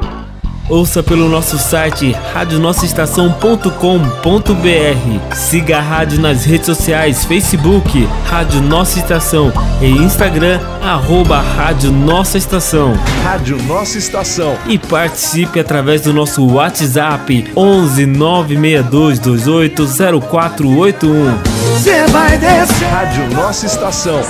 Ouça 0.68 1.02
pelo 1.02 1.30
nosso 1.30 1.58
site 1.58 2.14
radionossaestação.com.br. 2.34 5.34
Siga 5.34 5.78
a 5.78 5.80
rádio 5.80 6.20
nas 6.20 6.44
redes 6.44 6.66
sociais, 6.66 7.24
Facebook, 7.24 8.06
Rádio 8.26 8.60
Nossa 8.60 8.98
Estação 8.98 9.50
e 9.80 9.86
Instagram, 9.86 10.60
arroba 10.82 11.40
Rádio 11.40 11.90
Nossa 11.90 12.36
Estação. 12.36 12.92
Rádio 13.22 13.56
Nossa 13.62 13.96
Estação. 13.96 14.58
E 14.66 14.78
participe 14.78 15.58
através 15.58 16.02
do 16.02 16.12
nosso 16.12 16.46
WhatsApp 16.46 17.50
11 17.56 18.04
962 18.04 19.20
28 19.20 19.86
0481. 20.20 21.34
Você 21.72 22.06
vai 22.08 22.36
descer. 22.36 22.88
Rádio 22.88 23.26
Nossa 23.34 23.64
Estação. 23.64 24.20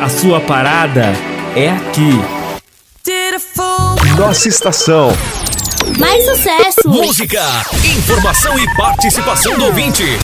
A 0.00 0.08
sua 0.08 0.40
parada 0.40 1.12
é 1.56 1.70
aqui. 1.70 2.37
Nossa 4.18 4.48
estação. 4.48 5.10
Mais 5.96 6.24
sucesso! 6.24 6.88
Música, 6.88 7.40
informação 7.84 8.58
e 8.58 8.66
participação 8.74 9.56
do 9.56 9.66
ouvinte. 9.66 10.02